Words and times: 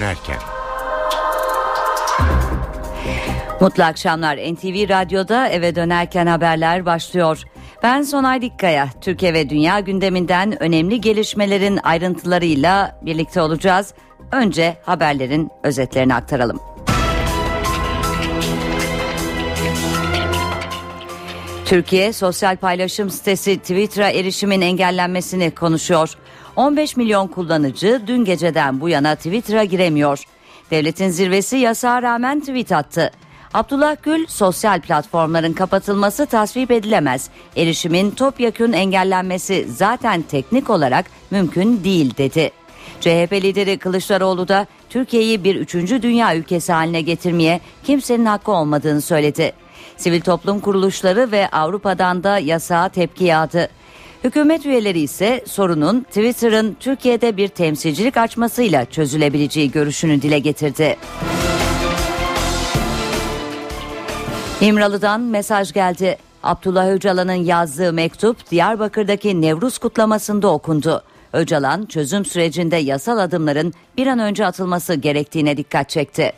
dönerken. 0.00 0.36
Mutlu 3.60 3.84
akşamlar. 3.84 4.36
NTV 4.36 4.88
Radyo'da 4.88 5.48
eve 5.48 5.74
dönerken 5.74 6.26
haberler 6.26 6.86
başlıyor. 6.86 7.42
Ben 7.82 8.02
Sonay 8.02 8.42
Dikkaya. 8.42 8.88
Türkiye 9.00 9.34
ve 9.34 9.50
dünya 9.50 9.80
gündeminden 9.80 10.62
önemli 10.62 11.00
gelişmelerin 11.00 11.80
ayrıntılarıyla 11.82 12.98
birlikte 13.02 13.40
olacağız. 13.42 13.94
Önce 14.32 14.76
haberlerin 14.82 15.50
özetlerini 15.62 16.14
aktaralım. 16.14 16.60
Türkiye 21.64 22.12
sosyal 22.12 22.56
paylaşım 22.56 23.10
sitesi 23.10 23.58
Twitter'a 23.58 24.10
erişimin 24.10 24.60
engellenmesini 24.60 25.50
konuşuyor. 25.50 26.14
15 26.58 26.96
milyon 26.96 27.26
kullanıcı 27.26 28.02
dün 28.06 28.24
geceden 28.24 28.80
bu 28.80 28.88
yana 28.88 29.16
Twitter'a 29.16 29.64
giremiyor. 29.64 30.24
Devletin 30.70 31.08
zirvesi 31.08 31.56
yasağa 31.56 32.02
rağmen 32.02 32.40
tweet 32.40 32.72
attı. 32.72 33.10
Abdullah 33.54 33.96
Gül 34.02 34.26
sosyal 34.26 34.80
platformların 34.80 35.52
kapatılması 35.52 36.26
tasvip 36.26 36.70
edilemez. 36.70 37.30
Erişimin 37.56 38.10
topyekün 38.10 38.72
engellenmesi 38.72 39.66
zaten 39.68 40.22
teknik 40.22 40.70
olarak 40.70 41.06
mümkün 41.30 41.84
değil 41.84 42.16
dedi. 42.16 42.50
CHP 43.00 43.32
lideri 43.32 43.78
Kılıçdaroğlu 43.78 44.48
da 44.48 44.66
Türkiye'yi 44.90 45.44
bir 45.44 45.56
üçüncü 45.56 46.02
dünya 46.02 46.36
ülkesi 46.36 46.72
haline 46.72 47.00
getirmeye 47.00 47.60
kimsenin 47.84 48.26
hakkı 48.26 48.52
olmadığını 48.52 49.00
söyledi. 49.00 49.52
Sivil 49.96 50.20
toplum 50.20 50.60
kuruluşları 50.60 51.32
ve 51.32 51.48
Avrupa'dan 51.48 52.24
da 52.24 52.38
yasağa 52.38 52.88
tepki 52.88 53.24
yağdı. 53.24 53.68
Hükümet 54.24 54.66
üyeleri 54.66 55.00
ise 55.00 55.44
sorunun 55.46 56.00
Twitter'ın 56.00 56.76
Türkiye'de 56.80 57.36
bir 57.36 57.48
temsilcilik 57.48 58.16
açmasıyla 58.16 58.84
çözülebileceği 58.84 59.70
görüşünü 59.70 60.22
dile 60.22 60.38
getirdi. 60.38 60.96
İmralı'dan 64.60 65.20
mesaj 65.20 65.72
geldi. 65.72 66.16
Abdullah 66.42 66.88
Öcalan'ın 66.88 67.32
yazdığı 67.32 67.92
mektup 67.92 68.50
Diyarbakır'daki 68.50 69.40
Nevruz 69.40 69.78
kutlamasında 69.78 70.48
okundu. 70.48 71.02
Öcalan 71.32 71.86
çözüm 71.86 72.24
sürecinde 72.24 72.76
yasal 72.76 73.18
adımların 73.18 73.72
bir 73.96 74.06
an 74.06 74.18
önce 74.18 74.46
atılması 74.46 74.94
gerektiğine 74.94 75.56
dikkat 75.56 75.88
çekti. 75.90 76.32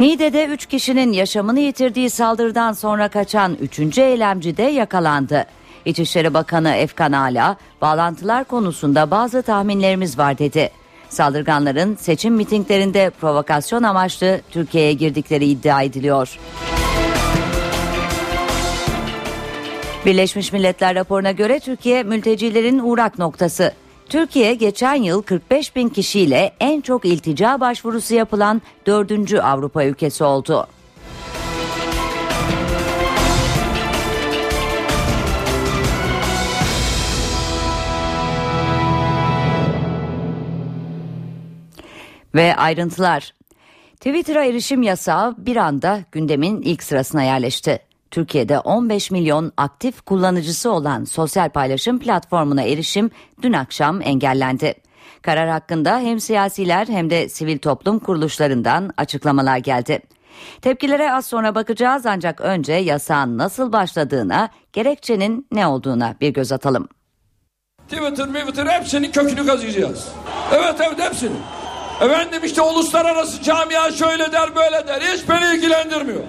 Niğde'de 0.00 0.46
3 0.46 0.66
kişinin 0.66 1.12
yaşamını 1.12 1.60
yitirdiği 1.60 2.10
saldırıdan 2.10 2.72
sonra 2.72 3.08
kaçan 3.08 3.56
3. 3.60 3.98
eylemci 3.98 4.56
de 4.56 4.62
yakalandı. 4.62 5.46
İçişleri 5.84 6.34
Bakanı 6.34 6.70
Efkan 6.70 7.12
Ala, 7.12 7.56
bağlantılar 7.80 8.44
konusunda 8.44 9.10
bazı 9.10 9.42
tahminlerimiz 9.42 10.18
var 10.18 10.38
dedi. 10.38 10.70
Saldırganların 11.08 11.94
seçim 11.94 12.34
mitinglerinde 12.34 13.10
provokasyon 13.10 13.82
amaçlı 13.82 14.40
Türkiye'ye 14.50 14.92
girdikleri 14.92 15.44
iddia 15.44 15.82
ediliyor. 15.82 16.38
Birleşmiş 20.06 20.52
Milletler 20.52 20.94
raporuna 20.94 21.32
göre 21.32 21.60
Türkiye 21.60 22.02
mültecilerin 22.02 22.78
uğrak 22.78 23.18
noktası. 23.18 23.72
Türkiye 24.12 24.54
geçen 24.54 24.94
yıl 24.94 25.22
45 25.22 25.76
bin 25.76 25.88
kişiyle 25.88 26.52
en 26.60 26.80
çok 26.80 27.04
iltica 27.04 27.60
başvurusu 27.60 28.14
yapılan 28.14 28.62
dördüncü 28.86 29.38
Avrupa 29.38 29.84
ülkesi 29.84 30.24
oldu. 30.24 30.66
Ve 42.34 42.56
ayrıntılar. 42.56 43.34
Twitter'a 43.94 44.44
erişim 44.44 44.82
yasağı 44.82 45.34
bir 45.38 45.56
anda 45.56 46.00
gündemin 46.12 46.62
ilk 46.62 46.82
sırasına 46.82 47.22
yerleşti. 47.22 47.91
Türkiye'de 48.12 48.58
15 48.58 49.10
milyon 49.10 49.52
aktif 49.56 50.00
kullanıcısı 50.00 50.70
olan 50.72 51.04
sosyal 51.04 51.50
paylaşım 51.50 51.98
platformuna 51.98 52.62
erişim 52.62 53.10
dün 53.42 53.52
akşam 53.52 54.02
engellendi. 54.02 54.74
Karar 55.22 55.48
hakkında 55.48 55.98
hem 55.98 56.20
siyasiler 56.20 56.86
hem 56.86 57.10
de 57.10 57.28
sivil 57.28 57.58
toplum 57.58 57.98
kuruluşlarından 57.98 58.90
açıklamalar 58.96 59.56
geldi. 59.56 60.00
Tepkilere 60.62 61.12
az 61.12 61.26
sonra 61.26 61.54
bakacağız 61.54 62.06
ancak 62.06 62.40
önce 62.40 62.72
yasağın 62.72 63.38
nasıl 63.38 63.72
başladığına, 63.72 64.48
gerekçenin 64.72 65.46
ne 65.52 65.66
olduğuna 65.66 66.14
bir 66.20 66.28
göz 66.28 66.52
atalım. 66.52 66.88
Twitter, 67.88 68.26
Twitter 68.26 68.66
hepsinin 68.66 69.10
kökünü 69.10 69.46
kazıyacağız. 69.46 70.08
Evet 70.52 70.74
evet 70.80 71.00
hepsini. 71.00 71.36
Efendim 72.00 72.40
işte 72.44 72.62
uluslararası 72.62 73.42
camia 73.42 73.92
şöyle 73.92 74.32
der 74.32 74.56
böyle 74.56 74.86
der. 74.86 75.00
Hiç 75.00 75.28
beni 75.28 75.56
ilgilendirmiyor. 75.56 76.22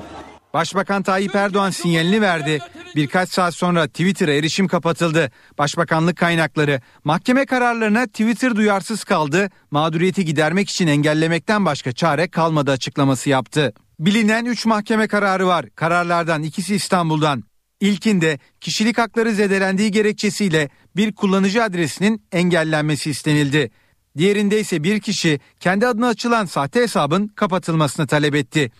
Başbakan 0.53 1.03
Tayyip 1.03 1.35
Erdoğan 1.35 1.69
sinyalini 1.69 2.21
verdi. 2.21 2.59
Birkaç 2.95 3.29
saat 3.29 3.55
sonra 3.55 3.87
Twitter'a 3.87 4.33
erişim 4.33 4.67
kapatıldı. 4.67 5.31
Başbakanlık 5.57 6.17
kaynakları 6.17 6.81
mahkeme 7.03 7.45
kararlarına 7.45 8.07
Twitter 8.07 8.55
duyarsız 8.55 9.03
kaldı. 9.03 9.49
Mağduriyeti 9.71 10.25
gidermek 10.25 10.69
için 10.69 10.87
engellemekten 10.87 11.65
başka 11.65 11.91
çare 11.91 12.27
kalmadı 12.27 12.71
açıklaması 12.71 13.29
yaptı. 13.29 13.73
Bilinen 13.99 14.45
3 14.45 14.65
mahkeme 14.65 15.07
kararı 15.07 15.47
var. 15.47 15.65
Kararlardan 15.75 16.43
ikisi 16.43 16.75
İstanbul'dan. 16.75 17.43
İlkinde 17.79 18.39
kişilik 18.61 18.97
hakları 18.97 19.31
zedelendiği 19.31 19.91
gerekçesiyle 19.91 20.69
bir 20.95 21.15
kullanıcı 21.15 21.63
adresinin 21.63 22.23
engellenmesi 22.31 23.09
istenildi. 23.09 23.71
Diğerinde 24.17 24.59
ise 24.59 24.83
bir 24.83 24.99
kişi 24.99 25.39
kendi 25.59 25.87
adına 25.87 26.07
açılan 26.07 26.45
sahte 26.45 26.81
hesabın 26.81 27.27
kapatılmasını 27.27 28.07
talep 28.07 28.35
etti. 28.35 28.71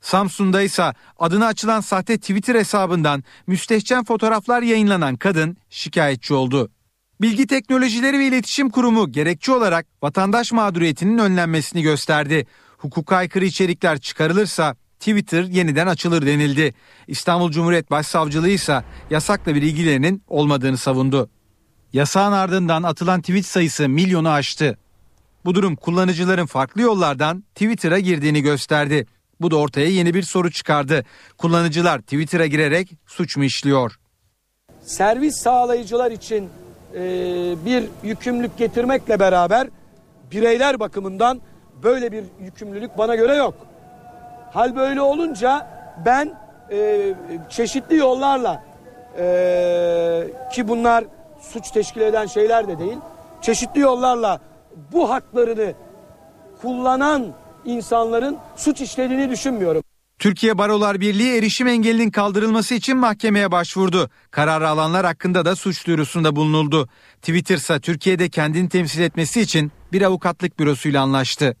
Samsun'da 0.00 0.62
ise 0.62 0.92
adına 1.18 1.46
açılan 1.46 1.80
sahte 1.80 2.18
Twitter 2.18 2.54
hesabından 2.54 3.24
müstehcen 3.46 4.04
fotoğraflar 4.04 4.62
yayınlanan 4.62 5.16
kadın 5.16 5.56
şikayetçi 5.70 6.34
oldu. 6.34 6.70
Bilgi 7.20 7.46
Teknolojileri 7.46 8.18
ve 8.18 8.26
İletişim 8.26 8.70
Kurumu 8.70 9.12
gerekçe 9.12 9.52
olarak 9.52 9.86
vatandaş 10.02 10.52
mağduriyetinin 10.52 11.18
önlenmesini 11.18 11.82
gösterdi. 11.82 12.46
Hukuka 12.78 13.16
aykırı 13.16 13.44
içerikler 13.44 13.98
çıkarılırsa 13.98 14.76
Twitter 14.98 15.44
yeniden 15.44 15.86
açılır 15.86 16.26
denildi. 16.26 16.74
İstanbul 17.06 17.50
Cumhuriyet 17.50 17.90
Başsavcılığı 17.90 18.48
ise 18.48 18.84
yasakla 19.10 19.54
bir 19.54 19.62
ilgilerinin 19.62 20.22
olmadığını 20.28 20.76
savundu. 20.76 21.30
Yasağın 21.92 22.32
ardından 22.32 22.82
atılan 22.82 23.20
tweet 23.20 23.46
sayısı 23.46 23.88
milyonu 23.88 24.28
aştı. 24.28 24.78
Bu 25.44 25.54
durum 25.54 25.76
kullanıcıların 25.76 26.46
farklı 26.46 26.80
yollardan 26.80 27.44
Twitter'a 27.54 27.98
girdiğini 27.98 28.42
gösterdi. 28.42 29.06
Bu 29.40 29.50
da 29.50 29.56
ortaya 29.56 29.86
yeni 29.88 30.14
bir 30.14 30.22
soru 30.22 30.50
çıkardı. 30.50 31.04
Kullanıcılar 31.38 31.98
Twitter'a 31.98 32.46
girerek 32.46 32.92
suç 33.06 33.36
mu 33.36 33.44
işliyor? 33.44 33.98
Servis 34.82 35.36
sağlayıcılar 35.42 36.10
için 36.10 36.48
e, 36.94 37.00
bir 37.64 37.84
yükümlülük 38.02 38.58
getirmekle 38.58 39.20
beraber 39.20 39.68
bireyler 40.32 40.80
bakımından 40.80 41.40
böyle 41.82 42.12
bir 42.12 42.24
yükümlülük 42.40 42.98
bana 42.98 43.14
göre 43.16 43.34
yok. 43.34 43.54
Hal 44.52 44.76
böyle 44.76 45.00
olunca 45.00 45.66
ben 46.06 46.34
e, 46.72 47.14
çeşitli 47.48 47.96
yollarla 47.96 48.64
e, 49.18 50.26
ki 50.52 50.68
bunlar 50.68 51.04
suç 51.40 51.70
teşkil 51.70 52.00
eden 52.00 52.26
şeyler 52.26 52.68
de 52.68 52.78
değil. 52.78 52.98
Çeşitli 53.42 53.80
yollarla 53.80 54.40
bu 54.92 55.10
haklarını 55.10 55.74
kullanan 56.62 57.26
insanların 57.64 58.36
suç 58.56 58.80
işlediğini 58.80 59.30
düşünmüyorum. 59.30 59.82
Türkiye 60.18 60.58
Barolar 60.58 61.00
Birliği 61.00 61.38
erişim 61.38 61.66
engelinin 61.66 62.10
kaldırılması 62.10 62.74
için 62.74 62.96
mahkemeye 62.96 63.52
başvurdu. 63.52 64.10
Kararı 64.30 64.68
alanlar 64.68 65.06
hakkında 65.06 65.44
da 65.44 65.56
suç 65.56 65.86
duyurusunda 65.86 66.36
bulunuldu. 66.36 66.88
Twitter 67.22 67.56
ise 67.56 67.80
Türkiye'de 67.80 68.28
kendini 68.28 68.68
temsil 68.68 69.00
etmesi 69.00 69.40
için 69.40 69.72
bir 69.92 70.02
avukatlık 70.02 70.58
bürosuyla 70.58 71.02
anlaştı. 71.02 71.56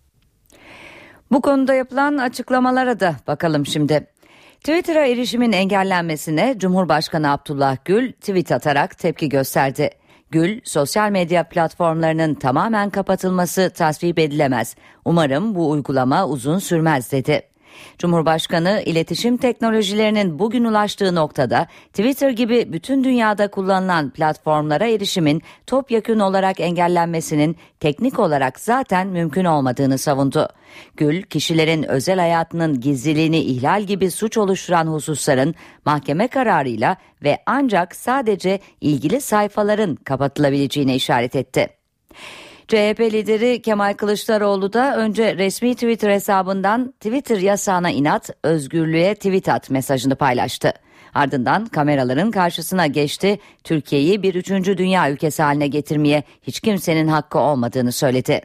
Bu 1.32 1.40
konuda 1.40 1.74
yapılan 1.74 2.16
açıklamalara 2.16 3.00
da 3.00 3.16
bakalım 3.26 3.66
şimdi. 3.66 4.06
Twitter'a 4.60 5.06
erişimin 5.06 5.52
engellenmesine 5.52 6.54
Cumhurbaşkanı 6.58 7.32
Abdullah 7.32 7.76
Gül 7.84 8.12
tweet 8.12 8.52
atarak 8.52 8.98
tepki 8.98 9.28
gösterdi. 9.28 9.90
Gül, 10.30 10.60
sosyal 10.64 11.10
medya 11.10 11.48
platformlarının 11.48 12.34
tamamen 12.34 12.90
kapatılması 12.90 13.70
tasvip 13.70 14.18
edilemez. 14.18 14.76
Umarım 15.04 15.54
bu 15.54 15.70
uygulama 15.70 16.26
uzun 16.26 16.58
sürmez 16.58 17.12
dedi. 17.12 17.49
Cumhurbaşkanı 17.98 18.82
iletişim 18.86 19.36
teknolojilerinin 19.36 20.38
bugün 20.38 20.64
ulaştığı 20.64 21.14
noktada 21.14 21.66
Twitter 21.92 22.30
gibi 22.30 22.72
bütün 22.72 23.04
dünyada 23.04 23.48
kullanılan 23.48 24.10
platformlara 24.10 24.86
erişimin 24.86 25.42
topyekün 25.66 26.18
olarak 26.18 26.60
engellenmesinin 26.60 27.56
teknik 27.80 28.18
olarak 28.18 28.60
zaten 28.60 29.06
mümkün 29.06 29.44
olmadığını 29.44 29.98
savundu. 29.98 30.48
Gül, 30.96 31.22
kişilerin 31.22 31.82
özel 31.82 32.18
hayatının 32.18 32.80
gizliliğini 32.80 33.38
ihlal 33.38 33.82
gibi 33.82 34.10
suç 34.10 34.38
oluşturan 34.38 34.86
hususların 34.86 35.54
mahkeme 35.84 36.28
kararıyla 36.28 36.96
ve 37.22 37.38
ancak 37.46 37.96
sadece 37.96 38.60
ilgili 38.80 39.20
sayfaların 39.20 39.94
kapatılabileceğine 39.94 40.94
işaret 40.94 41.36
etti. 41.36 41.68
CHP 42.70 43.00
lideri 43.00 43.62
Kemal 43.62 43.94
Kılıçdaroğlu 43.94 44.72
da 44.72 44.96
önce 44.96 45.36
resmi 45.36 45.74
Twitter 45.74 46.10
hesabından 46.10 46.94
Twitter 47.00 47.38
yasağına 47.38 47.90
inat, 47.90 48.30
özgürlüğe 48.42 49.14
tweet 49.14 49.48
at 49.48 49.70
mesajını 49.70 50.14
paylaştı. 50.16 50.72
Ardından 51.14 51.66
kameraların 51.66 52.30
karşısına 52.30 52.86
geçti, 52.86 53.38
Türkiye'yi 53.64 54.22
bir 54.22 54.34
üçüncü 54.34 54.78
dünya 54.78 55.10
ülkesi 55.10 55.42
haline 55.42 55.66
getirmeye 55.66 56.22
hiç 56.42 56.60
kimsenin 56.60 57.08
hakkı 57.08 57.38
olmadığını 57.38 57.92
söyledi. 57.92 58.40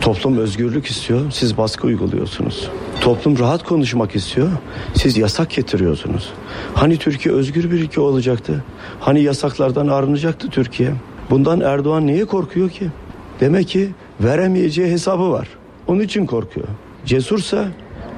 Toplum 0.00 0.38
özgürlük 0.38 0.86
istiyor, 0.86 1.30
siz 1.30 1.58
baskı 1.58 1.86
uyguluyorsunuz. 1.86 2.70
Toplum 3.00 3.38
rahat 3.38 3.64
konuşmak 3.64 4.16
istiyor, 4.16 4.50
siz 4.94 5.16
yasak 5.16 5.50
getiriyorsunuz. 5.50 6.32
Hani 6.74 6.98
Türkiye 6.98 7.34
özgür 7.34 7.70
bir 7.70 7.80
ülke 7.80 8.00
olacaktı? 8.00 8.64
Hani 9.00 9.22
yasaklardan 9.22 9.88
arınacaktı 9.88 10.48
Türkiye? 10.48 10.92
Bundan 11.30 11.60
Erdoğan 11.60 12.06
niye 12.06 12.24
korkuyor 12.24 12.70
ki? 12.70 12.90
Demek 13.40 13.68
ki 13.68 13.88
veremeyeceği 14.20 14.90
hesabı 14.90 15.30
var. 15.30 15.48
Onun 15.86 16.00
için 16.00 16.26
korkuyor. 16.26 16.66
Cesursa 17.04 17.68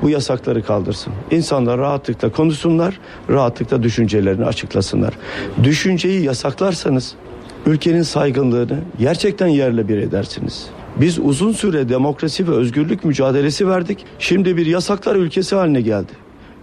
bu 0.03 0.11
yasakları 0.11 0.63
kaldırsın. 0.63 1.13
İnsanlar 1.31 1.79
rahatlıkla 1.79 2.33
konuşsunlar, 2.33 3.01
rahatlıkla 3.31 3.83
düşüncelerini 3.83 4.45
açıklasınlar. 4.45 5.15
Düşünceyi 5.63 6.25
yasaklarsanız 6.25 7.15
ülkenin 7.67 8.03
saygınlığını 8.03 8.79
gerçekten 8.99 9.47
yerle 9.47 9.89
bir 9.89 9.99
edersiniz. 9.99 10.67
Biz 10.97 11.19
uzun 11.19 11.53
süre 11.53 11.89
demokrasi 11.89 12.49
ve 12.49 12.53
özgürlük 12.53 13.05
mücadelesi 13.05 13.69
verdik. 13.69 14.05
Şimdi 14.19 14.57
bir 14.57 14.67
yasaklar 14.67 15.17
ülkesi 15.17 15.57
haline 15.57 15.81
geldi. 15.81 16.13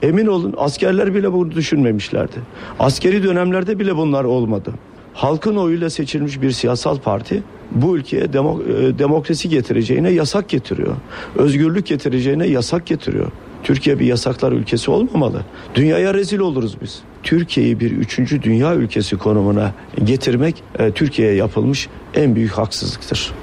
Emin 0.01 0.27
olun 0.27 0.53
askerler 0.57 1.13
bile 1.13 1.33
bunu 1.33 1.51
düşünmemişlerdi. 1.51 2.39
Askeri 2.79 3.23
dönemlerde 3.23 3.79
bile 3.79 3.95
bunlar 3.95 4.23
olmadı. 4.23 4.71
Halkın 5.17 5.55
oyuyla 5.55 5.89
seçilmiş 5.89 6.41
bir 6.41 6.51
siyasal 6.51 6.97
parti 6.97 7.43
bu 7.71 7.97
ülkeye 7.97 8.33
demo, 8.33 8.61
e, 8.61 8.99
demokrasi 8.99 9.49
getireceğine 9.49 10.09
yasak 10.09 10.49
getiriyor. 10.49 10.95
Özgürlük 11.35 11.85
getireceğine 11.85 12.47
yasak 12.47 12.85
getiriyor. 12.85 13.31
Türkiye 13.63 13.99
bir 13.99 14.05
yasaklar 14.05 14.51
ülkesi 14.51 14.91
olmamalı. 14.91 15.41
Dünyaya 15.75 16.13
rezil 16.13 16.39
oluruz 16.39 16.81
biz. 16.81 16.99
Türkiye'yi 17.23 17.79
bir 17.79 17.91
üçüncü 17.91 18.43
dünya 18.43 18.75
ülkesi 18.75 19.17
konumuna 19.17 19.73
getirmek 20.03 20.63
e, 20.79 20.91
Türkiye'ye 20.91 21.35
yapılmış 21.35 21.89
en 22.13 22.35
büyük 22.35 22.51
haksızlıktır. 22.51 23.33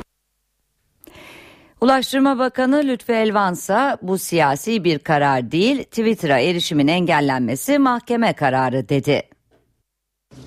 Ulaştırma 1.81 2.38
Bakanı 2.38 2.82
Lütfü 2.87 3.12
Elvansa 3.12 3.99
bu 4.03 4.19
siyasi 4.19 4.85
bir 4.85 4.99
karar 4.99 5.50
değil 5.50 5.85
Twitter'a 5.85 6.38
erişimin 6.38 6.88
engellenmesi 6.88 7.79
mahkeme 7.79 8.32
kararı 8.32 8.88
dedi. 8.88 9.34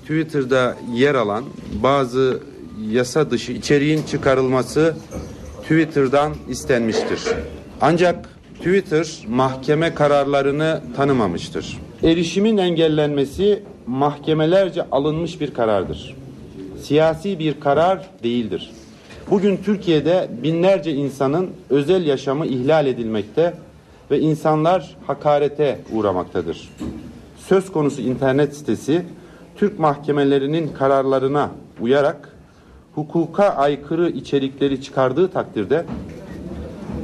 Twitter'da 0.02 0.76
yer 0.94 1.14
alan 1.14 1.44
bazı 1.82 2.40
yasa 2.90 3.30
dışı 3.30 3.52
içeriğin 3.52 4.02
çıkarılması 4.02 4.94
Twitter'dan 5.62 6.34
istenmiştir. 6.48 7.20
Ancak 7.80 8.28
Twitter 8.58 9.18
mahkeme 9.28 9.94
kararlarını 9.94 10.80
tanımamıştır. 10.96 11.78
Erişimin 12.02 12.56
engellenmesi 12.56 13.62
mahkemelerce 13.86 14.82
alınmış 14.92 15.40
bir 15.40 15.54
karardır. 15.54 16.16
Siyasi 16.82 17.38
bir 17.38 17.60
karar 17.60 18.10
değildir. 18.22 18.70
Bugün 19.30 19.56
Türkiye'de 19.56 20.28
binlerce 20.42 20.92
insanın 20.92 21.50
özel 21.70 22.06
yaşamı 22.06 22.46
ihlal 22.46 22.86
edilmekte 22.86 23.54
ve 24.10 24.20
insanlar 24.20 24.96
hakarete 25.06 25.80
uğramaktadır. 25.92 26.68
Söz 27.38 27.72
konusu 27.72 28.02
internet 28.02 28.56
sitesi 28.56 29.02
Türk 29.58 29.78
mahkemelerinin 29.78 30.68
kararlarına 30.68 31.50
uyarak 31.80 32.36
hukuka 32.94 33.44
aykırı 33.44 34.10
içerikleri 34.10 34.82
çıkardığı 34.82 35.28
takdirde 35.28 35.84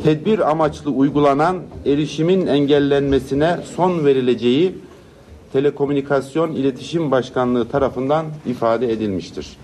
tedbir 0.02 0.50
amaçlı 0.50 0.90
uygulanan 0.90 1.62
erişimin 1.86 2.46
engellenmesine 2.46 3.56
son 3.76 4.04
verileceği 4.04 4.74
Telekomünikasyon 5.52 6.52
İletişim 6.52 7.10
Başkanlığı 7.10 7.68
tarafından 7.68 8.26
ifade 8.46 8.92
edilmiştir. 8.92 9.56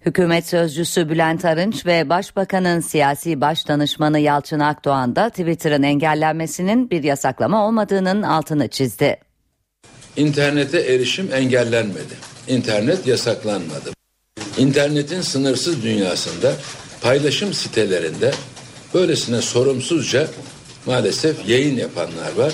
Hükümet 0.00 0.46
sözcüsü 0.46 1.08
Bülent 1.08 1.44
Arınç 1.44 1.86
ve 1.86 2.08
Başbakanın 2.08 2.80
siyasi 2.80 3.40
baş 3.40 3.68
danışmanı 3.68 4.18
Yalçın 4.18 4.60
Akdoğan 4.60 5.16
da 5.16 5.30
Twitter'ın 5.30 5.82
engellenmesinin 5.82 6.90
bir 6.90 7.02
yasaklama 7.02 7.66
olmadığının 7.66 8.22
altını 8.22 8.68
çizdi. 8.68 9.25
İnternete 10.16 10.78
erişim 10.78 11.34
engellenmedi. 11.34 12.14
İnternet 12.48 13.06
yasaklanmadı. 13.06 13.90
İnternetin 14.58 15.20
sınırsız 15.20 15.82
dünyasında 15.82 16.52
paylaşım 17.00 17.52
sitelerinde 17.52 18.34
böylesine 18.94 19.42
sorumsuzca 19.42 20.28
maalesef 20.86 21.48
yayın 21.48 21.76
yapanlar 21.76 22.32
var. 22.36 22.52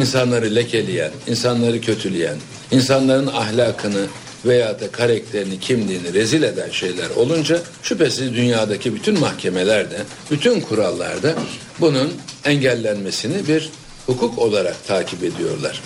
İnsanları 0.00 0.54
lekeleyen, 0.54 1.10
insanları 1.26 1.80
kötüleyen, 1.80 2.36
insanların 2.70 3.26
ahlakını 3.26 4.06
veya 4.44 4.80
da 4.80 4.90
karakterini, 4.90 5.60
kimliğini 5.60 6.14
rezil 6.14 6.42
eden 6.42 6.70
şeyler 6.70 7.10
olunca 7.10 7.60
şüphesiz 7.82 8.34
dünyadaki 8.34 8.94
bütün 8.94 9.20
mahkemelerde, 9.20 9.96
bütün 10.30 10.60
kurallarda 10.60 11.34
bunun 11.80 12.12
engellenmesini 12.44 13.48
bir 13.48 13.70
hukuk 14.06 14.38
olarak 14.38 14.86
takip 14.86 15.24
ediyorlar. 15.24 15.82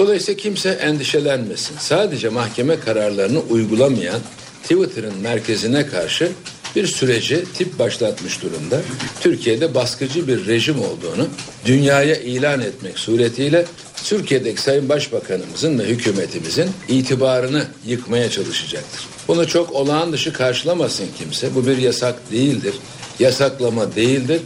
Dolayısıyla 0.00 0.40
kimse 0.40 0.68
endişelenmesin. 0.70 1.76
Sadece 1.78 2.28
mahkeme 2.28 2.80
kararlarını 2.80 3.40
uygulamayan 3.40 4.20
Twitter'ın 4.62 5.18
merkezine 5.22 5.86
karşı 5.86 6.32
bir 6.76 6.86
süreci 6.86 7.44
tip 7.54 7.78
başlatmış 7.78 8.42
durumda. 8.42 8.80
Türkiye'de 9.20 9.74
baskıcı 9.74 10.28
bir 10.28 10.46
rejim 10.46 10.78
olduğunu 10.78 11.28
dünyaya 11.66 12.16
ilan 12.16 12.60
etmek 12.60 12.98
suretiyle 12.98 13.64
Türkiye'deki 14.04 14.62
Sayın 14.62 14.88
Başbakanımızın 14.88 15.78
ve 15.78 15.84
hükümetimizin 15.84 16.70
itibarını 16.88 17.64
yıkmaya 17.86 18.30
çalışacaktır. 18.30 19.06
Bunu 19.28 19.48
çok 19.48 19.72
olağan 19.72 20.12
dışı 20.12 20.32
karşılamasın 20.32 21.06
kimse. 21.18 21.54
Bu 21.54 21.66
bir 21.66 21.78
yasak 21.78 22.32
değildir. 22.32 22.74
Yasaklama 23.18 23.96
değildir. 23.96 24.40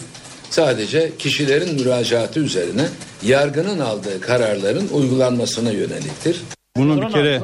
Sadece 0.55 1.13
kişilerin 1.19 1.75
müracaatı 1.75 2.41
üzerine 2.41 2.87
yargının 3.23 3.79
aldığı 3.79 4.21
kararların 4.21 4.89
uygulanmasına 4.93 5.71
yöneliktir. 5.71 6.43
Bunu 6.77 7.03
bir 7.03 7.13
kere 7.13 7.43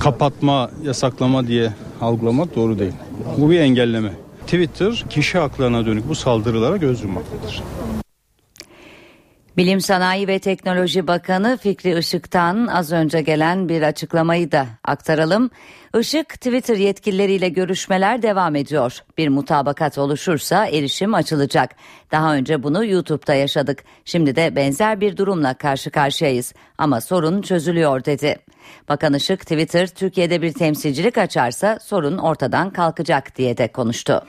kapatma, 0.00 0.70
yasaklama 0.84 1.46
diye 1.46 1.72
algılamak 2.00 2.56
doğru 2.56 2.78
değil. 2.78 2.92
Bu 3.38 3.50
bir 3.50 3.60
engelleme. 3.60 4.12
Twitter 4.46 5.04
kişi 5.10 5.38
haklarına 5.38 5.86
dönük 5.86 6.08
bu 6.08 6.14
saldırılara 6.14 6.76
göz 6.76 7.02
yummaktadır. 7.02 7.62
Bilim 9.56 9.80
Sanayi 9.80 10.28
ve 10.28 10.38
Teknoloji 10.38 11.06
Bakanı 11.06 11.58
Fikri 11.62 11.98
Işık'tan 11.98 12.66
az 12.66 12.92
önce 12.92 13.22
gelen 13.22 13.68
bir 13.68 13.82
açıklamayı 13.82 14.52
da 14.52 14.66
aktaralım. 14.84 15.50
Işık 16.00 16.28
Twitter 16.28 16.76
yetkilileriyle 16.76 17.48
görüşmeler 17.48 18.22
devam 18.22 18.56
ediyor. 18.56 18.98
Bir 19.18 19.28
mutabakat 19.28 19.98
oluşursa 19.98 20.66
erişim 20.66 21.14
açılacak. 21.14 21.70
Daha 22.12 22.34
önce 22.34 22.62
bunu 22.62 22.84
YouTube'da 22.84 23.34
yaşadık. 23.34 23.84
Şimdi 24.04 24.36
de 24.36 24.56
benzer 24.56 25.00
bir 25.00 25.16
durumla 25.16 25.54
karşı 25.54 25.90
karşıyayız 25.90 26.54
ama 26.78 27.00
sorun 27.00 27.42
çözülüyor 27.42 28.04
dedi. 28.04 28.36
Bakan 28.88 29.14
Işık 29.14 29.40
Twitter 29.40 29.86
Türkiye'de 29.86 30.42
bir 30.42 30.52
temsilcilik 30.52 31.18
açarsa 31.18 31.78
sorun 31.82 32.18
ortadan 32.18 32.70
kalkacak 32.70 33.36
diye 33.36 33.56
de 33.58 33.68
konuştu. 33.68 34.22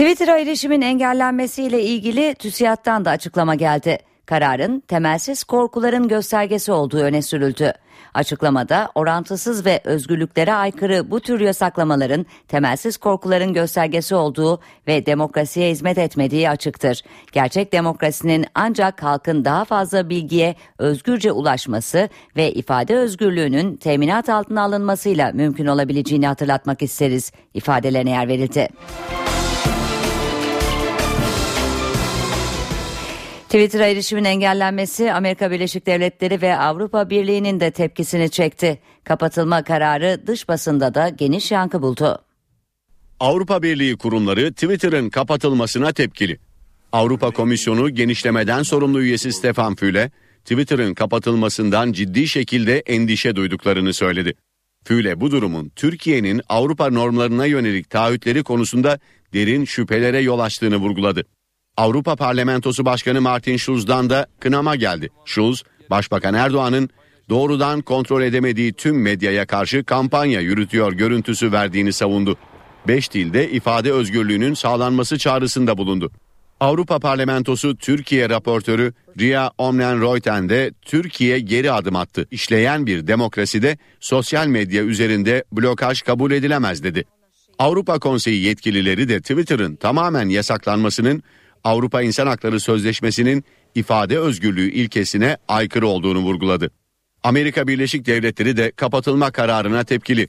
Twitter'a 0.00 0.38
erişimin 0.38 0.80
engellenmesiyle 0.80 1.82
ilgili 1.82 2.34
TÜSİAD'dan 2.34 3.04
da 3.04 3.10
açıklama 3.10 3.54
geldi. 3.54 3.98
Kararın 4.26 4.80
temelsiz 4.80 5.44
korkuların 5.44 6.08
göstergesi 6.08 6.72
olduğu 6.72 6.98
öne 6.98 7.22
sürüldü. 7.22 7.72
Açıklamada 8.14 8.90
orantısız 8.94 9.66
ve 9.66 9.80
özgürlüklere 9.84 10.54
aykırı 10.54 11.10
bu 11.10 11.20
tür 11.20 11.40
yasaklamaların 11.40 12.26
temelsiz 12.48 12.96
korkuların 12.96 13.52
göstergesi 13.52 14.14
olduğu 14.14 14.60
ve 14.86 15.06
demokrasiye 15.06 15.70
hizmet 15.70 15.98
etmediği 15.98 16.50
açıktır. 16.50 17.02
Gerçek 17.32 17.72
demokrasinin 17.72 18.46
ancak 18.54 19.02
halkın 19.02 19.44
daha 19.44 19.64
fazla 19.64 20.08
bilgiye 20.08 20.54
özgürce 20.78 21.32
ulaşması 21.32 22.08
ve 22.36 22.52
ifade 22.52 22.96
özgürlüğünün 22.96 23.76
teminat 23.76 24.28
altına 24.28 24.62
alınmasıyla 24.62 25.32
mümkün 25.32 25.66
olabileceğini 25.66 26.26
hatırlatmak 26.26 26.82
isteriz 26.82 27.32
ifadelerine 27.54 28.10
yer 28.10 28.28
verildi. 28.28 28.68
Twitter'a 33.50 33.86
erişimin 33.86 34.24
engellenmesi 34.24 35.12
Amerika 35.12 35.50
Birleşik 35.50 35.86
Devletleri 35.86 36.42
ve 36.42 36.56
Avrupa 36.56 37.10
Birliği'nin 37.10 37.60
de 37.60 37.70
tepkisini 37.70 38.30
çekti. 38.30 38.78
Kapatılma 39.04 39.64
kararı 39.64 40.26
dış 40.26 40.48
basında 40.48 40.94
da 40.94 41.08
geniş 41.08 41.50
yankı 41.50 41.82
buldu. 41.82 42.24
Avrupa 43.20 43.62
Birliği 43.62 43.96
kurumları 43.96 44.52
Twitter'ın 44.52 45.10
kapatılmasına 45.10 45.92
tepkili. 45.92 46.38
Avrupa 46.92 47.30
Komisyonu 47.30 47.90
genişlemeden 47.90 48.62
sorumlu 48.62 49.02
üyesi 49.02 49.32
Stefan 49.32 49.74
Füle, 49.74 50.10
Twitter'ın 50.44 50.94
kapatılmasından 50.94 51.92
ciddi 51.92 52.28
şekilde 52.28 52.78
endişe 52.78 53.36
duyduklarını 53.36 53.92
söyledi. 53.92 54.34
Füle 54.84 55.20
bu 55.20 55.30
durumun 55.30 55.68
Türkiye'nin 55.76 56.40
Avrupa 56.48 56.90
normlarına 56.90 57.46
yönelik 57.46 57.90
taahhütleri 57.90 58.42
konusunda 58.42 58.98
derin 59.34 59.64
şüphelere 59.64 60.20
yol 60.20 60.38
açtığını 60.38 60.76
vurguladı. 60.76 61.24
Avrupa 61.76 62.16
Parlamentosu 62.16 62.84
Başkanı 62.84 63.20
Martin 63.20 63.56
Schulz'dan 63.56 64.10
da 64.10 64.26
kınama 64.40 64.76
geldi. 64.76 65.08
Schulz, 65.24 65.62
Başbakan 65.90 66.34
Erdoğan'ın 66.34 66.90
doğrudan 67.28 67.82
kontrol 67.82 68.22
edemediği 68.22 68.72
tüm 68.72 69.02
medyaya 69.02 69.46
karşı 69.46 69.84
kampanya 69.84 70.40
yürütüyor 70.40 70.92
görüntüsü 70.92 71.52
verdiğini 71.52 71.92
savundu. 71.92 72.36
Beş 72.88 73.12
dilde 73.12 73.50
ifade 73.50 73.92
özgürlüğünün 73.92 74.54
sağlanması 74.54 75.18
çağrısında 75.18 75.78
bulundu. 75.78 76.10
Avrupa 76.60 76.98
Parlamentosu 76.98 77.76
Türkiye 77.76 78.28
raportörü 78.28 78.92
Ria 79.20 79.50
Omnen 79.58 80.00
Reuten 80.00 80.48
de 80.48 80.72
Türkiye 80.82 81.38
geri 81.38 81.72
adım 81.72 81.96
attı. 81.96 82.26
İşleyen 82.30 82.86
bir 82.86 83.06
demokraside 83.06 83.78
sosyal 84.00 84.46
medya 84.46 84.82
üzerinde 84.82 85.44
blokaj 85.52 86.02
kabul 86.02 86.30
edilemez 86.30 86.82
dedi. 86.82 87.04
Avrupa 87.58 87.98
Konseyi 87.98 88.42
yetkilileri 88.42 89.08
de 89.08 89.20
Twitter'ın 89.20 89.76
tamamen 89.76 90.28
yasaklanmasının 90.28 91.22
Avrupa 91.64 92.02
İnsan 92.02 92.26
Hakları 92.26 92.60
Sözleşmesi'nin 92.60 93.44
ifade 93.74 94.18
özgürlüğü 94.18 94.70
ilkesine 94.70 95.36
aykırı 95.48 95.86
olduğunu 95.86 96.18
vurguladı. 96.18 96.70
Amerika 97.22 97.68
Birleşik 97.68 98.06
Devletleri 98.06 98.56
de 98.56 98.72
kapatılma 98.76 99.30
kararına 99.30 99.84
tepkili. 99.84 100.28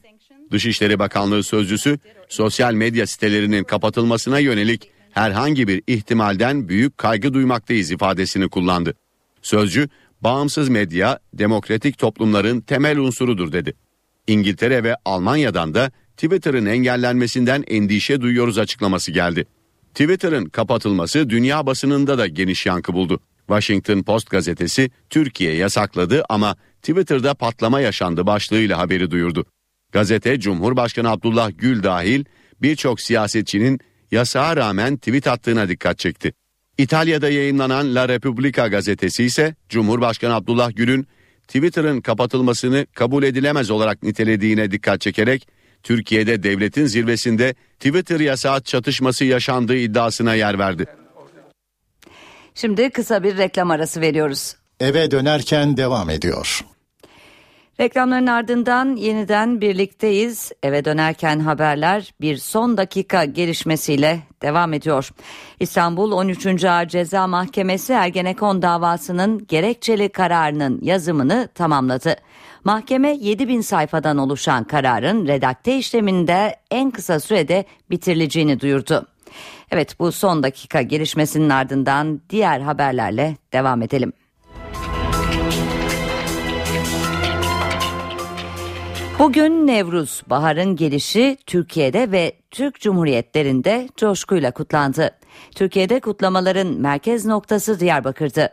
Dışişleri 0.52 1.00
Bakanlığı 1.00 1.44
sözcüsü 1.44 2.00
sosyal 2.30 2.74
medya 2.74 3.08
sitelerinin 3.08 3.64
kapatılmasına 3.64 4.40
yönelik 4.40 4.90
herhangi 5.12 5.68
bir 5.68 5.84
ihtimalden 5.88 6.70
büyük 6.70 6.98
kaygı 6.98 7.34
duymaktayız 7.34 7.92
ifadesini 7.92 8.50
kullandı. 8.50 8.94
Sözcü, 9.42 9.90
bağımsız 10.22 10.70
medya 10.70 11.20
demokratik 11.34 11.98
toplumların 11.98 12.62
temel 12.62 12.98
unsurudur 12.98 13.52
dedi. 13.52 13.74
İngiltere 14.28 14.84
ve 14.84 14.96
Almanya'dan 15.06 15.74
da 15.74 15.92
Twitter'ın 16.18 16.66
engellenmesinden 16.66 17.64
endişe 17.68 18.22
duyuyoruz 18.22 18.58
açıklaması 18.58 19.12
geldi. 19.12 19.46
Twitter'ın 19.94 20.46
kapatılması 20.46 21.30
dünya 21.30 21.66
basınında 21.66 22.18
da 22.18 22.28
geniş 22.28 22.66
yankı 22.66 22.94
buldu. 22.94 23.20
Washington 23.48 24.04
Post 24.04 24.30
gazetesi 24.30 24.92
Türkiye 25.10 25.56
yasakladı 25.56 26.24
ama 26.30 26.56
Twitter'da 26.82 27.34
patlama 27.34 27.82
yaşandı 27.82 28.26
başlığıyla 28.26 28.78
haberi 28.78 29.12
duyurdu. 29.12 29.46
Gazete 29.92 30.40
Cumhurbaşkanı 30.40 31.10
Abdullah 31.10 31.52
Gül 31.58 31.84
dahil 31.84 32.26
birçok 32.62 33.02
siyasetçinin 33.02 33.80
yasağa 34.12 34.58
rağmen 34.58 34.98
tweet 34.98 35.28
attığına 35.28 35.70
dikkat 35.70 36.00
çekti. 36.00 36.34
İtalya'da 36.78 37.30
yayınlanan 37.30 37.96
La 37.96 38.10
Repubblica 38.10 38.68
gazetesi 38.68 39.24
ise 39.24 39.56
Cumhurbaşkanı 39.70 40.34
Abdullah 40.34 40.76
Gül'ün 40.76 41.08
Twitter'ın 41.48 42.02
kapatılmasını 42.02 42.86
kabul 42.94 43.24
edilemez 43.24 43.72
olarak 43.72 44.04
nitelediğine 44.04 44.72
dikkat 44.72 45.02
çekerek 45.02 45.48
Türkiye'de 45.84 46.44
devletin 46.44 46.86
zirvesinde 46.86 47.54
Twitter 47.80 48.20
yasağı 48.20 48.62
çatışması 48.62 49.26
yaşandığı 49.26 49.78
iddiasına 49.78 50.36
yer 50.36 50.60
verdi. 50.60 50.86
Şimdi 52.56 52.90
kısa 52.90 53.24
bir 53.24 53.38
reklam 53.38 53.72
arası 53.72 54.02
veriyoruz. 54.02 54.56
Eve 54.80 55.12
dönerken 55.12 55.78
devam 55.78 56.10
ediyor. 56.10 56.66
Reklamların 57.80 58.28
ardından 58.28 58.96
yeniden 58.96 59.62
birlikteyiz. 59.62 60.52
Eve 60.64 60.86
dönerken 60.86 61.40
haberler 61.40 62.14
bir 62.22 62.38
son 62.38 62.78
dakika 62.78 63.26
gelişmesiyle 63.26 64.20
devam 64.42 64.74
ediyor. 64.74 65.10
İstanbul 65.60 66.12
13. 66.12 66.66
Ağır 66.66 66.88
Ceza 66.88 67.28
Mahkemesi 67.28 67.94
Ergenekon 67.94 68.62
davasının 68.62 69.46
gerekçeli 69.48 70.10
kararının 70.10 70.80
yazımını 70.82 71.50
tamamladı. 71.56 72.16
Mahkeme 72.64 73.18
7000 73.22 73.62
sayfadan 73.62 74.18
oluşan 74.18 74.64
kararın 74.64 75.28
redakte 75.28 75.78
işleminde 75.78 76.56
en 76.72 76.92
kısa 76.92 77.20
sürede 77.20 77.66
bitirileceğini 77.90 78.60
duyurdu. 78.60 79.08
Evet 79.72 80.00
bu 80.00 80.12
son 80.12 80.44
dakika 80.44 80.82
gelişmesinin 80.82 81.50
ardından 81.50 82.22
diğer 82.30 82.60
haberlerle 82.60 83.38
devam 83.54 83.82
edelim. 83.82 84.14
Bugün 89.20 89.68
Nevruz, 89.68 90.24
baharın 90.28 90.76
gelişi 90.76 91.38
Türkiye'de 91.46 92.12
ve 92.12 92.34
Türk 92.52 92.80
Cumhuriyetlerinde 92.80 93.90
coşkuyla 93.98 94.52
kutlandı. 94.52 95.12
Türkiye'de 95.56 96.00
kutlamaların 96.00 96.68
merkez 96.68 97.26
noktası 97.26 97.80
Diyarbakır'dı. 97.80 98.50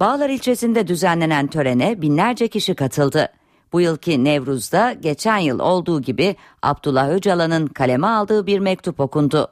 Bağlar 0.00 0.30
ilçesinde 0.30 0.88
düzenlenen 0.88 1.46
törene 1.46 2.02
binlerce 2.02 2.48
kişi 2.48 2.74
katıldı. 2.74 3.28
Bu 3.72 3.80
yılki 3.80 4.24
Nevruz'da 4.24 4.92
geçen 4.92 5.38
yıl 5.38 5.58
olduğu 5.58 6.02
gibi 6.02 6.36
Abdullah 6.62 7.08
Öcalan'ın 7.08 7.66
kaleme 7.66 8.06
aldığı 8.06 8.46
bir 8.46 8.58
mektup 8.58 9.00
okundu. 9.00 9.48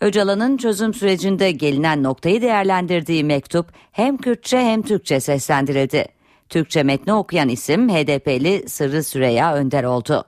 Öcalan'ın 0.00 0.56
çözüm 0.56 0.94
sürecinde 0.94 1.50
gelinen 1.50 2.02
noktayı 2.02 2.42
değerlendirdiği 2.42 3.24
mektup 3.24 3.66
hem 3.92 4.16
Kürtçe 4.16 4.58
hem 4.58 4.82
Türkçe 4.82 5.20
seslendirildi. 5.20 6.06
Türkçe 6.48 6.82
metni 6.82 7.12
okuyan 7.12 7.48
isim 7.48 7.88
HDP'li 7.88 8.68
Sırrı 8.68 9.04
Süreya 9.04 9.54
Önder 9.54 9.84
oldu. 9.84 10.24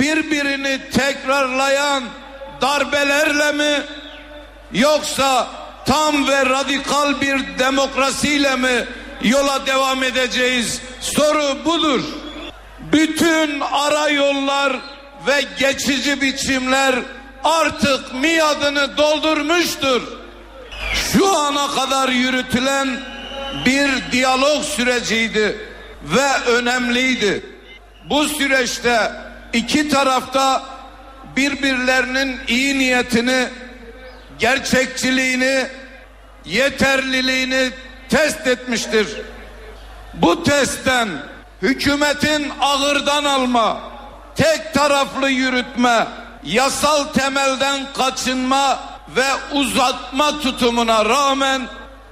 Birbirini 0.00 0.80
tekrarlayan 0.92 2.04
darbelerle 2.60 3.52
mi 3.52 3.82
yoksa 4.72 5.48
tam 5.86 6.28
ve 6.28 6.46
radikal 6.46 7.20
bir 7.20 7.58
demokrasiyle 7.58 8.56
mi 8.56 8.84
yola 9.22 9.66
devam 9.66 10.02
edeceğiz? 10.02 10.82
Soru 11.00 11.64
budur. 11.64 12.00
Bütün 12.96 13.60
ara 13.60 14.08
yollar 14.08 14.76
ve 15.26 15.44
geçici 15.58 16.20
biçimler 16.20 16.94
artık 17.44 18.14
miadını 18.14 18.96
doldurmuştur. 18.96 20.02
Şu 20.94 21.36
ana 21.36 21.70
kadar 21.70 22.08
yürütülen 22.08 23.00
bir 23.66 24.12
diyalog 24.12 24.64
süreciydi 24.64 25.58
ve 26.02 26.50
önemliydi. 26.50 27.46
Bu 28.10 28.24
süreçte 28.24 29.12
iki 29.52 29.88
tarafta 29.88 30.64
birbirlerinin 31.36 32.40
iyi 32.48 32.78
niyetini, 32.78 33.48
gerçekçiliğini, 34.38 35.66
yeterliliğini 36.44 37.70
test 38.08 38.46
etmiştir. 38.46 39.08
Bu 40.14 40.42
testten 40.42 41.08
hükümetin 41.62 42.52
ağırdan 42.60 43.24
alma, 43.24 43.80
tek 44.36 44.74
taraflı 44.74 45.30
yürütme, 45.30 46.06
yasal 46.44 47.04
temelden 47.04 47.80
kaçınma 47.96 48.78
ve 49.16 49.26
uzatma 49.52 50.40
tutumuna 50.40 51.04
rağmen 51.04 51.62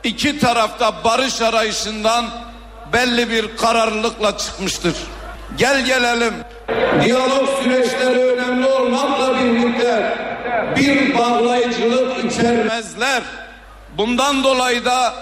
iki 0.05 0.39
tarafta 0.39 1.05
barış 1.05 1.43
arayışından 1.43 2.25
belli 2.93 3.31
bir 3.31 3.57
kararlılıkla 3.57 4.39
çıkmıştır. 4.39 4.95
Gel 5.59 5.85
gelelim. 5.85 6.35
Diyalog 7.05 7.63
süreçleri 7.63 8.25
önemli 8.25 8.67
olmakla 8.67 9.39
birlikte 9.39 10.19
bir 10.77 11.19
bağlayıcılık 11.19 12.25
içermezler. 12.25 13.23
Bundan 13.99 14.45
dolayı 14.45 14.85
da 14.85 15.15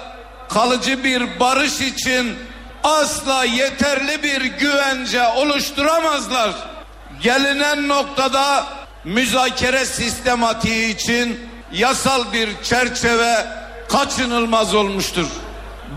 kalıcı 0.48 1.04
bir 1.04 1.40
barış 1.40 1.80
için 1.80 2.36
asla 2.84 3.44
yeterli 3.44 4.22
bir 4.22 4.40
güvence 4.40 5.26
oluşturamazlar. 5.28 6.54
Gelinen 7.22 7.88
noktada 7.88 8.64
müzakere 9.04 9.86
sistematiği 9.86 10.94
için 10.94 11.50
yasal 11.72 12.32
bir 12.32 12.62
çerçeve 12.62 13.46
kaçınılmaz 13.88 14.74
olmuştur. 14.74 15.26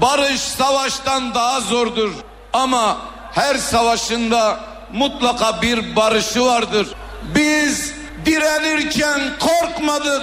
Barış 0.01 0.41
savaştan 0.41 1.35
daha 1.35 1.59
zordur 1.61 2.11
ama 2.53 2.97
her 3.33 3.55
savaşında 3.55 4.59
mutlaka 4.93 5.61
bir 5.61 5.95
barışı 5.95 6.45
vardır. 6.45 6.87
Biz 7.35 7.93
direnirken 8.25 9.21
korkmadık, 9.39 10.21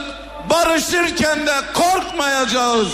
barışırken 0.51 1.47
de 1.47 1.55
korkmayacağız. 1.75 2.89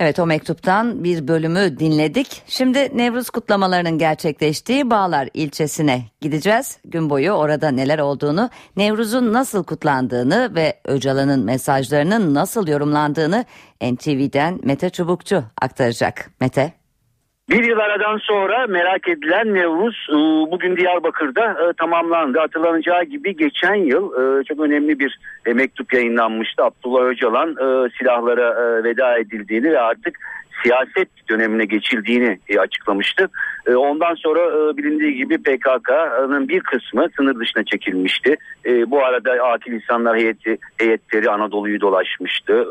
Evet 0.00 0.18
o 0.18 0.26
mektuptan 0.26 1.04
bir 1.04 1.28
bölümü 1.28 1.78
dinledik. 1.78 2.42
Şimdi 2.46 2.98
Nevruz 2.98 3.30
kutlamalarının 3.30 3.98
gerçekleştiği 3.98 4.90
Bağlar 4.90 5.28
ilçesine 5.34 6.02
gideceğiz. 6.20 6.78
Gün 6.84 7.10
boyu 7.10 7.30
orada 7.30 7.70
neler 7.70 7.98
olduğunu, 7.98 8.50
Nevruz'un 8.76 9.32
nasıl 9.32 9.64
kutlandığını 9.64 10.54
ve 10.54 10.80
Öcalan'ın 10.84 11.44
mesajlarının 11.44 12.34
nasıl 12.34 12.68
yorumlandığını 12.68 13.44
NTV'den 13.82 14.60
Mete 14.64 14.90
Çubukçu 14.90 15.44
aktaracak. 15.62 16.30
Mete. 16.40 16.79
Bir 17.50 17.64
yıl 17.64 17.78
aradan 17.78 18.18
sonra 18.18 18.66
merak 18.66 19.08
edilen 19.08 19.54
Nevruz 19.54 20.06
e, 20.10 20.14
bugün 20.50 20.76
Diyarbakır'da 20.76 21.44
e, 21.44 21.72
tamamlandı. 21.72 22.38
Hatırlanacağı 22.38 23.04
gibi 23.04 23.36
geçen 23.36 23.74
yıl 23.74 24.12
e, 24.12 24.44
çok 24.44 24.60
önemli 24.60 24.98
bir 24.98 25.18
mektup 25.46 25.92
yayınlanmıştı. 25.92 26.64
Abdullah 26.64 27.04
Öcalan 27.04 27.54
silahlara 27.98 28.84
veda 28.84 29.18
edildiğini 29.18 29.72
ve 29.72 29.80
artık 29.80 30.18
siyaset 30.62 31.08
dönemine 31.28 31.64
geçildiğini 31.64 32.38
e, 32.48 32.58
açıklamıştı. 32.58 33.28
E, 33.66 33.74
ondan 33.74 34.14
sonra 34.14 34.40
e, 34.40 34.76
bilindiği 34.76 35.14
gibi 35.14 35.38
PKK'nın 35.38 36.48
bir 36.48 36.60
kısmı 36.60 37.08
sınır 37.16 37.40
dışına 37.40 37.64
çekilmişti. 37.64 38.36
Bu 38.86 39.04
arada 39.04 39.32
akil 39.32 39.72
insanlar 39.72 40.18
heyeti, 40.18 40.58
heyetleri 40.76 41.30
Anadolu'yu 41.30 41.80
dolaşmıştı. 41.80 42.66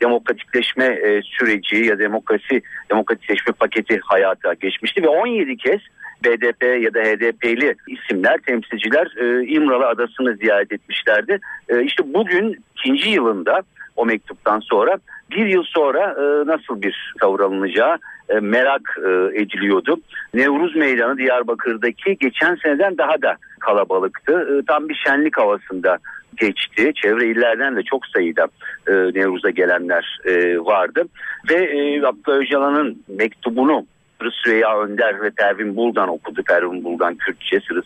Demokratikleşme 0.00 0.98
süreci 1.24 1.76
ya 1.76 1.98
demokrasi 1.98 2.62
demokratikleşme 2.90 3.52
paketi 3.52 4.00
hayata 4.02 4.54
geçmişti 4.54 5.02
ve 5.02 5.08
17 5.08 5.56
kez 5.56 5.80
BDP 6.24 6.62
ya 6.82 6.94
da 6.94 7.00
HDP'li 7.00 7.74
isimler, 7.88 8.38
temsilciler 8.38 9.06
İmralı 9.46 9.86
Adası'nı 9.86 10.36
ziyaret 10.36 10.72
etmişlerdi. 10.72 11.38
İşte 11.82 12.14
bugün 12.14 12.64
ikinci 12.76 13.10
yılında 13.10 13.62
o 13.96 14.06
mektuptan 14.06 14.60
sonra 14.60 14.98
bir 15.36 15.46
yıl 15.46 15.62
sonra 15.66 16.14
e, 16.18 16.46
nasıl 16.46 16.82
bir 16.82 17.14
tavır 17.20 17.40
alınacağı 17.40 17.98
e, 18.28 18.40
merak 18.40 18.98
e, 18.98 19.40
ediliyordu. 19.42 19.96
Nevruz 20.34 20.76
Meydanı 20.76 21.18
Diyarbakır'daki 21.18 22.16
geçen 22.20 22.54
seneden 22.54 22.98
daha 22.98 23.22
da 23.22 23.36
kalabalıktı. 23.60 24.32
E, 24.32 24.64
tam 24.66 24.88
bir 24.88 25.02
şenlik 25.06 25.38
havasında 25.38 25.98
geçti. 26.36 26.92
Çevre 27.02 27.26
illerden 27.26 27.76
de 27.76 27.82
çok 27.82 28.06
sayıda 28.06 28.46
e, 28.86 28.92
Nevruz'a 28.92 29.50
gelenler 29.50 30.18
e, 30.24 30.58
vardı. 30.58 31.04
Ve 31.50 31.54
e, 31.54 32.06
Abdullah 32.06 32.38
Öcalan'ın 32.38 33.02
mektubunu 33.08 33.86
Sırı 34.30 34.78
Önder 34.78 35.22
ve 35.22 35.30
Pervin 35.30 35.76
Buldan 35.76 36.08
okudu. 36.08 36.42
Pervin 36.42 36.84
Buldan 36.84 37.14
Kürtçe, 37.14 37.60
Sırı 37.60 37.82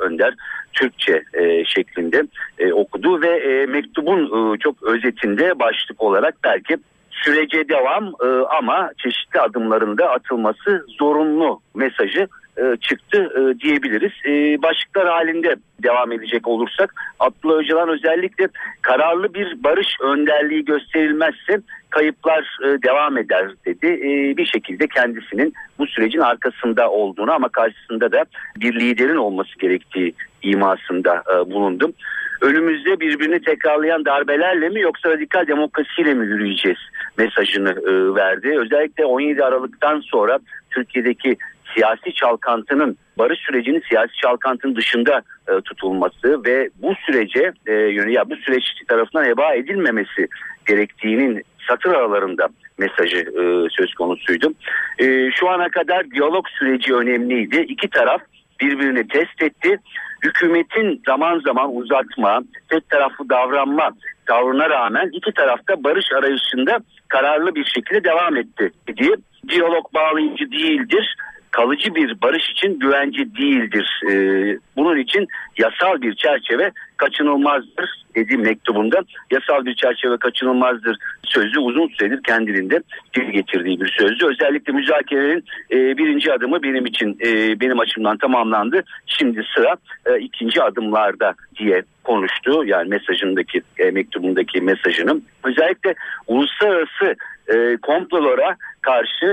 Önder 0.00 0.34
Türkçe 0.72 1.22
e, 1.34 1.64
şeklinde 1.64 2.22
e, 2.58 2.72
okudu 2.72 3.22
ve 3.22 3.28
e, 3.28 3.66
mektubun 3.66 4.54
e, 4.54 4.58
çok 4.58 4.82
özetinde 4.82 5.58
başlık 5.58 6.02
olarak 6.02 6.34
belki 6.44 6.76
sürece 7.10 7.68
devam 7.68 8.04
e, 8.06 8.26
ama 8.58 8.90
çeşitli 8.98 9.40
adımlarında 9.40 10.10
atılması 10.10 10.86
zorunlu 10.98 11.60
mesajı 11.74 12.28
e, 12.56 12.76
çıktı 12.80 13.32
e, 13.36 13.60
diyebiliriz. 13.60 14.12
E, 14.26 14.62
başlıklar 14.62 15.08
halinde 15.08 15.56
devam 15.82 16.12
edecek 16.12 16.48
olursak 16.48 16.94
Abdullah 17.20 17.58
Öcalan 17.58 17.88
özellikle 17.88 18.48
kararlı 18.82 19.34
bir 19.34 19.64
barış 19.64 19.88
önderliği 20.02 20.64
gösterilmezse 20.64 21.60
kayıplar 21.90 22.58
e, 22.64 22.82
devam 22.82 23.18
eder 23.18 23.50
dedi. 23.66 23.86
E, 23.86 24.36
bir 24.36 24.46
şekilde 24.46 24.86
kendisinin 24.86 25.52
bu 25.78 25.86
sürecin 25.86 26.20
arkasında 26.20 26.90
olduğunu 26.90 27.32
ama 27.32 27.48
karşısında 27.48 28.12
da 28.12 28.24
bir 28.60 28.80
liderin 28.80 29.16
olması 29.16 29.58
gerektiği 29.58 30.14
imasında 30.42 31.22
e, 31.34 31.50
bulundum. 31.50 31.92
Önümüzde 32.40 33.00
birbirini 33.00 33.40
tekrarlayan 33.42 34.04
darbelerle 34.04 34.68
mi 34.68 34.80
yoksa 34.80 35.10
radikal 35.10 35.46
demokrasiyle 35.46 36.14
mi 36.14 36.26
yürüyeceğiz 36.26 36.78
mesajını 37.18 37.70
e, 37.70 38.14
verdi. 38.14 38.58
Özellikle 38.58 39.04
17 39.04 39.44
Aralık'tan 39.44 40.00
sonra 40.00 40.38
Türkiye'deki 40.70 41.36
siyasi 41.74 42.12
çalkantının 42.14 42.96
barış 43.18 43.38
sürecinin 43.38 43.82
siyasi 43.88 44.12
çalkantının 44.22 44.76
dışında 44.76 45.22
e, 45.48 45.60
tutulması 45.60 46.44
ve 46.44 46.70
bu 46.82 46.94
sürece 47.06 47.52
e, 47.66 47.72
ya 48.10 48.30
bu 48.30 48.36
süreç 48.36 48.64
tarafından 48.88 49.24
heba 49.24 49.54
edilmemesi 49.54 50.28
gerektiğinin 50.66 51.42
satır 51.68 51.90
aralarında 51.90 52.48
mesajı 52.78 53.18
e, 53.18 53.42
söz 53.70 53.94
konusuydu. 53.94 54.52
E, 54.98 55.30
şu 55.30 55.48
ana 55.48 55.68
kadar 55.68 56.10
diyalog 56.10 56.46
süreci 56.58 56.94
önemliydi. 56.94 57.56
İki 57.68 57.90
taraf 57.90 58.20
birbirini 58.60 59.08
test 59.08 59.42
etti. 59.42 59.78
Hükümetin 60.22 61.02
zaman 61.06 61.40
zaman 61.40 61.76
uzatma, 61.76 62.40
tek 62.68 62.90
taraflı 62.90 63.28
davranma 63.28 63.90
tavrına 64.26 64.70
rağmen 64.70 65.10
iki 65.12 65.32
tarafta 65.32 65.84
barış 65.84 66.12
arayışında 66.12 66.78
kararlı 67.08 67.54
bir 67.54 67.64
şekilde 67.64 68.04
devam 68.04 68.36
etti 68.36 68.70
diye 68.96 69.14
diyalog 69.48 69.94
bağlayıcı 69.94 70.50
değildir 70.50 71.16
kalıcı 71.56 71.94
bir 71.94 72.20
barış 72.22 72.50
için 72.50 72.78
güvence 72.78 73.34
değildir. 73.38 74.00
Ee, 74.10 74.58
bunun 74.76 74.98
için 74.98 75.26
yasal 75.58 76.02
bir 76.02 76.14
çerçeve 76.14 76.70
kaçınılmazdır 76.96 78.04
dedi 78.14 78.36
mektubunda. 78.36 79.00
Yasal 79.30 79.64
bir 79.64 79.74
çerçeve 79.74 80.16
kaçınılmazdır 80.16 80.96
sözü 81.24 81.58
uzun 81.60 81.88
süredir 81.88 82.22
kendiliğinde 82.22 82.80
dil 83.14 83.30
getirdiği 83.30 83.80
bir 83.80 83.88
sözdü. 83.98 84.26
Özellikle 84.26 84.72
müzakerelerin 84.72 85.44
e, 85.70 85.96
birinci 85.96 86.32
adımı 86.32 86.62
benim 86.62 86.86
için 86.86 87.18
e, 87.26 87.60
benim 87.60 87.80
açımdan 87.80 88.16
tamamlandı. 88.16 88.84
Şimdi 89.06 89.42
sıra 89.54 89.76
e, 90.06 90.18
ikinci 90.18 90.62
adımlarda 90.62 91.34
diye 91.58 91.82
konuştu. 92.04 92.64
Yani 92.64 92.88
mesajındaki 92.88 93.62
e, 93.78 93.90
mektubundaki 93.90 94.60
mesajını. 94.60 95.20
Özellikle 95.44 95.94
uluslararası 96.26 97.14
e, 97.48 97.76
komplolara 97.76 98.56
karşı 98.80 99.26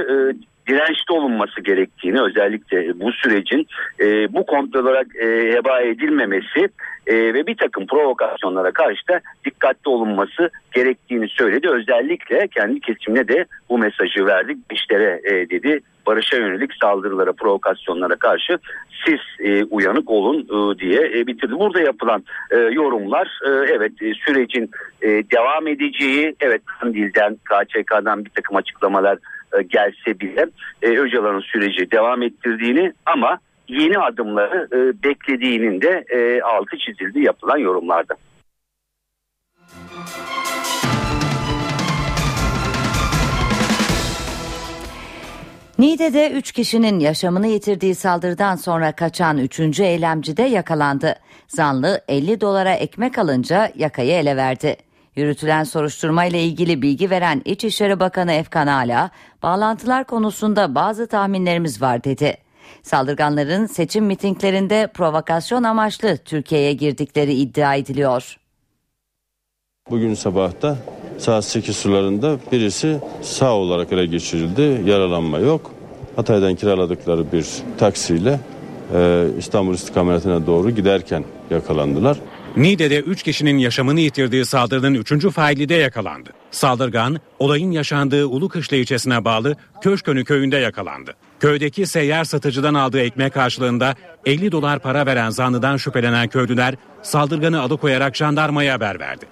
dirençli 0.67 1.13
olunması 1.13 1.61
gerektiğini 1.61 2.21
özellikle 2.21 2.99
bu 2.99 3.11
sürecin 3.11 3.67
e, 3.99 4.33
bu 4.33 4.45
komplolara 4.45 5.03
e, 5.21 5.53
heba 5.53 5.81
edilmemesi 5.81 6.69
e, 7.07 7.15
ve 7.15 7.47
bir 7.47 7.57
takım 7.57 7.87
provokasyonlara 7.87 8.71
karşı 8.71 9.07
da 9.07 9.21
dikkatli 9.45 9.89
olunması 9.89 10.49
gerektiğini 10.71 11.27
söyledi. 11.29 11.69
Özellikle 11.69 12.47
kendi 12.47 12.79
kesimine 12.79 13.27
de 13.27 13.45
bu 13.69 13.77
mesajı 13.77 14.25
verdik. 14.25 14.57
İşlere 14.71 15.21
e, 15.23 15.49
dedi 15.49 15.79
barışa 16.07 16.37
yönelik 16.37 16.71
saldırılara, 16.81 17.33
provokasyonlara 17.33 18.15
karşı 18.15 18.57
siz 19.05 19.19
e, 19.47 19.63
uyanık 19.63 20.09
olun 20.09 20.39
e, 20.39 20.79
diye 20.79 21.19
e, 21.19 21.27
bitirdi. 21.27 21.53
Burada 21.59 21.81
yapılan 21.81 22.23
e, 22.51 22.57
yorumlar 22.57 23.39
e, 23.45 23.49
evet 23.49 23.91
e, 24.01 24.13
sürecin 24.13 24.71
e, 25.01 25.07
devam 25.07 25.67
edeceği, 25.67 26.35
evet 26.39 26.61
dilden 26.83 27.37
KÇK'dan 27.43 28.25
bir 28.25 28.29
takım 28.29 28.55
açıklamalar 28.55 29.17
gelse 29.61 30.19
bile 30.19 30.45
e, 30.81 30.89
Öcalan'ın 30.89 31.39
süreci 31.39 31.91
devam 31.91 32.21
ettirdiğini 32.21 32.93
ama 33.05 33.39
yeni 33.67 33.99
adımları 33.99 34.67
e, 34.73 35.03
beklediğinin 35.03 35.81
de 35.81 36.05
e, 36.09 36.41
altı 36.41 36.77
çizildi 36.77 37.19
yapılan 37.19 37.57
yorumlarda. 37.57 38.15
Niğde'de 45.79 46.31
3 46.31 46.51
kişinin 46.51 46.99
yaşamını 46.99 47.47
yitirdiği 47.47 47.95
saldırıdan 47.95 48.55
sonra 48.55 48.91
kaçan 48.91 49.37
3. 49.37 49.79
eylemci 49.79 50.37
de 50.37 50.43
yakalandı. 50.43 51.15
Zanlı 51.47 52.01
50 52.07 52.41
dolara 52.41 52.73
ekmek 52.73 53.17
alınca 53.17 53.71
yakayı 53.75 54.11
ele 54.11 54.37
verdi. 54.37 54.77
Yürütülen 55.15 55.63
soruşturma 55.63 56.25
ile 56.25 56.43
ilgili 56.43 56.81
bilgi 56.81 57.09
veren 57.09 57.41
İçişleri 57.45 57.99
Bakanı 57.99 58.31
Efkan 58.31 58.67
Ala, 58.67 59.09
bağlantılar 59.43 60.03
konusunda 60.03 60.75
bazı 60.75 61.07
tahminlerimiz 61.07 61.81
var 61.81 62.03
dedi. 62.03 62.37
Saldırganların 62.83 63.65
seçim 63.65 64.05
mitinglerinde 64.05 64.87
provokasyon 64.93 65.63
amaçlı 65.63 66.17
Türkiye'ye 66.17 66.73
girdikleri 66.73 67.33
iddia 67.33 67.75
ediliyor. 67.75 68.37
Bugün 69.89 70.13
sabahta 70.13 70.77
saat 71.17 71.45
8 71.45 71.77
sularında 71.77 72.37
birisi 72.51 72.99
sağ 73.21 73.53
olarak 73.53 73.93
ele 73.93 74.05
geçirildi. 74.05 74.89
Yaralanma 74.89 75.39
yok. 75.39 75.71
Hatay'dan 76.15 76.55
kiraladıkları 76.55 77.31
bir 77.31 77.47
taksiyle 77.77 78.39
e, 78.93 79.25
İstanbul 79.37 79.73
istikametine 79.73 80.45
doğru 80.45 80.71
giderken 80.71 81.23
yakalandılar. 81.49 82.17
Niğde'de 82.57 82.99
3 82.99 83.23
kişinin 83.23 83.57
yaşamını 83.57 83.99
yitirdiği 83.99 84.45
saldırının 84.45 84.93
3. 84.93 85.29
faili 85.29 85.69
de 85.69 85.73
yakalandı. 85.73 86.29
Saldırgan, 86.51 87.19
olayın 87.39 87.71
yaşandığı 87.71 88.25
Ulukışla 88.25 88.77
ilçesine 88.77 89.25
bağlı 89.25 89.55
Köşkönü 89.81 90.25
köyünde 90.25 90.57
yakalandı. 90.57 91.15
Köydeki 91.39 91.85
seyyar 91.87 92.23
satıcıdan 92.23 92.73
aldığı 92.73 92.99
ekmek 92.99 93.33
karşılığında 93.33 93.95
50 94.25 94.51
dolar 94.51 94.79
para 94.79 95.05
veren 95.05 95.29
zanlıdan 95.29 95.77
şüphelenen 95.77 96.27
köylüler 96.27 96.75
saldırganı 97.01 97.61
alıkoyarak 97.61 98.15
jandarmaya 98.15 98.73
haber 98.73 98.99
verdi. 98.99 99.25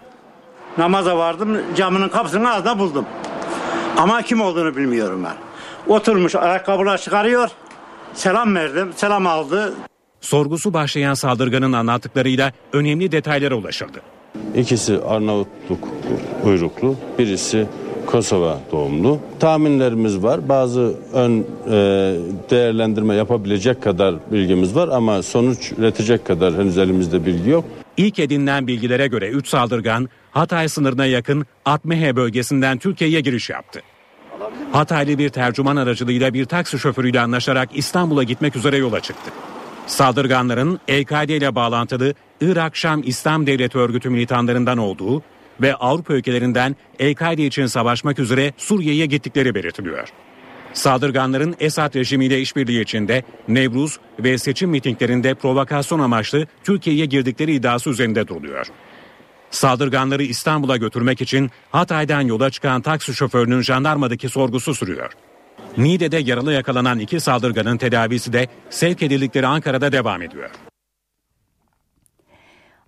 Namaza 0.77 1.17
vardım 1.17 1.57
camının 1.75 2.09
kapısının 2.09 2.45
ağzında 2.45 2.79
buldum. 2.79 3.05
Ama 3.97 4.21
kim 4.21 4.41
olduğunu 4.41 4.75
bilmiyorum 4.77 5.23
ben. 5.23 5.35
Oturmuş 5.93 6.35
ayakkabılar 6.35 6.97
çıkarıyor. 6.97 7.49
Selam 8.13 8.55
verdim. 8.55 8.93
Selam 8.95 9.27
aldı. 9.27 9.73
Sorgusu 10.21 10.73
başlayan 10.73 11.13
saldırganın 11.13 11.73
anlattıklarıyla 11.73 12.53
önemli 12.73 13.11
detaylara 13.11 13.55
ulaşıldı. 13.55 14.01
İkisi 14.55 14.99
Arnavutluk 14.99 15.87
uyruklu, 16.45 16.95
birisi 17.19 17.67
Kosova 18.05 18.59
doğumlu. 18.71 19.19
Tahminlerimiz 19.39 20.23
var. 20.23 20.49
Bazı 20.49 20.95
ön 21.13 21.39
e, 21.39 21.71
değerlendirme 22.49 23.15
yapabilecek 23.15 23.83
kadar 23.83 24.15
bilgimiz 24.31 24.75
var 24.75 24.87
ama 24.87 25.23
sonuç 25.23 25.71
üretecek 25.77 26.25
kadar 26.25 26.53
henüz 26.53 26.77
elimizde 26.77 27.25
bilgi 27.25 27.49
yok. 27.49 27.65
İlk 27.97 28.19
edinilen 28.19 28.67
bilgilere 28.67 29.07
göre 29.07 29.29
3 29.29 29.47
saldırgan 29.47 30.09
Hatay 30.31 30.69
sınırına 30.69 31.05
yakın 31.05 31.45
Atmehe 31.65 32.15
bölgesinden 32.15 32.77
Türkiye'ye 32.77 33.21
giriş 33.21 33.49
yaptı. 33.49 33.81
Hataylı 34.71 35.17
bir 35.17 35.29
tercüman 35.29 35.75
aracılığıyla 35.75 36.33
bir 36.33 36.45
taksi 36.45 36.79
şoförüyle 36.79 37.19
anlaşarak 37.21 37.69
İstanbul'a 37.73 38.23
gitmek 38.23 38.55
üzere 38.55 38.77
yola 38.77 38.99
çıktı. 38.99 39.31
Saldırganların 39.87 40.79
EKD 40.87 41.29
ile 41.29 41.55
bağlantılı 41.55 42.13
Irak 42.41 42.75
Şam 42.75 43.01
İslam 43.05 43.47
Devleti 43.47 43.77
örgütü 43.77 44.09
militanlarından 44.09 44.77
olduğu 44.77 45.23
ve 45.61 45.75
Avrupa 45.75 46.13
ülkelerinden 46.13 46.75
El-Kaide 46.99 47.45
için 47.45 47.65
savaşmak 47.65 48.19
üzere 48.19 48.53
Suriye'ye 48.57 49.05
gittikleri 49.05 49.55
belirtiliyor. 49.55 50.07
Saldırganların 50.73 51.55
Esad 51.59 51.95
rejimiyle 51.95 52.41
işbirliği 52.41 52.81
içinde 52.81 53.23
Nevruz 53.47 53.99
ve 54.19 54.37
seçim 54.37 54.69
mitinglerinde 54.69 55.33
provokasyon 55.33 55.99
amaçlı 55.99 56.47
Türkiye'ye 56.63 57.05
girdikleri 57.05 57.53
iddiası 57.53 57.89
üzerinde 57.89 58.27
duruluyor. 58.27 58.67
Saldırganları 59.51 60.23
İstanbul'a 60.23 60.77
götürmek 60.77 61.21
için 61.21 61.51
Hatay'dan 61.71 62.21
yola 62.21 62.49
çıkan 62.49 62.81
taksi 62.81 63.15
şoförünün 63.15 63.61
jandarmadaki 63.61 64.29
sorgusu 64.29 64.75
sürüyor. 64.75 65.11
Niğde'de 65.77 66.17
yaralı 66.17 66.53
yakalanan 66.53 66.99
iki 66.99 67.19
saldırganın 67.19 67.77
tedavisi 67.77 68.33
de 68.33 68.47
sevk 68.69 69.03
edildikleri 69.03 69.47
Ankara'da 69.47 69.91
devam 69.91 70.21
ediyor. 70.21 70.49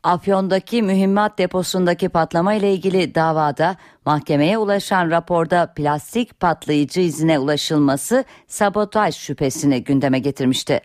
Afyon'daki 0.04 0.82
mühimmat 0.82 1.38
deposundaki 1.38 2.10
patlama 2.10 2.54
ile 2.54 2.74
ilgili 2.74 3.16
davada 3.16 3.76
mahkemeye 4.06 4.58
ulaşan 4.58 5.12
raporda 5.12 5.74
plastik 5.76 6.40
patlayıcı 6.40 7.02
izine 7.02 7.40
ulaşılması 7.40 8.24
sabotaj 8.48 9.16
şüphesini 9.16 9.84
gündeme 9.84 10.20
getirmişti. 10.20 10.82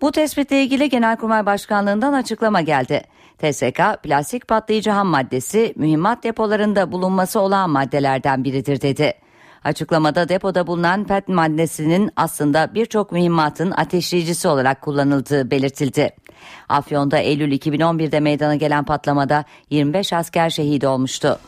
Bu 0.00 0.12
tespitle 0.12 0.62
ilgili 0.62 0.88
Genelkurmay 0.88 1.46
Başkanlığı'ndan 1.46 2.12
açıklama 2.12 2.60
geldi. 2.60 3.02
TSK 3.38 3.80
plastik 4.02 4.48
patlayıcı 4.48 4.90
ham 4.90 5.06
maddesi 5.06 5.72
mühimmat 5.76 6.24
depolarında 6.24 6.92
bulunması 6.92 7.40
olan 7.40 7.70
maddelerden 7.70 8.44
biridir 8.44 8.80
dedi. 8.80 9.14
Açıklamada 9.64 10.28
depoda 10.28 10.66
bulunan 10.66 11.04
PET 11.04 11.28
maddesinin 11.28 12.10
aslında 12.16 12.74
birçok 12.74 13.12
mühimmatın 13.12 13.70
ateşleyicisi 13.70 14.48
olarak 14.48 14.82
kullanıldığı 14.82 15.50
belirtildi. 15.50 16.10
Afyon'da 16.68 17.18
Eylül 17.18 17.52
2011'de 17.52 18.20
meydana 18.20 18.54
gelen 18.54 18.84
patlamada 18.84 19.44
25 19.70 20.12
asker 20.12 20.50
şehit 20.50 20.84
olmuştu. 20.84 21.38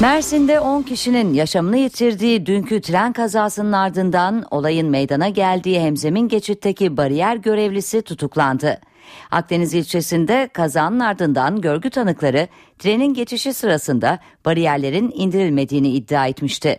Mersin'de 0.00 0.60
10 0.60 0.82
kişinin 0.82 1.34
yaşamını 1.34 1.76
yitirdiği 1.76 2.46
dünkü 2.46 2.80
tren 2.80 3.12
kazasının 3.12 3.72
ardından 3.72 4.44
olayın 4.50 4.90
meydana 4.90 5.28
geldiği 5.28 5.80
Hemzemin 5.80 6.28
geçitteki 6.28 6.96
bariyer 6.96 7.36
görevlisi 7.36 8.02
tutuklandı. 8.02 8.80
Akdeniz 9.30 9.74
ilçesinde 9.74 10.48
kazanın 10.52 11.00
ardından 11.00 11.60
görgü 11.60 11.90
tanıkları 11.90 12.48
trenin 12.78 13.14
geçişi 13.14 13.54
sırasında 13.54 14.18
bariyerlerin 14.44 15.12
indirilmediğini 15.14 15.88
iddia 15.88 16.26
etmişti. 16.26 16.78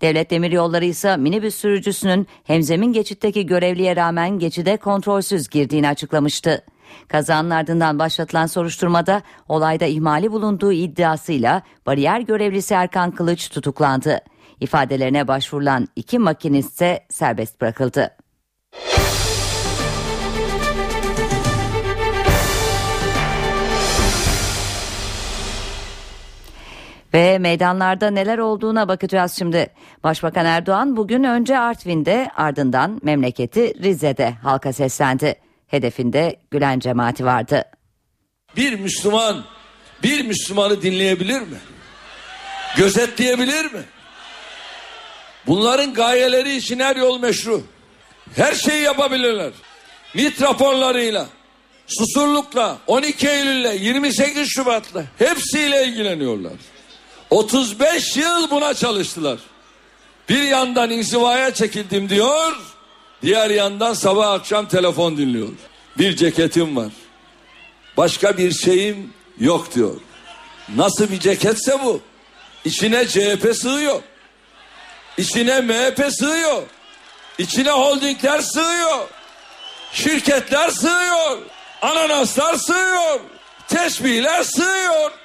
Devlet 0.00 0.30
Demiryolları 0.30 0.84
ise 0.84 1.16
minibüs 1.16 1.54
sürücüsünün 1.54 2.26
hemzemin 2.44 2.92
geçitteki 2.92 3.46
görevliye 3.46 3.96
rağmen 3.96 4.38
geçide 4.38 4.76
kontrolsüz 4.76 5.48
girdiğini 5.48 5.88
açıklamıştı. 5.88 6.64
Kazanın 7.08 7.50
ardından 7.50 7.98
başlatılan 7.98 8.46
soruşturmada 8.46 9.22
olayda 9.48 9.84
ihmali 9.84 10.32
bulunduğu 10.32 10.72
iddiasıyla 10.72 11.62
bariyer 11.86 12.20
görevlisi 12.20 12.74
Erkan 12.74 13.10
Kılıç 13.10 13.48
tutuklandı. 13.48 14.20
İfadelerine 14.60 15.28
başvurulan 15.28 15.88
iki 15.96 16.18
makinist 16.18 16.72
ise 16.72 17.06
serbest 17.10 17.60
bırakıldı. 17.60 18.21
Ve 27.14 27.38
meydanlarda 27.38 28.10
neler 28.10 28.38
olduğuna 28.38 28.88
bakacağız 28.88 29.32
şimdi. 29.38 29.70
Başbakan 30.04 30.46
Erdoğan 30.46 30.96
bugün 30.96 31.24
önce 31.24 31.58
Artvin'de 31.58 32.30
ardından 32.36 33.00
memleketi 33.02 33.82
Rize'de 33.82 34.30
halka 34.42 34.72
seslendi. 34.72 35.34
Hedefinde 35.66 36.36
Gülen 36.50 36.78
cemaati 36.78 37.24
vardı. 37.24 37.64
Bir 38.56 38.78
Müslüman 38.80 39.44
bir 40.02 40.24
Müslümanı 40.24 40.82
dinleyebilir 40.82 41.40
mi? 41.40 41.58
Gözetleyebilir 42.76 43.64
mi? 43.64 43.82
Bunların 45.46 45.94
gayeleri 45.94 46.56
için 46.56 46.78
her 46.78 46.96
yol 46.96 47.20
meşru. 47.20 47.62
Her 48.36 48.54
şeyi 48.54 48.82
yapabilirler. 48.82 49.52
MİT 50.14 50.42
raporlarıyla, 50.42 51.26
Susurluk'la, 51.86 52.78
12 52.86 53.28
Eylül'le, 53.28 53.80
28 53.80 54.48
Şubat'la 54.48 55.04
hepsiyle 55.18 55.84
ilgileniyorlar. 55.86 56.52
35 57.32 58.16
yıl 58.16 58.50
buna 58.50 58.74
çalıştılar. 58.74 59.38
Bir 60.28 60.42
yandan 60.42 60.90
inzivaya 60.90 61.54
çekildim 61.54 62.08
diyor, 62.08 62.56
diğer 63.22 63.50
yandan 63.50 63.94
sabah 63.94 64.30
akşam 64.30 64.68
telefon 64.68 65.16
dinliyor. 65.16 65.48
Bir 65.98 66.16
ceketim 66.16 66.76
var. 66.76 66.92
Başka 67.96 68.38
bir 68.38 68.52
şeyim 68.52 69.12
yok 69.40 69.74
diyor. 69.74 70.00
Nasıl 70.76 71.10
bir 71.10 71.20
ceketse 71.20 71.84
bu? 71.84 72.00
İçine 72.64 73.08
CHP 73.08 73.56
sığıyor. 73.56 74.02
İçine 75.18 75.60
MHP 75.60 76.12
sığıyor. 76.12 76.62
İçine 77.38 77.70
holdingler 77.70 78.40
sığıyor. 78.40 79.08
Şirketler 79.92 80.70
sığıyor. 80.70 81.38
Ananaslar 81.82 82.54
sığıyor. 82.54 83.20
Tesbihler 83.68 84.42
sığıyor. 84.42 85.21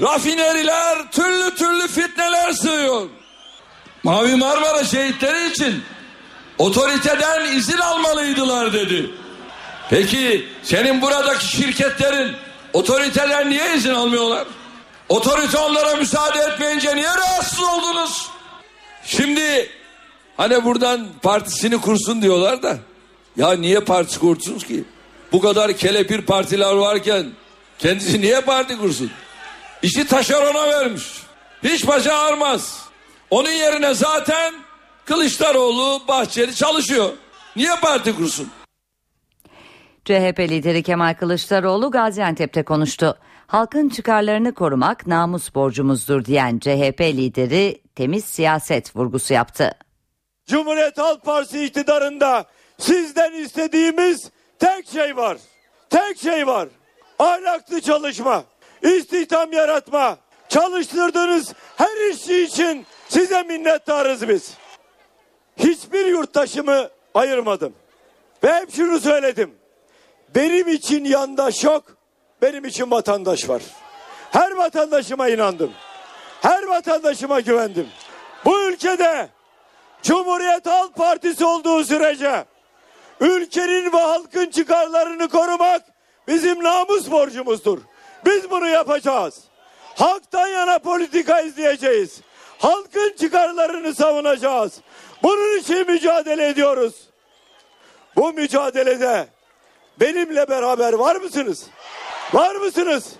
Rafineriler, 0.00 1.10
türlü 1.12 1.54
türlü 1.54 1.88
fitneler 1.88 2.52
sığıyor. 2.52 3.08
Mavi 4.02 4.36
Marmara 4.36 4.84
şehitleri 4.84 5.50
için 5.50 5.82
otoriteden 6.58 7.56
izin 7.56 7.78
almalıydılar 7.78 8.72
dedi. 8.72 9.10
Peki 9.90 10.48
senin 10.62 11.02
buradaki 11.02 11.46
şirketlerin 11.46 12.36
otoriteler 12.72 13.48
niye 13.48 13.76
izin 13.76 13.94
almıyorlar? 13.94 14.46
Otorite 15.08 15.58
onlara 15.58 15.96
müsaade 15.96 16.38
etmeyince 16.38 16.96
niye 16.96 17.08
rahatsız 17.08 17.60
oldunuz? 17.62 18.28
Şimdi 19.04 19.70
hani 20.36 20.64
buradan 20.64 21.08
partisini 21.22 21.80
kursun 21.80 22.22
diyorlar 22.22 22.62
da 22.62 22.78
ya 23.36 23.52
niye 23.52 23.80
parti 23.80 24.18
kursunuz 24.18 24.66
ki? 24.66 24.84
Bu 25.32 25.40
kadar 25.40 25.72
kelepir 25.72 26.22
partiler 26.22 26.72
varken 26.72 27.26
kendisi 27.78 28.20
niye 28.20 28.40
parti 28.40 28.78
kursun? 28.78 29.10
İşi 29.86 30.06
taşerona 30.06 30.68
vermiş. 30.68 31.22
Hiç 31.62 31.86
başı 31.86 32.14
ağrmaz. 32.14 32.88
Onun 33.30 33.50
yerine 33.50 33.94
zaten 33.94 34.54
Kılıçdaroğlu, 35.04 36.02
Bahçeli 36.08 36.54
çalışıyor. 36.54 37.12
Niye 37.56 37.76
parti 37.82 38.16
kursun? 38.16 38.50
CHP 40.04 40.38
lideri 40.38 40.82
Kemal 40.82 41.14
Kılıçdaroğlu 41.14 41.90
Gaziantep'te 41.90 42.62
konuştu. 42.62 43.18
Halkın 43.46 43.88
çıkarlarını 43.88 44.54
korumak 44.54 45.06
namus 45.06 45.54
borcumuzdur 45.54 46.24
diyen 46.24 46.58
CHP 46.58 47.00
lideri 47.00 47.82
temiz 47.94 48.24
siyaset 48.24 48.96
vurgusu 48.96 49.34
yaptı. 49.34 49.72
Cumhuriyet 50.46 50.98
Halk 50.98 51.24
Partisi 51.24 51.64
iktidarında 51.64 52.44
sizden 52.78 53.32
istediğimiz 53.32 54.30
tek 54.58 54.88
şey 54.88 55.16
var. 55.16 55.38
Tek 55.90 56.18
şey 56.18 56.46
var. 56.46 56.68
Ahlaklı 57.18 57.80
çalışma, 57.80 58.44
istihdam 58.82 59.52
yaratma. 59.52 60.18
Çalıştırdığınız 60.48 61.52
her 61.76 62.10
işçi 62.10 62.42
için 62.42 62.86
size 63.08 63.42
minnettarız 63.42 64.28
biz. 64.28 64.54
Hiçbir 65.56 66.06
yurttaşımı 66.06 66.88
ayırmadım. 67.14 67.74
Ve 68.44 68.52
hep 68.52 68.74
şunu 68.74 69.00
söyledim. 69.00 69.54
Benim 70.34 70.68
için 70.68 71.04
yandaş 71.04 71.64
yok, 71.64 71.84
benim 72.42 72.64
için 72.64 72.90
vatandaş 72.90 73.48
var. 73.48 73.62
Her 74.32 74.52
vatandaşıma 74.52 75.28
inandım. 75.28 75.72
Her 76.42 76.62
vatandaşıma 76.62 77.40
güvendim. 77.40 77.88
Bu 78.44 78.60
ülkede 78.60 79.28
Cumhuriyet 80.02 80.66
Halk 80.66 80.94
Partisi 80.94 81.44
olduğu 81.44 81.84
sürece 81.84 82.44
ülkenin 83.20 83.92
ve 83.92 83.98
halkın 83.98 84.50
çıkarlarını 84.50 85.28
korumak 85.28 85.82
bizim 86.28 86.64
namus 86.64 87.10
borcumuzdur. 87.10 87.78
Biz 88.26 88.50
bunu 88.50 88.68
yapacağız. 88.68 89.40
Halktan 89.94 90.48
yana 90.48 90.78
politika 90.78 91.40
izleyeceğiz. 91.40 92.20
Halkın 92.58 93.14
çıkarlarını 93.18 93.94
savunacağız. 93.94 94.80
Bunun 95.22 95.58
için 95.58 95.90
mücadele 95.90 96.48
ediyoruz. 96.48 96.94
Bu 98.16 98.32
mücadelede 98.32 99.26
benimle 100.00 100.48
beraber 100.48 100.92
var 100.92 101.16
mısınız? 101.16 101.66
Var 102.32 102.54
mısınız? 102.54 103.12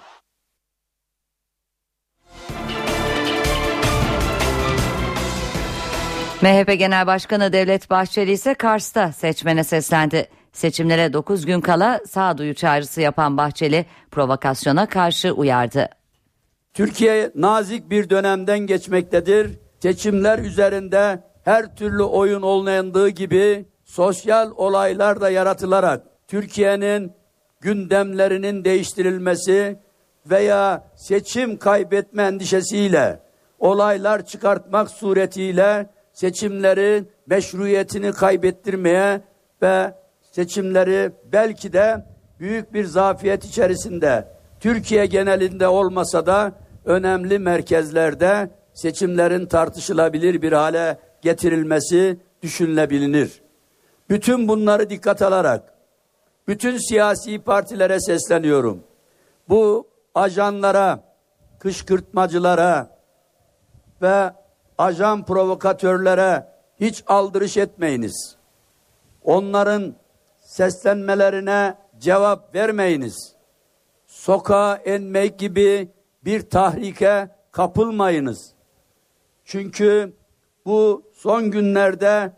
MHP 6.43 6.79
Genel 6.79 7.07
Başkanı 7.07 7.53
Devlet 7.53 7.91
Bahçeli 7.91 8.33
ise 8.33 8.55
Kars'ta 8.55 9.13
seçmene 9.13 9.65
seslendi. 9.65 10.29
Seçimlere 10.57 11.13
9 11.13 11.47
gün 11.47 11.61
kala 11.61 12.01
sağduyu 12.07 12.55
çağrısı 12.55 13.01
yapan 13.01 13.37
Bahçeli 13.37 13.87
provokasyona 14.11 14.89
karşı 14.89 15.33
uyardı. 15.33 15.89
Türkiye 16.75 17.31
nazik 17.35 17.91
bir 17.91 18.11
dönemden 18.11 18.59
geçmektedir. 18.59 19.59
Seçimler 19.83 20.39
üzerinde 20.39 21.23
her 21.45 21.77
türlü 21.77 22.03
oyun 22.03 22.43
olmayandığı 22.43 23.09
gibi 23.09 23.65
sosyal 23.85 24.51
olaylar 24.57 25.21
da 25.21 25.31
yaratılarak 25.31 26.03
Türkiye'nin 26.29 27.13
gündemlerinin 27.61 28.65
değiştirilmesi 28.65 29.79
veya 30.27 30.85
seçim 30.95 31.57
kaybetme 31.59 32.23
endişesiyle 32.23 33.21
olaylar 33.59 34.27
çıkartmak 34.27 34.91
suretiyle 34.91 35.91
seçimlerin 36.13 37.11
meşruiyetini 37.27 38.13
kaybettirmeye 38.13 39.21
ve 39.63 40.06
seçimleri 40.37 41.13
belki 41.33 41.73
de 41.73 42.05
büyük 42.41 42.75
bir 42.75 42.85
zafiyet 42.85 43.45
içerisinde 43.45 44.29
Türkiye 44.61 45.07
genelinde 45.07 45.69
olmasa 45.69 46.27
da 46.27 46.53
önemli 46.85 47.39
merkezlerde 47.39 48.51
seçimlerin 48.75 49.47
tartışılabilir 49.47 50.43
bir 50.43 50.53
hale 50.53 50.99
getirilmesi 51.23 52.19
düşünülebilir. 52.43 53.43
Bütün 54.11 54.49
bunları 54.49 54.91
dikkat 54.91 55.23
alarak 55.23 55.75
bütün 56.49 56.79
siyasi 56.79 57.39
partilere 57.39 58.01
sesleniyorum. 58.01 58.85
Bu 59.49 59.89
ajanlara, 60.15 61.01
kışkırtmacılara 61.59 62.99
ve 64.03 64.33
ajan 64.79 65.25
provokatörlere 65.25 66.47
hiç 66.81 67.05
aldırış 67.07 67.57
etmeyiniz. 67.57 68.37
Onların 69.25 69.95
seslenmelerine 70.57 71.75
cevap 71.99 72.55
vermeyiniz. 72.55 73.33
Sokağa 74.07 74.77
inmek 74.77 75.39
gibi 75.39 75.89
bir 76.25 76.51
tahrike 76.51 77.29
kapılmayınız. 77.53 78.53
Çünkü 79.45 80.13
bu 80.67 81.11
son 81.15 81.51
günlerde 81.51 82.33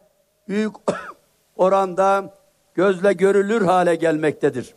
büyük 0.49 0.73
oranda 1.57 2.35
gözle 2.75 3.13
görülür 3.13 3.63
hale 3.63 3.95
gelmektedir. 3.95 4.75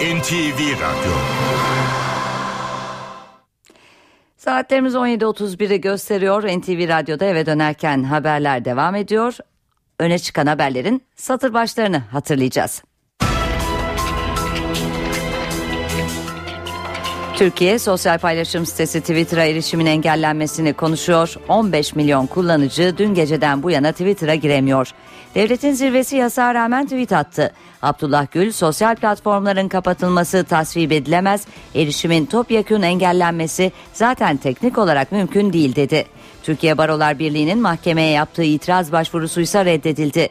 NTV 0.00 0.60
Radyo 0.80 1.12
Saatlerimiz 4.36 4.94
17.31'i 4.94 5.80
gösteriyor. 5.80 6.42
NTV 6.42 6.88
Radyo'da 6.88 7.24
eve 7.24 7.46
dönerken 7.46 8.02
haberler 8.02 8.64
devam 8.64 8.94
ediyor. 8.94 9.38
Öne 10.00 10.18
çıkan 10.18 10.46
haberlerin 10.46 11.02
satır 11.16 11.54
başlarını 11.54 11.98
hatırlayacağız. 11.98 12.82
Türkiye 17.36 17.78
sosyal 17.78 18.18
paylaşım 18.18 18.66
sitesi 18.66 19.00
Twitter'a 19.00 19.44
erişimin 19.44 19.86
engellenmesini 19.86 20.72
konuşuyor. 20.72 21.34
15 21.48 21.94
milyon 21.94 22.26
kullanıcı 22.26 22.94
dün 22.98 23.14
geceden 23.14 23.62
bu 23.62 23.70
yana 23.70 23.92
Twitter'a 23.92 24.34
giremiyor. 24.34 24.92
Devletin 25.34 25.72
zirvesi 25.72 26.16
yasağa 26.16 26.54
rağmen 26.54 26.84
tweet 26.84 27.12
attı. 27.12 27.52
Abdullah 27.82 28.26
Gül 28.32 28.52
sosyal 28.52 28.96
platformların 28.96 29.68
kapatılması 29.68 30.44
tasvip 30.44 30.92
edilemez, 30.92 31.46
erişimin 31.74 32.26
topyekun 32.26 32.82
engellenmesi 32.82 33.72
zaten 33.92 34.36
teknik 34.36 34.78
olarak 34.78 35.12
mümkün 35.12 35.52
değil 35.52 35.76
dedi. 35.76 36.06
Türkiye 36.50 36.78
Barolar 36.78 37.18
Birliği'nin 37.18 37.58
mahkemeye 37.58 38.10
yaptığı 38.10 38.42
itiraz 38.42 38.92
başvurusuysa 38.92 39.64
reddedildi. 39.64 40.28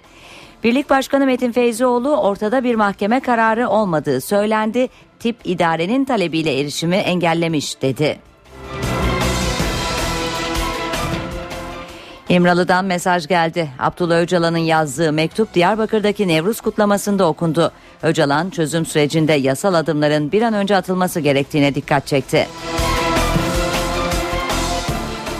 Birlik 0.63 0.89
Başkanı 0.89 1.25
Metin 1.25 1.51
Feyzioğlu 1.51 2.17
ortada 2.17 2.63
bir 2.63 2.75
mahkeme 2.75 3.19
kararı 3.19 3.69
olmadığı 3.69 4.21
söylendi. 4.21 4.87
Tip 5.19 5.35
idarenin 5.43 6.05
talebiyle 6.05 6.59
erişimi 6.59 6.95
engellemiş 6.95 7.81
dedi. 7.81 8.19
İmralı'dan 12.29 12.85
mesaj 12.85 13.27
geldi. 13.27 13.69
Abdullah 13.79 14.19
Öcalan'ın 14.19 14.57
yazdığı 14.57 15.13
mektup 15.13 15.53
Diyarbakır'daki 15.53 16.27
Nevruz 16.27 16.61
kutlamasında 16.61 17.27
okundu. 17.27 17.71
Öcalan 18.03 18.49
çözüm 18.49 18.85
sürecinde 18.85 19.33
yasal 19.33 19.73
adımların 19.73 20.31
bir 20.31 20.41
an 20.41 20.53
önce 20.53 20.75
atılması 20.75 21.19
gerektiğine 21.19 21.75
dikkat 21.75 22.07
çekti. 22.07 22.47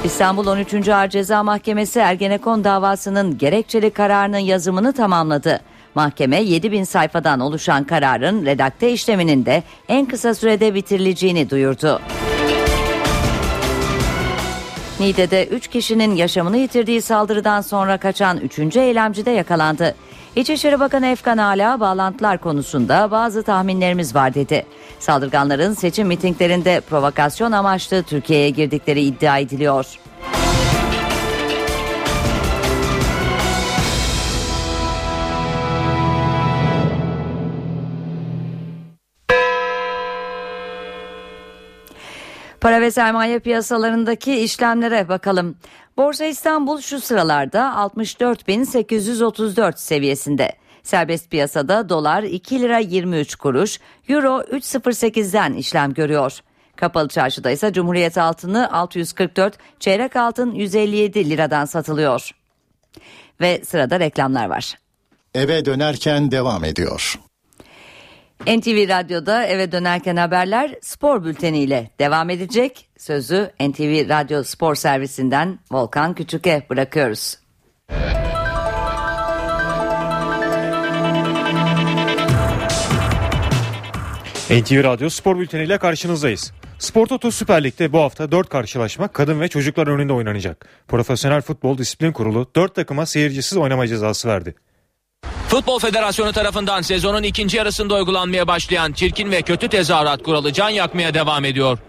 İstanbul 0.03 0.47
13. 0.47 0.89
Ağır 0.89 1.09
Ceza 1.09 1.43
Mahkemesi 1.43 1.99
Ergenekon 1.99 2.63
davasının 2.63 3.37
gerekçeli 3.37 3.89
kararının 3.89 4.37
yazımını 4.37 4.93
tamamladı. 4.93 5.59
Mahkeme 5.95 6.41
7000 6.41 6.83
sayfadan 6.83 7.39
oluşan 7.39 7.83
kararın 7.83 8.45
redakte 8.45 8.91
işleminin 8.91 9.45
de 9.45 9.63
en 9.89 10.05
kısa 10.05 10.33
sürede 10.33 10.73
bitirileceğini 10.73 11.49
duyurdu. 11.49 12.01
Niğde'de 14.99 15.47
3 15.47 15.67
kişinin 15.67 16.15
yaşamını 16.15 16.57
yitirdiği 16.57 17.01
saldırıdan 17.01 17.61
sonra 17.61 17.97
kaçan 17.97 18.37
3. 18.37 18.77
eylemci 18.77 19.25
de 19.25 19.31
yakalandı. 19.31 19.95
İçişleri 20.39 20.79
Bakanı 20.79 21.07
Efkan 21.07 21.37
Ala 21.37 21.79
bağlantılar 21.79 22.37
konusunda 22.37 23.11
bazı 23.11 23.43
tahminlerimiz 23.43 24.15
var 24.15 24.33
dedi. 24.33 24.65
Saldırganların 24.99 25.73
seçim 25.73 26.07
mitinglerinde 26.07 26.81
provokasyon 26.89 27.51
amaçlı 27.51 28.03
Türkiye'ye 28.03 28.49
girdikleri 28.49 29.01
iddia 29.01 29.37
ediliyor. 29.37 29.99
Para 42.61 42.81
ve 42.81 42.91
sermaye 42.91 43.39
piyasalarındaki 43.39 44.35
işlemlere 44.35 45.09
bakalım. 45.09 45.55
Borsa 45.99 46.25
İstanbul 46.25 46.81
şu 46.81 47.01
sıralarda 47.01 47.59
64.834 47.59 49.77
seviyesinde. 49.77 50.53
Serbest 50.83 51.31
piyasada 51.31 51.89
dolar 51.89 52.23
2 52.23 52.61
lira 52.61 52.77
23 52.77 53.35
kuruş, 53.35 53.79
euro 54.09 54.41
3.08'den 54.41 55.53
işlem 55.53 55.93
görüyor. 55.93 56.39
Kapalı 56.75 57.07
çarşıda 57.07 57.51
ise 57.51 57.73
Cumhuriyet 57.73 58.17
altını 58.17 58.71
644, 58.71 59.57
çeyrek 59.79 60.15
altın 60.15 60.51
157 60.51 61.29
liradan 61.29 61.65
satılıyor. 61.65 62.31
Ve 63.41 63.61
sırada 63.65 63.99
reklamlar 63.99 64.49
var. 64.49 64.73
Eve 65.35 65.65
dönerken 65.65 66.31
devam 66.31 66.63
ediyor. 66.63 67.19
NTV 68.47 68.89
Radyo'da 68.89 69.45
eve 69.45 69.71
dönerken 69.71 70.15
haberler 70.15 70.75
spor 70.81 71.23
bülteniyle 71.23 71.89
devam 71.99 72.29
edecek. 72.29 72.89
Sözü 72.97 73.51
NTV 73.59 74.09
Radyo 74.09 74.43
Spor 74.43 74.75
Servisinden 74.75 75.59
Volkan 75.71 76.13
Küçük'e 76.15 76.65
bırakıyoruz. 76.69 77.37
NTV 84.49 84.83
Radyo 84.83 85.09
Spor 85.09 85.39
Bülteni 85.39 85.63
ile 85.63 85.77
karşınızdayız. 85.77 86.53
Spor 86.79 87.07
Toto 87.07 87.31
Süper 87.31 87.63
Lig'de 87.63 87.93
bu 87.93 87.99
hafta 87.99 88.31
4 88.31 88.49
karşılaşma 88.49 89.07
kadın 89.07 89.41
ve 89.41 89.47
çocuklar 89.47 89.87
önünde 89.87 90.13
oynanacak. 90.13 90.69
Profesyonel 90.87 91.41
Futbol 91.41 91.77
Disiplin 91.77 92.11
Kurulu 92.11 92.51
4 92.55 92.75
takıma 92.75 93.05
seyircisiz 93.05 93.57
oynama 93.57 93.87
cezası 93.87 94.27
verdi. 94.27 94.55
Futbol 95.49 95.79
Federasyonu 95.79 96.31
tarafından 96.31 96.81
sezonun 96.81 97.23
ikinci 97.23 97.57
yarısında 97.57 97.95
uygulanmaya 97.95 98.47
başlayan 98.47 98.91
çirkin 98.91 99.31
ve 99.31 99.41
kötü 99.41 99.69
tezahürat 99.69 100.23
kuralı 100.23 100.53
can 100.53 100.69
yakmaya 100.69 101.13
devam 101.13 101.45
ediyor. 101.45 101.79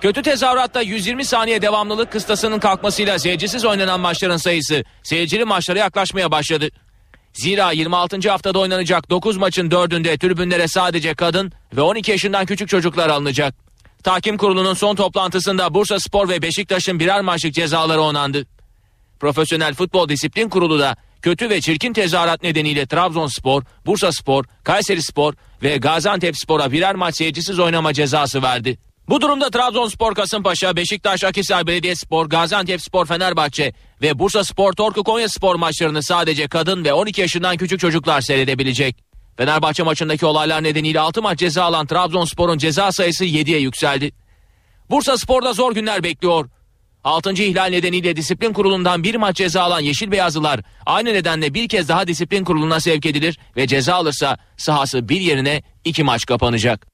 Kötü 0.00 0.22
tezahüratta 0.22 0.82
120 0.82 1.24
saniye 1.24 1.62
devamlılık 1.62 2.12
kıstasının 2.12 2.58
kalkmasıyla 2.58 3.18
seyircisiz 3.18 3.64
oynanan 3.64 4.00
maçların 4.00 4.36
sayısı 4.36 4.84
seyircili 5.02 5.44
maçlara 5.44 5.78
yaklaşmaya 5.78 6.30
başladı. 6.30 6.68
Zira 7.32 7.72
26. 7.72 8.30
haftada 8.30 8.58
oynanacak 8.58 9.10
9 9.10 9.36
maçın 9.36 9.70
4'ünde 9.70 10.18
tribünlere 10.18 10.68
sadece 10.68 11.14
kadın 11.14 11.52
ve 11.76 11.80
12 11.80 12.10
yaşından 12.10 12.46
küçük 12.46 12.68
çocuklar 12.68 13.08
alınacak. 13.08 13.54
Tahkim 14.04 14.36
kurulunun 14.36 14.74
son 14.74 14.94
toplantısında 14.94 15.74
Bursa 15.74 16.00
Spor 16.00 16.28
ve 16.28 16.42
Beşiktaş'ın 16.42 17.00
birer 17.00 17.20
maçlık 17.20 17.54
cezaları 17.54 18.02
onandı. 18.02 18.46
Profesyonel 19.20 19.74
Futbol 19.74 20.08
Disiplin 20.08 20.48
Kurulu 20.48 20.78
da 20.78 20.96
kötü 21.22 21.50
ve 21.50 21.60
çirkin 21.60 21.92
tezahürat 21.92 22.42
nedeniyle 22.42 22.86
Trabzonspor, 22.86 23.62
Bursaspor, 23.86 24.44
Kayserispor 24.64 25.34
ve 25.62 25.76
Gaziantepspor'a 25.76 26.72
birer 26.72 26.94
maç 26.94 27.16
seyircisiz 27.16 27.58
oynama 27.58 27.92
cezası 27.92 28.42
verdi. 28.42 28.78
Bu 29.08 29.20
durumda 29.20 29.50
Trabzonspor, 29.50 30.14
Kasımpaşa, 30.14 30.76
Beşiktaş, 30.76 31.24
Akhisar 31.24 31.66
Belediyespor, 31.66 32.26
Gaziantepspor, 32.26 33.06
Fenerbahçe 33.06 33.72
ve 34.02 34.18
Bursaspor, 34.18 34.72
Torku 34.72 35.04
Konyaspor 35.04 35.54
maçlarını 35.54 36.02
sadece 36.02 36.48
kadın 36.48 36.84
ve 36.84 36.92
12 36.92 37.20
yaşından 37.20 37.56
küçük 37.56 37.80
çocuklar 37.80 38.20
seyredebilecek. 38.20 38.96
Fenerbahçe 39.36 39.82
maçındaki 39.82 40.26
olaylar 40.26 40.62
nedeniyle 40.62 41.00
6 41.00 41.22
maç 41.22 41.38
ceza 41.38 41.64
alan 41.64 41.86
Trabzonspor'un 41.86 42.58
ceza 42.58 42.92
sayısı 42.92 43.24
7'ye 43.24 43.58
yükseldi. 43.58 44.12
Bursa 44.90 45.18
Spor'da 45.18 45.52
zor 45.52 45.74
günler 45.74 46.02
bekliyor. 46.02 46.48
6. 47.04 47.32
ihlal 47.32 47.66
nedeniyle 47.66 48.16
disiplin 48.16 48.52
kurulundan 48.52 49.02
bir 49.02 49.14
maç 49.14 49.36
ceza 49.36 49.62
alan 49.62 49.80
Yeşil 49.80 50.10
Beyazlılar 50.10 50.60
aynı 50.86 51.08
nedenle 51.08 51.54
bir 51.54 51.68
kez 51.68 51.88
daha 51.88 52.06
disiplin 52.06 52.44
kuruluna 52.44 52.80
sevk 52.80 53.06
edilir 53.06 53.38
ve 53.56 53.66
ceza 53.66 53.94
alırsa 53.94 54.38
sahası 54.56 55.08
bir 55.08 55.20
yerine 55.20 55.62
iki 55.84 56.04
maç 56.04 56.26
kapanacak. 56.26 56.86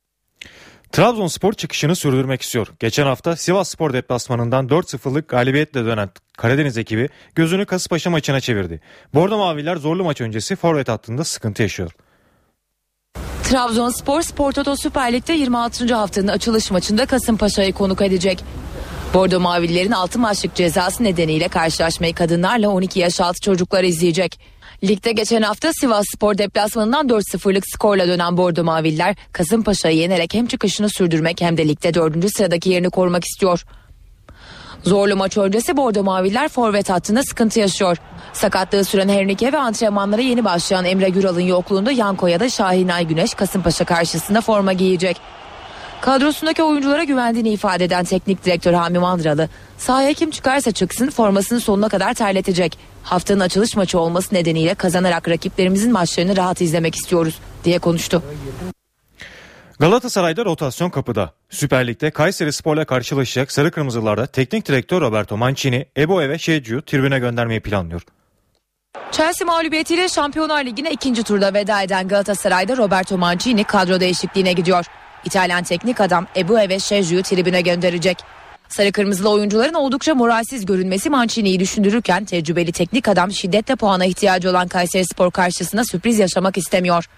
Trabzonspor 0.92 1.53
çıkışını 1.53 1.97
sürdürmek 1.97 2.42
istiyor. 2.42 2.68
Geçen 2.81 3.07
hafta 3.07 3.37
Sivas 3.37 3.68
Spor 3.68 3.92
deplasmanından 3.92 4.68
4-0'lık 4.68 5.29
galibiyetle 5.29 5.85
dönen 5.85 6.11
Karadeniz 6.37 6.79
ekibi 6.79 7.09
gözünü 7.35 7.66
Kasımpaşa 7.66 8.11
maçına 8.11 8.40
çevirdi. 8.40 8.81
Bordo 9.14 9.38
Maviler 9.38 9.77
zorlu 9.77 10.05
maç 10.05 10.21
öncesi 10.21 10.57
forvet 10.57 10.88
hattında 10.88 11.25
sıkıntı 11.25 11.62
yaşıyor. 11.62 11.90
Trabzonspor 13.42 14.23
Spor 14.23 14.53
Toto 14.53 14.77
Süper 14.77 15.12
Lig'de 15.12 15.33
26. 15.33 15.94
haftanın 15.94 16.29
açılış 16.29 16.71
maçında 16.71 17.07
Kasımpaşa'yı 17.07 17.73
konuk 17.73 18.03
edecek. 18.03 18.44
Bordo 19.14 19.40
Mavililerin 19.40 19.92
6 19.92 20.18
maçlık 20.18 20.55
cezası 20.55 21.05
nedeniyle 21.05 21.49
karşılaşmayı 21.49 22.14
kadınlarla 22.14 22.68
12 22.68 23.01
yaş 23.01 23.21
altı 23.21 23.40
çocuklar 23.40 23.85
izleyecek. 23.85 24.40
Ligde 24.85 25.12
geçen 25.12 25.42
hafta 25.42 25.73
Sivas 25.73 26.05
Spor 26.14 26.38
deplasmanından 26.38 27.09
4-0'lık 27.09 27.64
skorla 27.66 28.09
dönen 28.09 28.37
Bordo 28.37 28.64
Maviller 28.64 29.16
Kasımpaşa'yı 29.33 29.97
yenerek 29.97 30.35
hem 30.35 30.47
çıkışını 30.47 30.88
sürdürmek 30.88 31.40
hem 31.40 31.57
de 31.57 31.68
ligde 31.68 31.94
4. 31.94 32.37
sıradaki 32.37 32.71
yerini 32.71 32.90
korumak 32.90 33.25
istiyor. 33.25 33.64
Zorlu 34.83 35.16
maç 35.16 35.37
öncesi 35.37 35.77
Bordo 35.77 36.03
Maviller 36.03 36.49
forvet 36.49 36.90
hattında 36.90 37.23
sıkıntı 37.23 37.61
yaşıyor. 37.61 37.97
Sakatlığı 38.33 38.85
süren 38.85 39.09
Hernike 39.09 39.53
ve 39.53 39.59
antrenmanlara 39.59 40.23
yeni 40.23 40.44
başlayan 40.44 40.85
Emre 40.85 41.09
Güral'ın 41.09 41.40
yokluğunda 41.40 41.92
Yanko'ya 41.92 42.40
da 42.40 42.49
Şahin 42.49 42.88
Ay 42.88 43.07
Güneş 43.07 43.35
Kasımpaşa 43.35 43.85
karşısında 43.85 44.40
forma 44.40 44.73
giyecek. 44.73 45.21
Kadrosundaki 46.01 46.63
oyunculara 46.63 47.05
güvendiğini 47.05 47.49
ifade 47.49 47.85
eden 47.85 48.05
teknik 48.05 48.45
direktör 48.45 48.73
Hami 48.73 48.99
Mandralı, 48.99 49.49
sahaya 49.79 50.15
kim 50.15 50.31
çıkarsa 50.31 50.73
çıksın 50.73 51.11
formasını 51.11 51.61
sonuna 51.61 51.89
kadar 51.89 52.15
terletecek. 52.15 52.79
Haftanın 53.03 53.41
açılış 53.41 53.77
maçı 53.77 53.99
olması 53.99 54.35
nedeniyle 54.35 54.75
kazanarak 54.75 55.29
rakiplerimizin 55.29 55.93
maçlarını 55.93 56.37
rahat 56.37 56.61
izlemek 56.61 56.95
istiyoruz 56.95 57.39
diye 57.65 57.79
konuştu. 57.79 58.23
Galatasaray'da 59.81 60.45
rotasyon 60.45 60.91
kapıda. 60.91 61.33
Süper 61.51 61.87
Lig'de 61.87 62.11
Kayseri 62.11 62.53
Spor'la 62.53 62.85
karşılaşacak 62.85 63.53
Sarı 63.53 63.71
Kırmızılar'da 63.71 64.27
teknik 64.27 64.69
direktör 64.69 65.01
Roberto 65.01 65.37
Mancini, 65.37 65.87
Ebo 65.97 66.21
ve 66.21 66.39
Şecu 66.39 66.83
tribüne 66.83 67.19
göndermeyi 67.19 67.61
planlıyor. 67.61 68.03
Chelsea 69.13 69.47
mağlubiyetiyle 69.47 70.09
Şampiyonlar 70.09 70.65
Ligi'ne 70.65 70.91
ikinci 70.91 71.23
turda 71.23 71.55
veda 71.55 71.83
eden 71.83 72.09
Galatasaray'da 72.09 72.77
Roberto 72.77 73.19
Mancini 73.19 73.65
kadro 73.65 74.01
değişikliğine 74.01 74.53
gidiyor. 74.53 74.85
İtalyan 75.29 75.64
teknik 75.64 76.01
adam 76.01 76.27
Ebu 76.37 76.57
ve 76.57 76.79
Şeju'yu 76.79 77.23
tribüne 77.23 77.61
gönderecek. 77.61 78.19
Sarı 78.69 78.93
kırmızılı 78.93 79.31
oyuncuların 79.31 79.75
oldukça 79.75 80.14
moralsiz 80.14 80.67
görünmesi 80.67 81.11
Mancini'yi 81.11 81.61
düşündürürken 81.61 82.25
tecrübeli 82.25 82.73
teknik 82.73 83.09
adam 83.09 83.33
şiddetle 83.33 83.77
puana 83.77 84.05
ihtiyacı 84.05 84.51
olan 84.51 84.69
Kayseri 84.69 85.05
Spor 85.05 85.31
karşısında 85.31 85.85
sürpriz 85.85 86.19
yaşamak 86.19 86.59
istemiyor. 86.59 87.09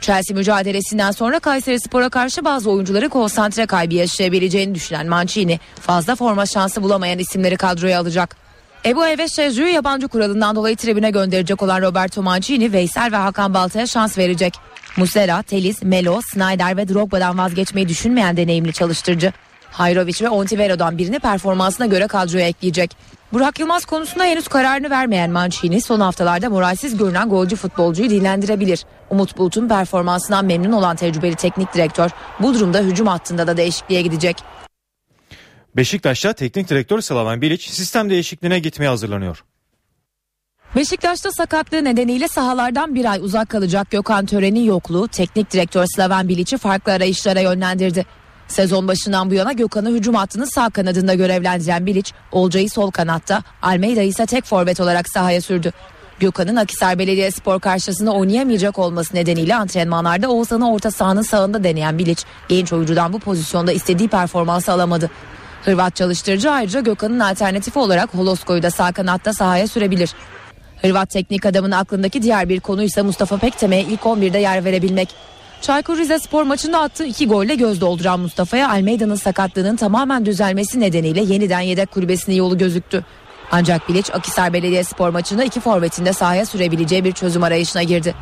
Chelsea 0.00 0.36
mücadelesinden 0.36 1.10
sonra 1.10 1.38
Kayseri 1.38 1.80
Spor'a 1.80 2.08
karşı 2.08 2.44
bazı 2.44 2.70
oyuncuları 2.70 3.08
konsantre 3.08 3.66
kaybı 3.66 3.94
yaşayabileceğini 3.94 4.74
düşünen 4.74 5.06
Mancini 5.06 5.60
fazla 5.80 6.16
forma 6.16 6.46
şansı 6.46 6.82
bulamayan 6.82 7.18
isimleri 7.18 7.56
kadroya 7.56 8.00
alacak. 8.00 8.36
Ebu 8.84 9.06
Eve 9.06 9.28
Şeju'yu 9.28 9.68
yabancı 9.68 10.08
kuralından 10.08 10.56
dolayı 10.56 10.76
tribüne 10.76 11.10
gönderecek 11.10 11.62
olan 11.62 11.82
Roberto 11.82 12.22
Mancini, 12.22 12.72
Veysel 12.72 13.12
ve 13.12 13.16
Hakan 13.16 13.54
Balta'ya 13.54 13.86
şans 13.86 14.18
verecek. 14.18 14.54
Muslera, 14.96 15.42
Telis, 15.42 15.82
Melo, 15.82 16.20
Snyder 16.32 16.76
ve 16.76 16.88
Drogba'dan 16.88 17.38
vazgeçmeyi 17.38 17.88
düşünmeyen 17.88 18.36
deneyimli 18.36 18.72
çalıştırıcı. 18.72 19.32
Hayrovic 19.70 20.24
ve 20.24 20.28
Ontivero'dan 20.28 20.98
birini 20.98 21.18
performansına 21.18 21.86
göre 21.86 22.06
kadroya 22.06 22.46
ekleyecek. 22.46 22.96
Burak 23.32 23.60
Yılmaz 23.60 23.84
konusunda 23.84 24.24
henüz 24.24 24.48
kararını 24.48 24.90
vermeyen 24.90 25.30
Mancini 25.30 25.80
son 25.80 26.00
haftalarda 26.00 26.50
moralsiz 26.50 26.96
görünen 26.96 27.28
golcü 27.28 27.56
futbolcuyu 27.56 28.10
dinlendirebilir. 28.10 28.84
Umut 29.10 29.38
Bulut'un 29.38 29.68
performansından 29.68 30.44
memnun 30.44 30.72
olan 30.72 30.96
tecrübeli 30.96 31.34
teknik 31.34 31.74
direktör 31.74 32.10
bu 32.40 32.54
durumda 32.54 32.80
hücum 32.80 33.06
hattında 33.06 33.46
da 33.46 33.56
değişikliğe 33.56 34.02
gidecek. 34.02 34.36
Beşiktaş'ta 35.76 36.32
teknik 36.32 36.68
direktör 36.68 37.00
Slaven 37.00 37.40
Bilic 37.40 37.70
sistem 37.70 38.10
değişikliğine 38.10 38.58
gitmeye 38.58 38.88
hazırlanıyor. 38.88 39.44
Beşiktaş'ta 40.76 41.32
sakatlığı 41.32 41.84
nedeniyle 41.84 42.28
sahalardan 42.28 42.94
bir 42.94 43.04
ay 43.04 43.20
uzak 43.20 43.48
kalacak 43.48 43.90
Gökhan 43.90 44.26
Tören'in 44.26 44.64
yokluğu 44.64 45.08
teknik 45.08 45.50
direktör 45.50 45.86
Slaven 45.86 46.28
Bilic'i 46.28 46.58
farklı 46.58 46.92
arayışlara 46.92 47.40
yönlendirdi. 47.40 48.06
Sezon 48.48 48.88
başından 48.88 49.30
bu 49.30 49.34
yana 49.34 49.52
Gökhan'ı 49.52 49.90
hücum 49.90 50.14
hattının 50.14 50.44
sağ 50.44 50.70
kanadında 50.70 51.14
görevlendiren 51.14 51.86
Bilic, 51.86 52.12
Olcay'ı 52.32 52.70
sol 52.70 52.90
kanatta, 52.90 53.42
Almeida'yı 53.62 54.08
ise 54.08 54.26
tek 54.26 54.44
forvet 54.44 54.80
olarak 54.80 55.08
sahaya 55.08 55.40
sürdü. 55.40 55.72
Gökhan'ın 56.20 56.56
Akisar 56.56 56.98
Belediyespor 56.98 57.60
karşısında 57.60 58.12
oynayamayacak 58.12 58.78
olması 58.78 59.16
nedeniyle 59.16 59.54
antrenmanlarda 59.54 60.30
Oğuzhan'ı 60.30 60.72
orta 60.72 60.90
sahanın 60.90 61.22
sağında 61.22 61.64
deneyen 61.64 61.98
Bilic, 61.98 62.22
genç 62.48 62.72
oyuncudan 62.72 63.12
bu 63.12 63.18
pozisyonda 63.18 63.72
istediği 63.72 64.08
performansı 64.08 64.72
alamadı. 64.72 65.10
Hırvat 65.64 65.96
çalıştırıcı 65.96 66.50
ayrıca 66.50 66.80
Gökhan'ın 66.80 67.20
alternatifi 67.20 67.78
olarak 67.78 68.14
Holosko'yu 68.14 68.62
da 68.62 68.70
sağ 68.70 68.92
kanatta 68.92 69.32
sahaya 69.32 69.68
sürebilir. 69.68 70.14
Hırvat 70.84 71.10
teknik 71.10 71.46
adamın 71.46 71.70
aklındaki 71.70 72.22
diğer 72.22 72.48
bir 72.48 72.60
konu 72.60 72.82
ise 72.82 73.02
Mustafa 73.02 73.36
Pekteme'ye 73.36 73.82
ilk 73.82 74.00
11'de 74.00 74.38
yer 74.38 74.64
verebilmek. 74.64 75.08
Çaykur 75.60 75.98
Rizespor 75.98 76.42
maçında 76.42 76.80
attığı 76.80 77.04
iki 77.04 77.28
golle 77.28 77.54
göz 77.54 77.80
dolduran 77.80 78.20
Mustafa'ya 78.20 78.70
Almeida'nın 78.70 79.14
sakatlığının 79.14 79.76
tamamen 79.76 80.26
düzelmesi 80.26 80.80
nedeniyle 80.80 81.22
yeniden 81.22 81.60
yedek 81.60 81.90
kulübesine 81.90 82.34
yolu 82.34 82.58
gözüktü. 82.58 83.04
Ancak 83.52 83.88
Bilic 83.88 84.12
Akisar 84.12 84.52
Belediyespor 84.52 85.08
maçında 85.08 85.44
iki 85.44 85.60
forvetinde 85.60 86.12
sahaya 86.12 86.46
sürebileceği 86.46 87.04
bir 87.04 87.12
çözüm 87.12 87.42
arayışına 87.42 87.82
girdi. 87.82 88.14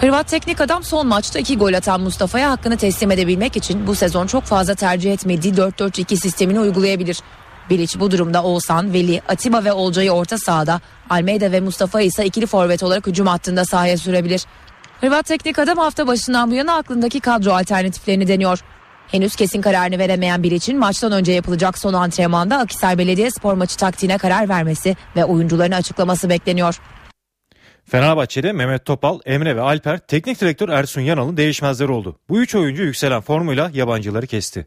Hırvat 0.00 0.28
teknik 0.28 0.60
adam 0.60 0.84
son 0.84 1.06
maçta 1.06 1.38
iki 1.38 1.58
gol 1.58 1.72
atan 1.72 2.00
Mustafa'ya 2.00 2.50
hakkını 2.50 2.76
teslim 2.76 3.10
edebilmek 3.10 3.56
için 3.56 3.86
bu 3.86 3.94
sezon 3.94 4.26
çok 4.26 4.44
fazla 4.44 4.74
tercih 4.74 5.12
etmediği 5.12 5.54
4-4-2 5.54 6.16
sistemini 6.16 6.60
uygulayabilir. 6.60 7.20
Bilic 7.70 8.00
bu 8.00 8.10
durumda 8.10 8.42
Oğuzhan, 8.42 8.92
Veli, 8.92 9.22
Atiba 9.28 9.64
ve 9.64 9.72
Olcay'ı 9.72 10.10
orta 10.10 10.38
sahada, 10.38 10.80
Almeida 11.10 11.52
ve 11.52 11.60
Mustafa 11.60 12.00
ise 12.00 12.24
ikili 12.26 12.46
forvet 12.46 12.82
olarak 12.82 13.06
hücum 13.06 13.26
hattında 13.26 13.64
sahaya 13.64 13.98
sürebilir. 13.98 14.46
Hırvat 15.00 15.26
teknik 15.26 15.58
adam 15.58 15.78
hafta 15.78 16.06
başından 16.06 16.50
bu 16.50 16.54
yana 16.54 16.76
aklındaki 16.76 17.20
kadro 17.20 17.52
alternatiflerini 17.52 18.28
deniyor. 18.28 18.60
Henüz 19.08 19.36
kesin 19.36 19.60
kararını 19.60 19.98
veremeyen 19.98 20.42
Bilic'in 20.42 20.78
maçtan 20.78 21.12
önce 21.12 21.32
yapılacak 21.32 21.78
son 21.78 21.94
antrenmanda 21.94 22.58
Akisar 22.58 22.98
Belediyespor 22.98 23.54
maçı 23.54 23.76
taktiğine 23.76 24.18
karar 24.18 24.48
vermesi 24.48 24.96
ve 25.16 25.24
oyuncularını 25.24 25.74
açıklaması 25.74 26.28
bekleniyor. 26.28 26.80
Fenerbahçe'de 27.84 28.52
Mehmet 28.52 28.84
Topal, 28.84 29.18
Emre 29.26 29.56
ve 29.56 29.60
Alper 29.60 29.98
teknik 29.98 30.40
direktör 30.40 30.68
Ersun 30.68 31.00
Yanal'ın 31.00 31.36
değişmezleri 31.36 31.92
oldu. 31.92 32.18
Bu 32.28 32.40
üç 32.40 32.54
oyuncu 32.54 32.82
yükselen 32.82 33.20
formuyla 33.20 33.70
yabancıları 33.74 34.26
kesti. 34.26 34.66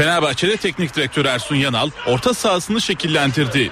Fenerbahçe'de 0.00 0.56
teknik 0.56 0.96
direktör 0.96 1.24
Ersun 1.24 1.56
Yanal 1.56 1.90
orta 2.06 2.34
sahasını 2.34 2.80
şekillendirdi. 2.80 3.70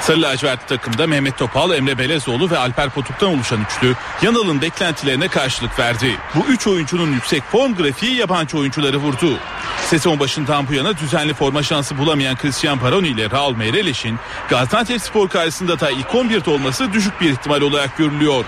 Sarı 0.00 0.22
lacivertli 0.22 0.66
takımda 0.66 1.06
Mehmet 1.06 1.38
Topal, 1.38 1.74
Emre 1.74 1.98
Belezoğlu 1.98 2.50
ve 2.50 2.58
Alper 2.58 2.90
Potuk'tan 2.90 3.28
oluşan 3.28 3.60
üçlü 3.64 3.94
Yanal'ın 4.22 4.62
beklentilerine 4.62 5.28
karşılık 5.28 5.78
verdi. 5.78 6.16
Bu 6.34 6.52
üç 6.52 6.66
oyuncunun 6.66 7.12
yüksek 7.12 7.42
form 7.42 7.74
grafiği 7.74 8.16
yabancı 8.16 8.58
oyuncuları 8.58 8.96
vurdu. 8.96 9.38
Sezon 9.86 10.20
başından 10.20 10.68
bu 10.68 10.74
yana 10.74 10.96
düzenli 10.96 11.34
forma 11.34 11.62
şansı 11.62 11.98
bulamayan 11.98 12.36
Christian 12.36 12.78
Paroni 12.78 13.08
ile 13.08 13.30
Raul 13.30 13.56
Meireles'in 13.56 14.18
Gaziantep 14.48 15.02
Spor 15.02 15.28
karşısında 15.28 15.80
da 15.80 15.90
ilk 15.90 16.06
11'de 16.06 16.50
olması 16.50 16.92
düşük 16.92 17.20
bir 17.20 17.30
ihtimal 17.30 17.60
olarak 17.60 17.96
görülüyor. 17.96 18.44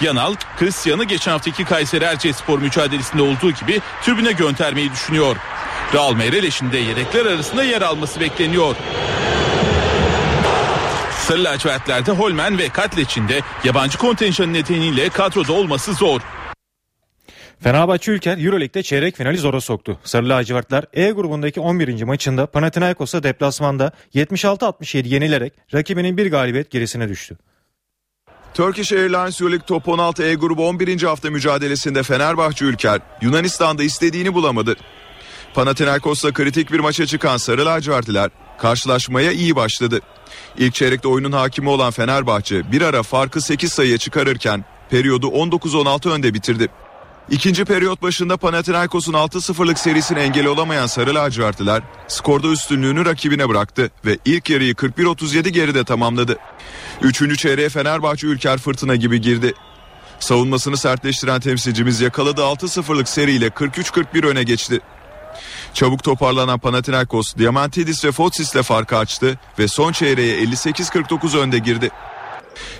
Yanal, 0.00 0.34
Christian'ı 0.58 1.04
geçen 1.04 1.32
haftaki 1.32 1.64
Kayseri 1.64 2.04
Erciyesspor 2.04 2.58
mücadelesinde 2.58 3.22
olduğu 3.22 3.50
gibi 3.50 3.80
tribüne 4.02 4.32
göndermeyi 4.32 4.90
düşünüyor. 4.90 5.36
Raul 5.94 6.14
Meireles'in 6.14 6.72
de 6.72 6.78
yedekler 6.78 7.26
arasında 7.26 7.64
yer 7.64 7.82
alması 7.82 8.20
bekleniyor. 8.20 8.76
Sarı 11.26 11.44
lacivertlerde 11.44 12.12
Holmen 12.12 12.58
ve 12.58 12.68
Katleç'in 12.68 13.28
de 13.28 13.40
yabancı 13.64 13.98
kontenjanı 13.98 14.52
nedeniyle 14.52 15.08
kadroda 15.08 15.52
olması 15.52 15.94
zor. 15.94 16.20
Fenerbahçe 17.60 18.12
Ülker 18.12 18.38
Euroleague'de 18.38 18.82
çeyrek 18.82 19.16
finali 19.16 19.38
zora 19.38 19.60
soktu. 19.60 19.98
Sarı 20.04 20.28
lacivertler 20.28 20.84
E 20.92 21.10
grubundaki 21.10 21.60
11. 21.60 22.02
maçında 22.02 22.46
Panathinaikos'a 22.46 23.22
deplasmanda 23.22 23.92
76-67 24.14 25.08
yenilerek 25.08 25.52
rakibinin 25.74 26.16
bir 26.16 26.30
galibiyet 26.30 26.70
gerisine 26.70 27.08
düştü. 27.08 27.38
Turkish 28.58 28.92
Airlines 28.92 29.40
Euroleague 29.40 29.66
Top 29.66 29.88
16 29.88 30.22
E 30.22 30.34
grubu 30.34 30.68
11. 30.68 31.02
hafta 31.02 31.30
mücadelesinde 31.30 32.02
Fenerbahçe 32.02 32.64
Ülker 32.64 33.00
Yunanistan'da 33.22 33.82
istediğini 33.82 34.34
bulamadı. 34.34 34.76
Panathinaikos'la 35.54 36.32
kritik 36.32 36.72
bir 36.72 36.80
maça 36.80 37.06
çıkan 37.06 37.36
Sarı 37.36 37.66
Lacivertliler 37.66 38.30
karşılaşmaya 38.58 39.32
iyi 39.32 39.56
başladı. 39.56 40.00
İlk 40.58 40.74
çeyrekte 40.74 41.08
oyunun 41.08 41.32
hakimi 41.32 41.68
olan 41.68 41.90
Fenerbahçe 41.90 42.72
bir 42.72 42.82
ara 42.82 43.02
farkı 43.02 43.40
8 43.40 43.72
sayıya 43.72 43.98
çıkarırken 43.98 44.64
periyodu 44.90 45.26
19-16 45.26 46.10
önde 46.10 46.34
bitirdi. 46.34 46.68
İkinci 47.30 47.64
periyot 47.64 48.02
başında 48.02 48.36
Panathinaikos'un 48.36 49.12
6-0'lık 49.12 49.78
serisine 49.78 50.20
engel 50.20 50.46
olamayan 50.46 50.86
Sarı 50.86 51.14
Lacivertliler 51.14 51.82
skorda 52.08 52.48
üstünlüğünü 52.48 53.04
rakibine 53.04 53.48
bıraktı 53.48 53.90
ve 54.04 54.18
ilk 54.24 54.50
yarıyı 54.50 54.74
41-37 54.74 55.48
geride 55.48 55.84
tamamladı. 55.84 56.38
Üçüncü 57.02 57.36
çeyreğe 57.36 57.68
Fenerbahçe 57.68 58.26
Ülker 58.26 58.58
fırtına 58.58 58.96
gibi 58.96 59.20
girdi. 59.20 59.54
Savunmasını 60.20 60.76
sertleştiren 60.76 61.40
temsilcimiz 61.40 62.00
yakaladığı 62.00 62.40
6-0'lık 62.40 63.08
seriyle 63.08 63.46
43-41 63.46 64.26
öne 64.26 64.42
geçti. 64.42 64.80
Çabuk 65.74 66.02
toparlanan 66.04 66.58
Panathinaikos, 66.58 67.34
Diamantidis 67.38 68.04
ve 68.04 68.12
Fotsis'le 68.12 68.62
farkı 68.62 68.96
açtı 68.96 69.38
ve 69.58 69.68
son 69.68 69.92
çeyreğe 69.92 70.44
58-49 70.44 71.38
önde 71.38 71.58
girdi. 71.58 71.90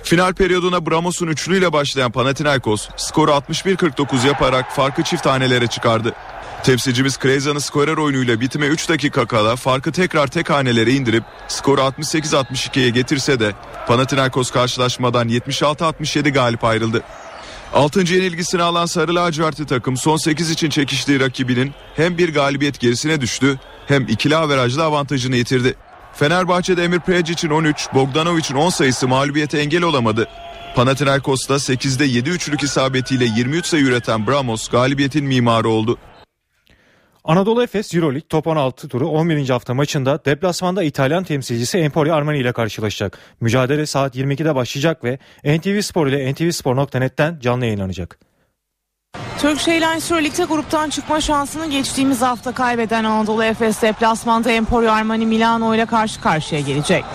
Final 0.03 0.33
periyoduna 0.33 0.85
Bramos'un 0.85 1.27
üçlüyle 1.27 1.73
başlayan 1.73 2.11
Panathinaikos 2.11 2.89
skoru 2.97 3.31
61-49 3.31 4.27
yaparak 4.27 4.75
farkı 4.75 5.03
çift 5.03 5.25
hanelere 5.25 5.67
çıkardı. 5.67 6.13
Temsilcimiz 6.63 7.17
Krezan'ı 7.17 7.61
skorer 7.61 7.97
oyunuyla 7.97 8.41
bitime 8.41 8.65
3 8.65 8.89
dakika 8.89 9.25
kala 9.25 9.55
farkı 9.55 9.91
tekrar 9.91 10.27
tek 10.27 10.49
hanelere 10.49 10.91
indirip 10.91 11.23
skoru 11.47 11.81
68-62'ye 11.81 12.89
getirse 12.89 13.39
de 13.39 13.53
Panathinaikos 13.87 14.51
karşılaşmadan 14.51 15.29
76-67 15.29 16.29
galip 16.29 16.63
ayrıldı. 16.63 17.03
6. 17.73 17.99
yenilgisini 17.99 18.63
alan 18.63 18.85
Sarı 18.85 19.15
Lacivertli 19.15 19.65
takım 19.65 19.97
son 19.97 20.17
8 20.17 20.49
için 20.51 20.69
çekiştiği 20.69 21.19
rakibinin 21.19 21.73
hem 21.95 22.17
bir 22.17 22.33
galibiyet 22.33 22.79
gerisine 22.79 23.21
düştü 23.21 23.59
hem 23.87 24.07
ikili 24.07 24.35
averajlı 24.35 24.83
avantajını 24.83 25.35
yitirdi. 25.35 25.75
Fenerbahçe'de 26.19 26.83
Emir 26.83 26.99
Prejic'in 26.99 27.51
13, 27.51 27.87
Bogdanovic'in 27.93 28.55
10 28.55 28.69
sayısı 28.69 29.07
mağlubiyete 29.07 29.59
engel 29.59 29.83
olamadı. 29.83 30.27
Panathinaikos'ta 30.75 31.53
8'de 31.53 32.05
7 32.05 32.29
üçlük 32.29 32.63
isabetiyle 32.63 33.25
23 33.25 33.65
sayı 33.65 33.83
üreten 33.83 34.27
Bramos 34.27 34.67
galibiyetin 34.67 35.25
mimarı 35.25 35.69
oldu. 35.69 35.97
Anadolu 37.23 37.63
Efes 37.63 37.93
Euroleague 37.93 38.27
Top 38.29 38.47
16 38.47 38.87
turu 38.87 39.07
11. 39.07 39.49
hafta 39.49 39.73
maçında 39.73 40.25
deplasmanda 40.25 40.83
İtalyan 40.83 41.23
temsilcisi 41.23 41.77
Empoli 41.77 42.13
Armani 42.13 42.39
ile 42.39 42.51
karşılaşacak. 42.51 43.19
Mücadele 43.41 43.85
saat 43.85 44.15
22'de 44.15 44.55
başlayacak 44.55 45.03
ve 45.03 45.19
NTV 45.57 45.81
Spor 45.81 46.07
ile 46.07 46.31
ntvspor.net'ten 46.31 47.39
canlı 47.39 47.65
yayınlanacak. 47.65 48.28
Turkish 49.41 49.67
Airlines 49.67 50.11
Euroleague'de 50.11 50.43
gruptan 50.43 50.89
çıkma 50.89 51.21
şansını 51.21 51.65
geçtiğimiz 51.69 52.21
hafta 52.21 52.51
kaybeden 52.51 53.03
Anadolu 53.03 53.43
Efes 53.43 53.81
deplasmanda 53.81 54.51
Emporio 54.51 54.91
Armani 54.91 55.25
Milano 55.25 55.75
ile 55.75 55.85
karşı 55.85 56.21
karşıya 56.21 56.61
gelecek. 56.61 57.05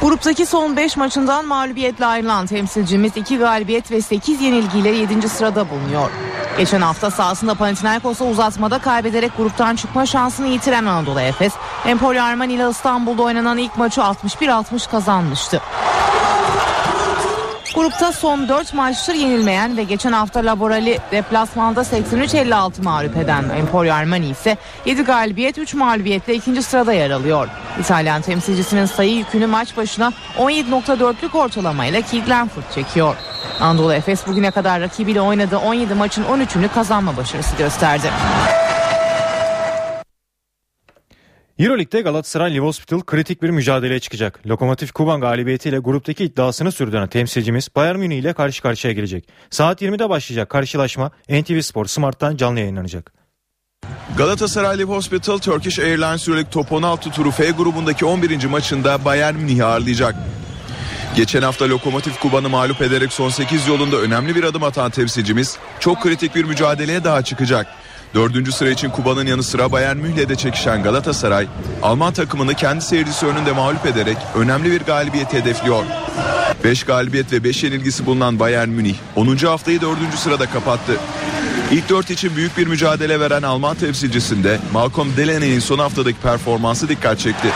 Gruptaki 0.00 0.46
son 0.46 0.76
5 0.76 0.96
maçından 0.96 1.46
mağlubiyetle 1.46 2.06
ayrılan 2.06 2.46
temsilcimiz 2.46 3.16
2 3.16 3.38
galibiyet 3.38 3.90
ve 3.90 4.00
8 4.00 4.40
yenilgiyle 4.40 4.88
7. 4.88 5.28
sırada 5.28 5.70
bulunuyor. 5.70 6.10
Geçen 6.58 6.80
hafta 6.80 7.10
sahasında 7.10 7.54
Panathinaikos'a 7.54 8.24
uzatmada 8.24 8.78
kaybederek 8.78 9.36
gruptan 9.36 9.76
çıkma 9.76 10.06
şansını 10.06 10.46
yitiren 10.46 10.84
Anadolu 10.84 11.20
Efes, 11.20 11.52
Emporio 11.86 12.22
Armani 12.22 12.52
ile 12.52 12.70
İstanbul'da 12.70 13.22
oynanan 13.22 13.58
ilk 13.58 13.76
maçı 13.76 14.00
61-60 14.00 14.90
kazanmıştı. 14.90 15.62
Grupta 17.76 18.12
son 18.12 18.48
4 18.48 18.74
maçtır 18.74 19.14
yenilmeyen 19.14 19.76
ve 19.76 19.82
geçen 19.82 20.12
hafta 20.12 20.40
Laborali 20.40 20.98
deplasmanda 21.10 21.80
83-56 21.80 22.82
mağlup 22.82 23.16
eden 23.16 23.48
Emporio 23.48 23.94
Armani 23.94 24.28
ise 24.28 24.56
7 24.86 25.02
galibiyet 25.02 25.58
3 25.58 25.74
mağlubiyetle 25.74 26.34
ikinci 26.34 26.62
sırada 26.62 26.92
yer 26.92 27.10
alıyor. 27.10 27.48
İtalyan 27.80 28.22
temsilcisinin 28.22 28.84
sayı 28.84 29.14
yükünü 29.14 29.46
maç 29.46 29.76
başına 29.76 30.12
17.4'lük 30.38 31.38
ortalamayla 31.38 32.00
Keith 32.00 32.28
Lanford 32.28 32.74
çekiyor. 32.74 33.16
Anadolu 33.60 33.92
Efes 33.92 34.26
bugüne 34.26 34.50
kadar 34.50 34.80
rakibiyle 34.80 35.20
oynadığı 35.20 35.58
17 35.58 35.94
maçın 35.94 36.24
13'ünü 36.24 36.68
kazanma 36.68 37.16
başarısı 37.16 37.56
gösterdi. 37.56 38.10
Euroleague'de 41.58 42.00
Galatasaray 42.00 42.54
Live 42.54 42.64
Hospital 42.64 43.00
kritik 43.00 43.42
bir 43.42 43.50
mücadeleye 43.50 44.00
çıkacak. 44.00 44.46
Lokomotiv 44.46 44.86
Kuban 44.94 45.20
galibiyetiyle 45.20 45.78
gruptaki 45.78 46.24
iddiasını 46.24 46.72
sürdüren 46.72 47.08
temsilcimiz 47.08 47.68
Bayern 47.76 47.98
Münih 47.98 48.18
ile 48.18 48.32
karşı 48.32 48.62
karşıya 48.62 48.92
gelecek. 48.92 49.28
Saat 49.50 49.82
20'de 49.82 50.08
başlayacak 50.08 50.50
karşılaşma 50.50 51.10
NTV 51.28 51.60
Spor 51.60 51.86
Smart'tan 51.86 52.36
canlı 52.36 52.60
yayınlanacak. 52.60 53.12
Galatasaray 54.18 54.78
Live 54.78 54.92
Hospital 54.92 55.38
Turkish 55.38 55.78
Airlines 55.78 56.28
Euroleague 56.28 56.50
Top 56.50 56.72
16 56.72 57.10
turu 57.10 57.30
F 57.30 57.50
grubundaki 57.50 58.04
11. 58.04 58.44
maçında 58.44 59.04
Bayern 59.04 59.34
Münih'i 59.34 59.64
ağırlayacak. 59.64 60.14
Geçen 61.16 61.42
hafta 61.42 61.68
Lokomotiv 61.68 62.12
Kuban'ı 62.22 62.48
mağlup 62.48 62.82
ederek 62.82 63.12
son 63.12 63.28
8 63.28 63.68
yolunda 63.68 63.96
önemli 63.96 64.34
bir 64.34 64.44
adım 64.44 64.62
atan 64.62 64.90
temsilcimiz 64.90 65.58
çok 65.80 66.02
kritik 66.02 66.34
bir 66.34 66.44
mücadeleye 66.44 67.04
daha 67.04 67.22
çıkacak. 67.22 67.66
Dördüncü 68.14 68.52
sıra 68.52 68.70
için 68.70 68.90
Kuba'nın 68.90 69.26
yanı 69.26 69.42
sıra 69.42 69.72
Bayern 69.72 69.96
Münih'le 69.96 70.28
de 70.28 70.36
çekişen 70.36 70.82
Galatasaray, 70.82 71.46
Alman 71.82 72.12
takımını 72.12 72.54
kendi 72.54 72.84
seyircisi 72.84 73.26
önünde 73.26 73.52
mağlup 73.52 73.86
ederek 73.86 74.16
önemli 74.34 74.70
bir 74.70 74.80
galibiyet 74.80 75.32
hedefliyor. 75.32 75.84
5 76.64 76.84
galibiyet 76.84 77.32
ve 77.32 77.44
5 77.44 77.64
yenilgisi 77.64 78.06
bulunan 78.06 78.38
Bayern 78.38 78.68
Münih 78.68 78.94
10. 79.16 79.36
haftayı 79.36 79.80
4. 79.80 79.98
sırada 80.18 80.46
kapattı. 80.46 80.92
İlk 81.70 81.88
4 81.88 82.10
için 82.10 82.36
büyük 82.36 82.58
bir 82.58 82.66
mücadele 82.66 83.20
veren 83.20 83.42
Alman 83.42 83.76
temsilcisinde 83.76 84.58
Malcolm 84.72 85.16
Delaney'in 85.16 85.60
son 85.60 85.78
haftadaki 85.78 86.18
performansı 86.18 86.88
dikkat 86.88 87.18
çekti. 87.18 87.48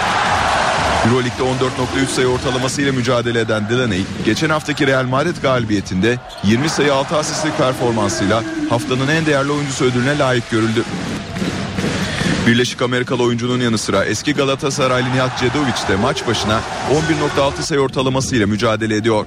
Euroleague'de 1.06 1.42
14.3 1.42 2.06
sayı 2.06 2.28
ortalamasıyla 2.28 2.92
mücadele 2.92 3.40
eden 3.40 3.68
Delaney, 3.68 4.02
geçen 4.24 4.50
haftaki 4.50 4.86
Real 4.86 5.04
Madrid 5.04 5.36
galibiyetinde 5.42 6.18
20 6.44 6.68
sayı 6.68 6.94
6 6.94 7.16
asistlik 7.16 7.58
performansıyla 7.58 8.44
haftanın 8.70 9.08
en 9.08 9.26
değerli 9.26 9.52
oyuncusu 9.52 9.84
ödülüne 9.84 10.18
layık 10.18 10.50
görüldü. 10.50 10.84
Birleşik 12.46 12.82
Amerikalı 12.82 13.22
oyuncunun 13.22 13.60
yanı 13.60 13.78
sıra 13.78 14.04
eski 14.04 14.34
Galatasaraylı 14.34 15.12
Nihat 15.12 15.38
Cedovic 15.38 15.88
de 15.88 15.96
maç 15.96 16.26
başına 16.26 16.60
11.6 17.38 17.62
sayı 17.62 17.80
ortalamasıyla 17.80 18.46
mücadele 18.46 18.96
ediyor. 18.96 19.26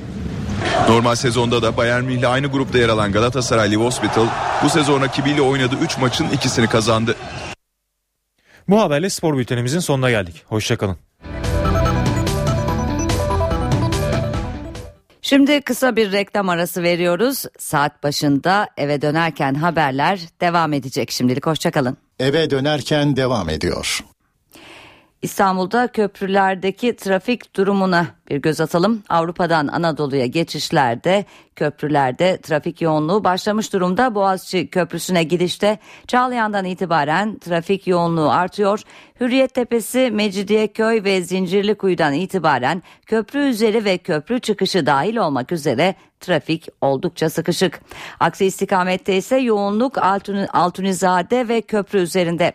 Normal 0.90 1.16
sezonda 1.16 1.62
da 1.62 1.78
Bayern 1.78 2.04
Münih 2.04 2.32
aynı 2.32 2.48
grupta 2.48 2.78
yer 2.78 2.90
alan 2.90 3.12
Galatasaray 3.12 3.72
Live 3.72 3.84
Hospital 3.84 4.26
bu 4.64 4.70
sezon 4.70 5.02
rakibiyle 5.02 5.42
oynadığı 5.42 5.76
3 5.76 5.98
maçın 5.98 6.30
ikisini 6.30 6.68
kazandı. 6.68 7.16
Bu 8.68 8.82
haberle 8.82 9.10
spor 9.10 9.38
bültenimizin 9.38 9.80
sonuna 9.80 10.10
geldik. 10.10 10.44
Hoşçakalın. 10.46 10.98
Şimdi 15.26 15.62
kısa 15.62 15.96
bir 15.96 16.12
reklam 16.12 16.50
arası 16.50 16.84
veriyoruz. 16.84 17.46
Saat 17.60 18.04
başında 18.04 18.68
eve 18.78 19.02
dönerken 19.02 19.54
haberler 19.54 20.20
devam 20.42 20.74
edecek 20.74 21.12
şimdilik. 21.12 21.46
Hoşçakalın. 21.46 21.98
Eve 22.20 22.50
dönerken 22.50 23.16
devam 23.16 23.50
ediyor. 23.50 24.04
İstanbul'da 25.24 25.88
köprülerdeki 25.88 26.96
trafik 26.96 27.56
durumuna 27.56 28.08
bir 28.30 28.38
göz 28.38 28.62
atalım. 28.62 29.04
Avrupa'dan 29.10 29.68
Anadolu'ya 29.68 30.26
geçişlerde 30.26 31.26
köprülerde 31.56 32.38
trafik 32.38 32.82
yoğunluğu 32.82 33.24
başlamış 33.24 33.74
durumda. 33.74 34.16
Boğaziçi 34.16 34.68
Köprüsü'ne 34.68 35.24
gidişte 35.24 35.80
Çağlayan'dan 36.08 36.66
itibaren 36.66 37.40
trafik 37.40 37.88
yoğunluğu 37.88 38.32
artıyor. 38.32 38.82
Hürriyet 39.20 39.54
Tepesi, 39.54 40.12
Mecidiyeköy 40.12 41.04
ve 41.04 41.22
Zincirlikuyu'dan 41.22 42.14
itibaren 42.14 42.84
köprü 43.06 43.40
üzeri 43.40 43.86
ve 43.86 43.98
köprü 43.98 44.40
çıkışı 44.40 44.86
dahil 44.86 45.18
olmak 45.18 45.52
üzere 45.52 45.96
trafik 46.20 46.68
oldukça 46.82 47.30
sıkışık. 47.30 47.82
Aksi 48.20 48.46
istikamette 48.46 49.18
ise 49.18 49.38
yoğunluk 49.38 49.98
Altun 49.98 50.48
Altunizade 50.54 51.48
ve 51.48 51.62
köprü 51.62 52.00
üzerinde. 52.00 52.54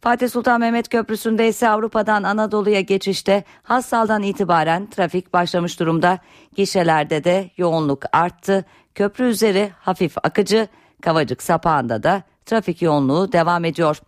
Fatih 0.00 0.28
Sultan 0.28 0.60
Mehmet 0.60 0.88
Köprüsü'nde 0.88 1.48
ise 1.48 1.68
Avrupa'dan 1.68 2.22
Anadolu'ya 2.22 2.80
geçişte 2.80 3.44
Hassal'dan 3.62 4.22
itibaren 4.22 4.90
trafik 4.90 5.32
başlamış 5.32 5.80
durumda. 5.80 6.18
Gişelerde 6.56 7.24
de 7.24 7.50
yoğunluk 7.56 8.02
arttı. 8.12 8.64
Köprü 8.94 9.24
üzeri 9.24 9.72
hafif 9.78 10.16
akıcı, 10.22 10.68
Kavacık 11.02 11.42
sapağında 11.42 12.02
da 12.02 12.22
trafik 12.46 12.82
yoğunluğu 12.82 13.32
devam 13.32 13.64
ediyor. 13.64 13.98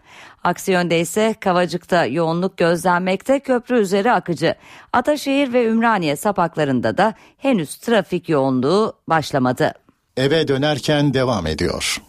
Aksi 0.45 0.73
yönde 0.73 1.01
ise 1.01 1.35
Kavacık'ta 1.41 2.07
yoğunluk 2.07 2.57
gözlenmekte 2.57 3.41
köprü 3.41 3.79
üzeri 3.79 4.13
akıcı. 4.13 4.55
Ataşehir 4.93 5.53
ve 5.53 5.67
Ümraniye 5.67 6.17
sapaklarında 6.17 6.99
da 6.99 7.15
henüz 7.39 7.77
trafik 7.77 8.29
yoğunluğu 8.29 8.93
başlamadı. 9.09 9.73
Eve 10.17 10.49
dönerken 10.49 11.15
devam 11.15 11.47
ediyor. 11.47 12.03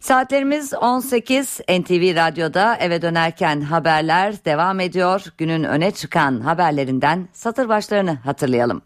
Saatlerimiz 0.00 0.74
18 0.74 1.60
NTV 1.60 2.16
Radyo'da 2.16 2.76
eve 2.76 3.02
dönerken 3.02 3.60
haberler 3.60 4.44
devam 4.44 4.80
ediyor. 4.80 5.24
Günün 5.38 5.64
öne 5.64 5.90
çıkan 5.90 6.40
haberlerinden 6.40 7.28
satır 7.32 7.68
başlarını 7.68 8.14
hatırlayalım. 8.24 8.82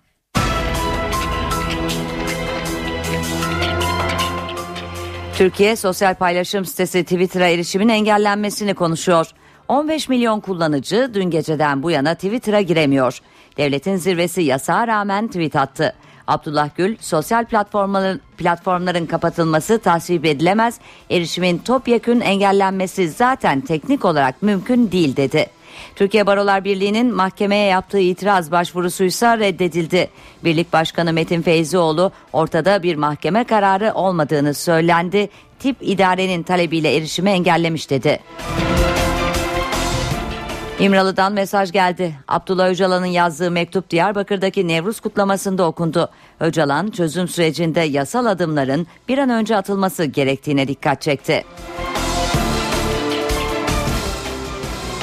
Türkiye 5.36 5.76
sosyal 5.76 6.14
paylaşım 6.14 6.64
sitesi 6.64 7.02
Twitter'a 7.02 7.48
erişimin 7.48 7.88
engellenmesini 7.88 8.74
konuşuyor. 8.74 9.26
15 9.68 10.08
milyon 10.08 10.40
kullanıcı 10.40 11.10
dün 11.14 11.30
geceden 11.30 11.82
bu 11.82 11.90
yana 11.90 12.14
Twitter'a 12.14 12.60
giremiyor. 12.60 13.18
Devletin 13.56 13.96
zirvesi 13.96 14.42
yasağa 14.42 14.86
rağmen 14.86 15.26
tweet 15.26 15.56
attı. 15.56 15.94
Abdullah 16.26 16.68
Gül, 16.76 16.96
sosyal 17.00 17.44
platformların, 17.44 18.20
platformların 18.38 19.06
kapatılması 19.06 19.78
tasvip 19.78 20.24
edilemez, 20.24 20.78
erişimin 21.10 21.58
topyekün 21.58 22.20
engellenmesi 22.20 23.08
zaten 23.08 23.60
teknik 23.60 24.04
olarak 24.04 24.42
mümkün 24.42 24.92
değil 24.92 25.16
dedi. 25.16 25.46
Türkiye 25.96 26.26
Barolar 26.26 26.64
Birliği'nin 26.64 27.14
mahkemeye 27.14 27.66
yaptığı 27.66 27.98
itiraz 27.98 28.50
başvurusuysa 28.50 29.38
reddedildi. 29.38 30.10
Birlik 30.44 30.72
Başkanı 30.72 31.12
Metin 31.12 31.42
Feyzioğlu 31.42 32.12
ortada 32.32 32.82
bir 32.82 32.96
mahkeme 32.96 33.44
kararı 33.44 33.92
olmadığını 33.94 34.54
söylendi. 34.54 35.28
Tip 35.58 35.76
idarenin 35.80 36.42
talebiyle 36.42 36.96
erişimi 36.96 37.30
engellemiş 37.30 37.90
dedi. 37.90 38.20
İmralı'dan 40.78 41.32
mesaj 41.32 41.72
geldi. 41.72 42.14
Abdullah 42.28 42.68
Öcalan'ın 42.68 43.06
yazdığı 43.06 43.50
mektup 43.50 43.90
Diyarbakır'daki 43.90 44.68
Nevruz 44.68 45.00
kutlamasında 45.00 45.66
okundu. 45.66 46.08
Öcalan 46.40 46.90
çözüm 46.90 47.28
sürecinde 47.28 47.80
yasal 47.80 48.26
adımların 48.26 48.86
bir 49.08 49.18
an 49.18 49.30
önce 49.30 49.56
atılması 49.56 50.04
gerektiğine 50.04 50.68
dikkat 50.68 51.02
çekti. 51.02 51.44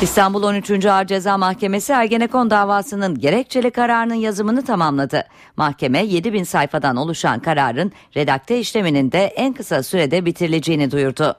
İstanbul 0.01 0.43
13. 0.43 0.85
Ağır 0.85 1.07
Ceza 1.07 1.37
Mahkemesi 1.37 1.93
Ergenekon 1.93 2.49
davasının 2.49 3.19
gerekçeli 3.19 3.71
kararının 3.71 4.15
yazımını 4.15 4.65
tamamladı. 4.65 5.23
Mahkeme 5.57 6.05
7000 6.05 6.43
sayfadan 6.43 6.95
oluşan 6.95 7.39
kararın 7.39 7.91
redakte 8.17 8.59
işleminin 8.59 9.11
de 9.11 9.25
en 9.25 9.53
kısa 9.53 9.83
sürede 9.83 10.25
bitirileceğini 10.25 10.91
duyurdu. 10.91 11.35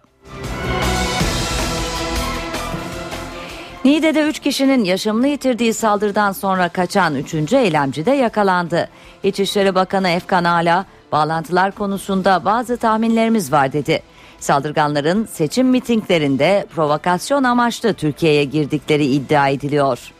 Niğde'de 3.84 4.22
3 4.22 4.38
kişinin 4.38 4.84
yaşamını 4.84 5.28
yitirdiği 5.28 5.74
saldırıdan 5.74 6.32
sonra 6.32 6.68
kaçan 6.68 7.14
3. 7.14 7.52
eylemci 7.52 8.06
de 8.06 8.10
yakalandı. 8.10 8.88
İçişleri 9.22 9.74
Bakanı 9.74 10.08
Efkan 10.08 10.44
Ala, 10.44 10.86
bağlantılar 11.12 11.72
konusunda 11.72 12.44
bazı 12.44 12.76
tahminlerimiz 12.76 13.52
var 13.52 13.72
dedi. 13.72 14.02
Saldırganların 14.38 15.28
seçim 15.32 15.68
mitinglerinde 15.68 16.66
provokasyon 16.74 17.44
amaçlı 17.44 17.94
Türkiye'ye 17.94 18.44
girdikleri 18.44 19.04
iddia 19.04 19.48
ediliyor. 19.48 20.12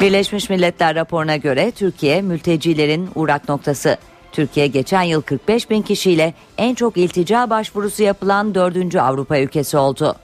Birleşmiş 0.00 0.50
Milletler 0.50 0.94
raporuna 0.94 1.36
göre 1.36 1.70
Türkiye 1.70 2.22
mültecilerin 2.22 3.08
uğrak 3.14 3.48
noktası. 3.48 3.96
Türkiye 4.32 4.66
geçen 4.66 5.02
yıl 5.02 5.22
45 5.22 5.70
bin 5.70 5.82
kişiyle 5.82 6.34
en 6.58 6.74
çok 6.74 6.96
iltica 6.96 7.50
başvurusu 7.50 8.02
yapılan 8.02 8.54
dördüncü 8.54 8.98
Avrupa 8.98 9.38
ülkesi 9.38 9.76
oldu. 9.76 10.16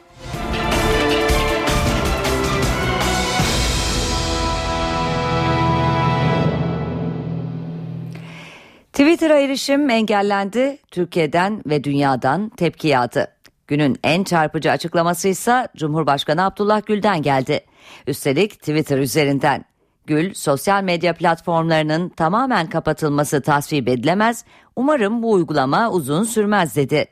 Twitter'a 8.93 9.39
erişim 9.39 9.91
engellendi. 9.91 10.79
Türkiye'den 10.91 11.63
ve 11.67 11.85
dünyadan 11.85 12.49
tepki 12.49 12.89
yağdı. 12.89 13.29
Günün 13.67 13.99
en 14.05 14.25
çarpıcı 14.25 14.71
açıklaması 14.71 15.29
ise 15.29 15.69
Cumhurbaşkanı 15.77 16.45
Abdullah 16.45 16.87
Gül'den 16.87 17.23
geldi. 17.23 17.61
Üstelik 18.07 18.59
Twitter 18.59 18.99
üzerinden. 18.99 19.65
Gül, 20.07 20.35
sosyal 20.35 20.83
medya 20.83 21.15
platformlarının 21.15 22.09
tamamen 22.09 22.67
kapatılması 22.67 23.43
tasvip 23.43 23.89
edilemez, 23.89 24.45
umarım 24.77 25.23
bu 25.23 25.33
uygulama 25.33 25.91
uzun 25.91 26.25
sürmez 26.25 26.77
dedi. 26.77 27.07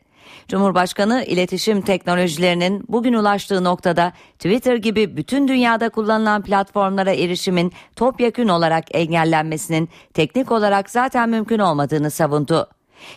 Cumhurbaşkanı 0.48 1.24
iletişim 1.24 1.80
teknolojilerinin 1.80 2.84
bugün 2.88 3.12
ulaştığı 3.12 3.64
noktada 3.64 4.12
Twitter 4.38 4.76
gibi 4.76 5.16
bütün 5.16 5.48
dünyada 5.48 5.88
kullanılan 5.88 6.42
platformlara 6.42 7.12
erişimin 7.12 7.72
topyekün 7.96 8.48
olarak 8.48 8.84
engellenmesinin 8.94 9.88
teknik 10.14 10.52
olarak 10.52 10.90
zaten 10.90 11.28
mümkün 11.28 11.58
olmadığını 11.58 12.10
savundu. 12.10 12.68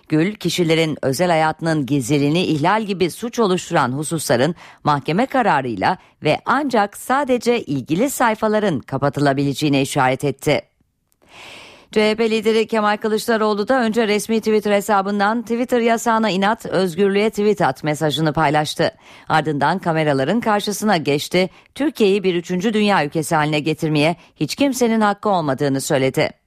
Gül, 0.10 0.36
kişilerin 0.36 0.98
özel 1.02 1.30
hayatının 1.30 1.86
gizliliğini 1.86 2.44
ihlal 2.44 2.84
gibi 2.84 3.12
suç 3.12 3.40
oluşturan 3.40 3.92
hususların 3.92 4.56
mahkeme 4.84 5.26
kararıyla 5.26 5.98
ve 6.24 6.40
ancak 6.46 6.98
sadece 6.98 7.62
ilgili 7.62 8.10
sayfaların 8.10 8.80
kapatılabileceğine 8.80 9.82
işaret 9.82 10.24
etti. 10.24 10.62
CHP 11.92 12.20
lideri 12.20 12.68
Kemal 12.68 12.98
Kılıçdaroğlu 12.98 13.68
da 13.68 13.82
önce 13.82 14.08
resmi 14.08 14.40
Twitter 14.40 14.72
hesabından 14.72 15.42
Twitter 15.42 15.80
yasağına 15.80 16.30
inat 16.30 16.66
özgürlüğe 16.66 17.30
tweet 17.30 17.62
at 17.62 17.84
mesajını 17.84 18.34
paylaştı. 18.34 18.92
Ardından 19.30 19.80
kameraların 19.80 20.40
karşısına 20.40 20.98
geçti. 20.98 21.50
Türkiye'yi 21.76 22.24
bir 22.24 22.36
üçüncü 22.36 22.74
dünya 22.74 23.06
ülkesi 23.06 23.36
haline 23.36 23.60
getirmeye 23.60 24.16
hiç 24.36 24.56
kimsenin 24.56 25.02
hakkı 25.02 25.30
olmadığını 25.30 25.82
söyledi. 25.82 26.45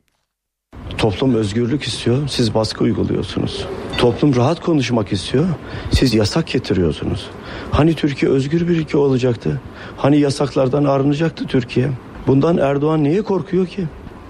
Toplum 0.99 1.35
özgürlük 1.35 1.83
istiyor, 1.83 2.29
siz 2.29 2.55
baskı 2.55 2.85
uyguluyorsunuz. 2.85 3.67
Toplum 3.99 4.37
rahat 4.37 4.61
konuşmak 4.61 5.13
istiyor, 5.13 5.47
siz 5.91 6.15
yasak 6.15 6.47
getiriyorsunuz. 6.47 7.31
Hani 7.71 7.95
Türkiye 7.95 8.33
özgür 8.33 8.69
bir 8.69 8.77
ülke 8.77 8.99
olacaktı? 8.99 9.61
Hani 9.97 10.19
yasaklardan 10.19 10.85
arınacaktı 10.85 11.47
Türkiye? 11.47 11.89
Bundan 12.27 12.57
Erdoğan 12.57 13.05
niye 13.05 13.23
korkuyor 13.23 13.67
ki? 13.67 13.85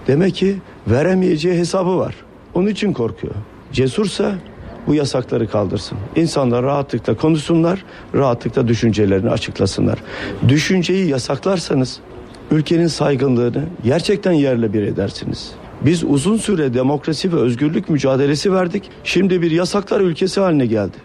Demek 0.07 0.35
ki 0.35 0.57
veremeyeceği 0.87 1.59
hesabı 1.59 1.99
var. 1.99 2.15
Onun 2.55 2.67
için 2.67 2.93
korkuyor. 2.93 3.35
Cesursa 3.73 4.35
bu 4.87 4.95
yasakları 4.95 5.49
kaldırsın. 5.49 5.99
İnsanlar 6.17 6.63
rahatlıkla 6.63 7.17
konuşsunlar, 7.17 7.85
rahatlıkla 8.15 8.69
düşüncelerini 8.69 9.31
açıklasınlar. 9.31 9.99
Düşünceyi 10.49 11.09
yasaklarsanız 11.09 12.01
ülkenin 12.51 12.87
saygınlığını 12.87 13.65
gerçekten 13.85 14.33
yerle 14.33 14.73
bir 14.73 14.83
edersiniz. 14.83 15.51
Biz 15.83 16.05
uzun 16.05 16.37
süre 16.37 16.75
demokrasi 16.75 17.33
ve 17.33 17.37
özgürlük 17.37 17.89
mücadelesi 17.89 18.53
verdik. 18.53 18.91
Şimdi 19.05 19.43
bir 19.43 19.51
yasaklar 19.51 20.01
ülkesi 20.01 20.41
haline 20.41 20.67
geldi. 20.67 20.97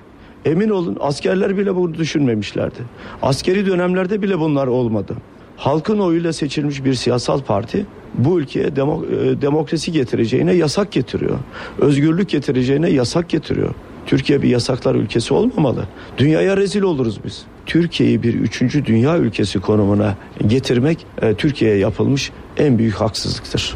Emin 0.46 0.70
olun 0.70 0.98
askerler 1.00 1.58
bile 1.58 1.76
bunu 1.76 1.94
düşünmemişlerdi. 1.94 2.80
Askeri 3.22 3.66
dönemlerde 3.66 4.22
bile 4.22 4.40
bunlar 4.40 4.68
olmadı. 4.68 5.14
Halkın 5.58 6.00
oyuyla 6.00 6.34
seçilmiş 6.34 6.86
bir 6.86 6.94
siyasal 6.94 7.42
parti 7.42 7.86
bu 8.14 8.40
ülkeye 8.40 8.76
demo, 8.76 9.06
e, 9.06 9.42
demokrasi 9.42 9.92
getireceğine 9.92 10.54
yasak 10.54 10.92
getiriyor. 10.92 11.40
Özgürlük 11.80 12.30
getireceğine 12.30 12.90
yasak 12.90 13.30
getiriyor. 13.30 13.74
Türkiye 14.06 14.42
bir 14.42 14.50
yasaklar 14.50 14.96
ülkesi 14.96 15.34
olmamalı. 15.34 15.88
Dünyaya 16.18 16.58
rezil 16.58 16.82
oluruz 16.82 17.20
biz. 17.26 17.46
Türkiye'yi 17.66 18.24
bir 18.24 18.34
üçüncü 18.34 18.86
dünya 18.86 19.18
ülkesi 19.18 19.60
konumuna 19.60 20.18
getirmek 20.48 21.06
e, 21.22 21.34
Türkiye'ye 21.34 21.78
yapılmış 21.78 22.32
en 22.58 22.78
büyük 22.78 22.96
haksızlıktır. 22.96 23.76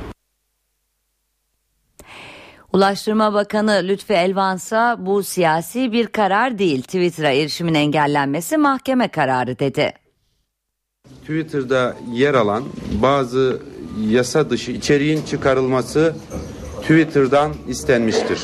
Ulaştırma 2.78 3.34
Bakanı 3.34 3.82
Lütfi 3.84 4.14
Elvansa 4.14 4.96
bu 5.00 5.24
siyasi 5.24 5.92
bir 5.92 6.08
karar 6.08 6.60
değil 6.60 6.82
Twitter'a 6.82 7.32
erişimin 7.32 7.74
engellenmesi 7.74 8.58
mahkeme 8.58 9.08
kararı 9.08 9.60
dedi. 9.60 9.94
Twitter'da 11.22 11.96
yer 12.14 12.34
alan 12.34 12.64
bazı 13.02 13.62
yasa 14.10 14.50
dışı 14.50 14.72
içeriğin 14.72 15.22
çıkarılması 15.22 16.16
Twitter'dan 16.82 17.54
istenmiştir. 17.68 18.42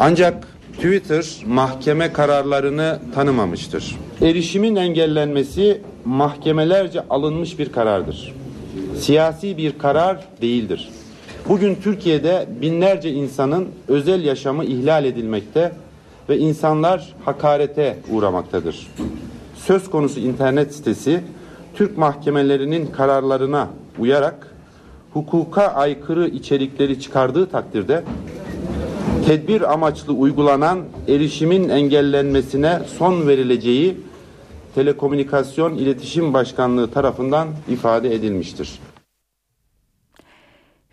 Ancak 0.00 0.48
Twitter 0.76 1.36
mahkeme 1.46 2.12
kararlarını 2.12 3.00
tanımamıştır. 3.14 3.96
Erişimin 4.22 4.76
engellenmesi 4.76 5.82
mahkemelerce 6.04 7.00
alınmış 7.10 7.58
bir 7.58 7.72
karardır. 7.72 8.34
Siyasi 9.00 9.56
bir 9.56 9.78
karar 9.78 10.24
değildir. 10.42 10.88
Bugün 11.48 11.74
Türkiye'de 11.74 12.46
binlerce 12.60 13.12
insanın 13.12 13.68
özel 13.88 14.24
yaşamı 14.24 14.64
ihlal 14.64 15.04
edilmekte 15.04 15.72
ve 16.28 16.38
insanlar 16.38 17.14
hakarete 17.24 17.98
uğramaktadır. 18.12 18.86
Söz 19.56 19.90
konusu 19.90 20.20
internet 20.20 20.74
sitesi 20.74 21.20
Türk 21.74 21.98
mahkemelerinin 21.98 22.86
kararlarına 22.86 23.68
uyarak 23.98 24.54
hukuka 25.12 25.62
aykırı 25.62 26.28
içerikleri 26.28 27.00
çıkardığı 27.00 27.46
takdirde 27.46 28.04
tedbir 29.26 29.72
amaçlı 29.72 30.12
uygulanan 30.12 30.78
erişimin 31.08 31.68
engellenmesine 31.68 32.80
son 32.98 33.28
verileceği 33.28 33.96
Telekomünikasyon 34.74 35.74
İletişim 35.74 36.34
Başkanlığı 36.34 36.90
tarafından 36.90 37.48
ifade 37.68 38.14
edilmiştir. 38.14 38.78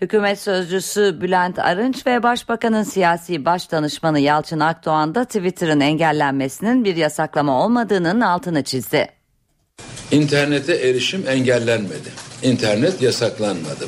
Hükümet 0.04 0.40
sözcüsü 0.40 1.22
Bülent 1.22 1.60
Arınç 1.60 2.08
ve 2.08 2.24
Başbakanın 2.24 2.84
siyasi 2.84 3.46
baş 3.46 3.72
danışmanı 3.72 4.20
Yalçın 4.20 4.60
Akdoğan 4.60 5.16
da 5.16 5.26
Twitter'ın 5.26 5.80
engellenmesinin 5.80 6.86
bir 6.86 6.96
yasaklama 6.96 7.64
olmadığının 7.64 8.22
altını 8.22 8.64
çizdi. 8.64 9.10
İnternete 10.12 10.74
erişim 10.74 11.24
engellenmedi. 11.28 12.10
İnternet 12.44 13.02
yasaklanmadı. 13.02 13.86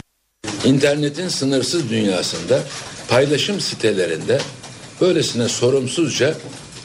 İnternetin 0.65 1.27
sınırsız 1.27 1.89
dünyasında 1.89 2.59
paylaşım 3.09 3.59
sitelerinde 3.59 4.39
böylesine 5.01 5.47
sorumsuzca 5.47 6.33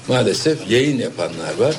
maalesef 0.09 0.70
yayın 0.70 0.99
yapanlar 0.99 1.55
var. 1.59 1.74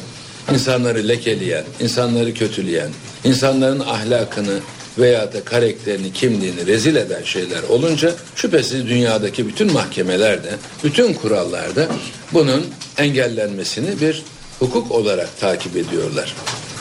İnsanları 0.53 1.07
lekeleyen, 1.07 1.63
insanları 1.79 2.33
kötüleyen, 2.33 2.89
insanların 3.23 3.79
ahlakını 3.79 4.59
veya 4.97 5.33
da 5.33 5.43
karakterini, 5.43 6.13
kimliğini 6.13 6.67
rezil 6.67 6.95
eden 6.95 7.23
şeyler 7.23 7.63
olunca 7.69 8.13
şüphesiz 8.35 8.87
dünyadaki 8.87 9.47
bütün 9.47 9.73
mahkemelerde, 9.73 10.49
bütün 10.83 11.13
kurallarda 11.13 11.87
bunun 12.33 12.65
engellenmesini 12.97 14.01
bir 14.01 14.23
hukuk 14.59 14.91
olarak 14.91 15.39
takip 15.39 15.77
ediyorlar. 15.77 16.35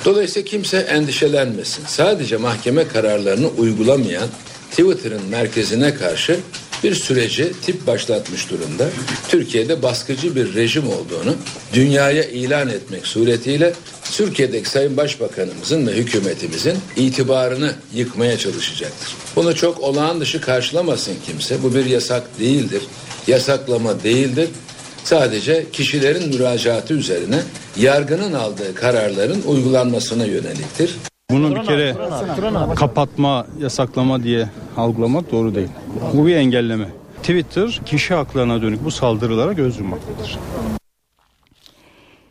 Dolayısıyla 0.04 0.48
kimse 0.48 0.76
endişelenmesin. 0.76 1.84
Sadece 1.86 2.36
mahkeme 2.36 2.88
kararlarını 2.88 3.48
uygulamayan 3.48 4.28
Twitter'ın 4.70 5.22
merkezine 5.30 5.94
karşı 5.94 6.40
bir 6.84 6.94
süreci 6.94 7.52
tip 7.62 7.86
başlatmış 7.86 8.50
durumda. 8.50 8.88
Türkiye'de 9.28 9.82
baskıcı 9.82 10.36
bir 10.36 10.54
rejim 10.54 10.88
olduğunu 10.88 11.34
dünyaya 11.72 12.24
ilan 12.24 12.68
etmek 12.68 13.06
suretiyle 13.06 13.72
Türkiye'deki 14.12 14.70
Sayın 14.70 14.96
Başbakanımızın 14.96 15.86
ve 15.86 15.92
hükümetimizin 15.92 16.78
itibarını 16.96 17.74
yıkmaya 17.94 18.38
çalışacaktır. 18.38 19.14
Bunu 19.36 19.54
çok 19.54 19.80
olağan 19.80 20.20
dışı 20.20 20.40
karşılamasın 20.40 21.14
kimse. 21.26 21.62
Bu 21.62 21.74
bir 21.74 21.86
yasak 21.86 22.38
değildir. 22.38 22.82
Yasaklama 23.26 24.02
değildir. 24.02 24.48
Sadece 25.04 25.66
kişilerin 25.72 26.28
müracaatı 26.28 26.94
üzerine 26.94 27.42
yargının 27.76 28.32
aldığı 28.32 28.74
kararların 28.74 29.42
uygulanmasına 29.46 30.24
yöneliktir. 30.24 30.90
Bunu 31.30 31.54
bir 31.54 31.64
kere 31.64 31.96
kapatma, 32.76 33.46
yasaklama 33.60 34.22
diye 34.22 34.48
algılamak 34.76 35.32
doğru 35.32 35.54
değil. 35.54 35.68
Bu 36.14 36.26
bir 36.26 36.36
engelleme. 36.36 36.88
Twitter 37.22 37.80
kişi 37.86 38.14
haklarına 38.14 38.62
dönük 38.62 38.84
bu 38.84 38.90
saldırılara 38.90 39.52
göz 39.52 39.78
yummaktadır. 39.78 40.38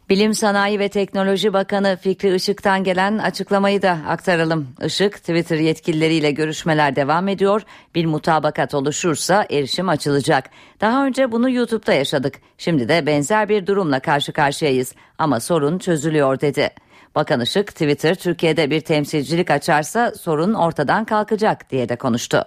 Bilim 0.09 0.33
Sanayi 0.33 0.79
ve 0.79 0.89
Teknoloji 0.89 1.53
Bakanı 1.53 1.97
Fikri 2.01 2.35
Işık'tan 2.35 2.83
gelen 2.83 3.17
açıklamayı 3.17 3.81
da 3.81 3.97
aktaralım. 4.07 4.67
Işık, 4.85 5.17
Twitter 5.17 5.57
yetkilileriyle 5.57 6.31
görüşmeler 6.31 6.95
devam 6.95 7.27
ediyor. 7.27 7.61
Bir 7.95 8.05
mutabakat 8.05 8.73
oluşursa 8.73 9.45
erişim 9.49 9.89
açılacak. 9.89 10.49
Daha 10.81 11.05
önce 11.05 11.31
bunu 11.31 11.49
YouTube'da 11.49 11.93
yaşadık. 11.93 12.35
Şimdi 12.57 12.89
de 12.89 13.05
benzer 13.05 13.49
bir 13.49 13.67
durumla 13.67 13.99
karşı 13.99 14.33
karşıyayız. 14.33 14.93
Ama 15.17 15.39
sorun 15.39 15.77
çözülüyor 15.77 16.41
dedi. 16.41 16.69
Bakan 17.15 17.41
Işık, 17.41 17.67
Twitter 17.67 18.15
Türkiye'de 18.15 18.69
bir 18.69 18.81
temsilcilik 18.81 19.51
açarsa 19.51 20.11
sorun 20.11 20.53
ortadan 20.53 21.05
kalkacak 21.05 21.69
diye 21.69 21.89
de 21.89 21.95
konuştu. 21.95 22.45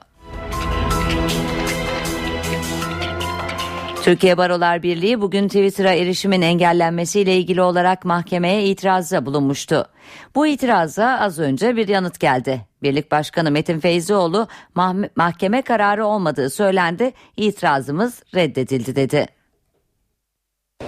Türkiye 4.03 4.39
Barolar 4.39 4.83
Birliği 4.83 5.21
bugün 5.21 5.49
Twitter'a 5.49 5.93
erişimin 5.93 6.43
engellenmesiyle 6.43 7.37
ilgili 7.37 7.63
olarak 7.63 8.05
mahkemeye 8.05 8.65
itirazda 8.65 9.27
bulunmuştu. 9.27 9.87
Bu 10.35 10.47
itiraza 10.47 11.19
az 11.21 11.39
önce 11.39 11.77
bir 11.77 11.89
yanıt 11.89 12.21
geldi. 12.21 12.61
Birlik 12.83 13.11
Başkanı 13.11 13.51
Metin 13.51 13.81
Feyzioğlu 13.81 14.49
mah- 14.77 15.09
mahkeme 15.17 15.63
kararı 15.63 16.07
olmadığı 16.07 16.51
söylendi, 16.51 17.13
itirazımız 17.37 18.23
reddedildi 18.35 18.97
dedi. 18.97 19.27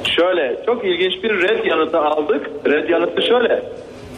Şöyle 0.05 0.57
çok 0.67 0.85
ilginç 0.85 1.23
bir 1.23 1.43
red 1.43 1.65
yanıtı 1.65 1.99
aldık. 2.01 2.51
Red 2.67 2.89
yanıtı 2.89 3.23
şöyle. 3.23 3.63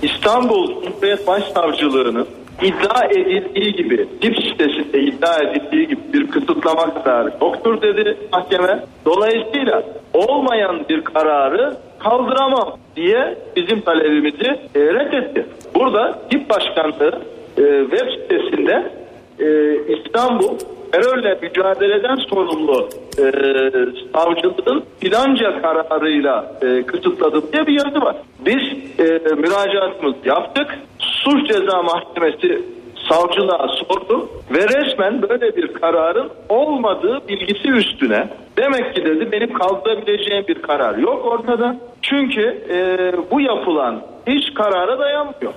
İstanbul 0.03 0.83
Cumhuriyet 0.85 1.27
Başsavcılığı'nın 1.27 2.27
iddia 2.63 3.05
edildiği 3.05 3.73
gibi, 3.73 4.09
tip 4.21 4.37
sitesinde 4.37 5.01
iddia 5.01 5.43
edildiği 5.43 5.89
gibi 5.89 6.01
bir 6.13 6.27
kısıtlama 6.27 7.05
kararı 7.05 7.33
yoktur 7.41 7.83
dedi 7.83 8.17
mahkeme. 8.33 8.85
Dolayısıyla 9.05 9.83
olmayan 10.15 10.85
bir 10.89 11.05
kararı 11.05 11.77
kaldıramam 11.99 12.79
diye 12.97 13.39
bizim 13.57 13.81
talebimizi 13.81 14.49
e, 14.75 14.81
reddetti. 14.81 15.47
Burada 15.75 16.19
tip 16.31 16.51
başkanlığı 16.51 17.21
e, 17.59 17.63
web 17.91 18.09
sitesinde 18.11 18.93
e, 19.39 19.47
İstanbul 19.97 20.59
terörle 20.93 21.39
mücadeleden 21.43 22.17
sorumlu 22.17 22.89
e, 23.19 23.23
savcılığın 24.13 24.85
filanca 25.01 25.63
kararıyla 25.63 26.53
e, 26.63 26.83
kısıtladım 26.83 27.45
diye 27.53 27.67
bir 27.67 27.85
yazı 27.85 28.01
var. 28.01 28.17
Biz 28.47 28.63
e, 28.99 29.35
müracaatımız 29.35 30.15
yaptık. 30.25 30.79
Suç 30.99 31.49
Ceza 31.49 31.83
Mahkemesi 31.83 32.63
savcılığa 33.09 33.69
sordu 33.69 34.29
ve 34.51 34.69
resmen 34.69 35.23
böyle 35.23 35.57
bir 35.57 35.73
kararın 35.73 36.31
olmadığı 36.49 37.29
bilgisi 37.29 37.69
üstüne 37.69 38.29
demek 38.57 38.95
ki 38.95 39.05
dedi 39.05 39.33
benim 39.33 39.53
kaldırabileceğim 39.53 40.45
bir 40.49 40.63
karar 40.63 40.99
yok 40.99 41.27
ortada. 41.27 41.77
Çünkü 42.03 42.43
e, 42.71 42.79
bu 43.31 43.41
yapılan 43.41 44.03
hiç 44.27 44.55
karara 44.55 44.99
dayanmıyor. 44.99 45.53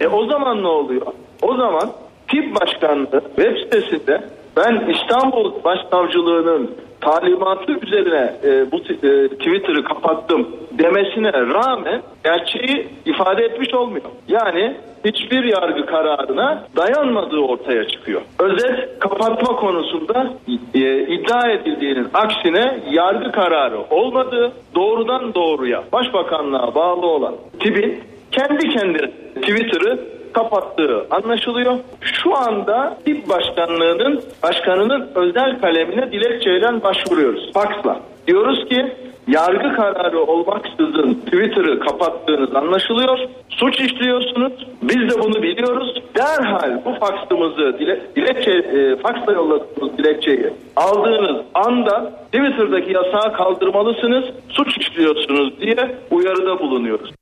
E 0.00 0.08
o 0.08 0.26
zaman 0.26 0.62
ne 0.62 0.66
oluyor? 0.66 1.06
O 1.42 1.56
zaman 1.56 1.90
tip 2.28 2.60
başkanlığı 2.60 3.22
web 3.36 3.56
sitesinde 3.56 4.20
ben 4.64 4.94
İstanbul 4.94 5.52
Başsavcılığı'nın 5.64 6.70
talimatı 7.00 7.72
üzerine 7.72 8.32
e, 8.44 8.72
bu 8.72 8.76
e, 8.76 9.28
Twitter'ı 9.28 9.84
kapattım 9.84 10.48
demesine 10.72 11.32
rağmen 11.32 12.02
gerçeği 12.24 12.88
ifade 13.06 13.44
etmiş 13.44 13.74
olmuyor. 13.74 14.04
Yani 14.28 14.76
hiçbir 15.04 15.44
yargı 15.44 15.86
kararına 15.86 16.64
dayanmadığı 16.76 17.38
ortaya 17.38 17.88
çıkıyor. 17.88 18.20
Özet 18.38 18.98
kapatma 18.98 19.56
konusunda 19.56 20.32
e, 20.74 21.02
iddia 21.02 21.48
edildiğinin 21.50 22.08
aksine 22.14 22.80
yargı 22.90 23.32
kararı 23.32 23.78
olmadığı 23.90 24.52
doğrudan 24.74 25.34
doğruya 25.34 25.82
başbakanlığa 25.92 26.74
bağlı 26.74 27.06
olan 27.06 27.34
TİB'in 27.60 28.00
kendi 28.32 28.68
kendine 28.68 29.10
Twitter'ı 29.34 30.19
kapattığı 30.32 31.06
anlaşılıyor. 31.10 31.78
Şu 32.00 32.36
anda 32.36 32.98
tip 33.04 33.28
başkanlığının 33.28 34.22
başkanının 34.42 35.08
özel 35.14 35.60
kalemine 35.60 36.12
dilekçeyle 36.12 36.82
başvuruyoruz. 36.82 37.52
Faksla. 37.52 38.00
Diyoruz 38.26 38.68
ki 38.68 38.92
yargı 39.28 39.76
kararı 39.76 40.20
olmaksızın 40.20 41.14
Twitter'ı 41.14 41.80
kapattığınız 41.80 42.54
anlaşılıyor. 42.54 43.18
Suç 43.48 43.80
işliyorsunuz. 43.80 44.52
Biz 44.82 45.10
de 45.10 45.22
bunu 45.22 45.42
biliyoruz. 45.42 46.02
Derhal 46.16 46.84
bu 46.84 46.92
faksımızı 46.92 47.78
dile, 47.78 48.00
dilekçe 48.16 48.50
e, 48.50 48.96
faksla 48.96 49.32
yolladığımız 49.32 49.98
dilekçeyi 49.98 50.50
aldığınız 50.76 51.42
anda 51.54 52.12
Twitter'daki 52.32 52.92
yasağı 52.92 53.32
kaldırmalısınız. 53.32 54.24
Suç 54.48 54.78
işliyorsunuz 54.78 55.60
diye 55.60 55.96
uyarıda 56.10 56.58
bulunuyoruz. 56.58 57.19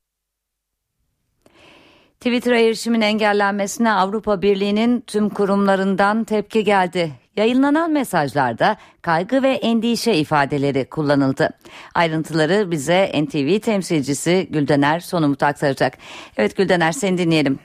Twitter 2.19 2.51
erişimin 2.51 3.01
engellenmesine 3.01 3.91
Avrupa 3.91 4.41
Birliği'nin 4.41 5.01
tüm 5.01 5.29
kurumlarından 5.29 6.23
tepki 6.23 6.63
geldi. 6.63 7.11
Yayınlanan 7.35 7.91
mesajlarda 7.91 8.75
kaygı 9.01 9.43
ve 9.43 9.49
endişe 9.49 10.13
ifadeleri 10.13 10.89
kullanıldı. 10.89 11.49
Ayrıntıları 11.95 12.71
bize 12.71 13.11
NTV 13.23 13.59
temsilcisi 13.59 14.47
Güldener 14.49 14.99
Sonumut 14.99 15.43
aktaracak. 15.43 15.93
Evet 16.37 16.57
Güldener 16.57 16.91
seni 16.91 17.17
dinleyelim. 17.17 17.59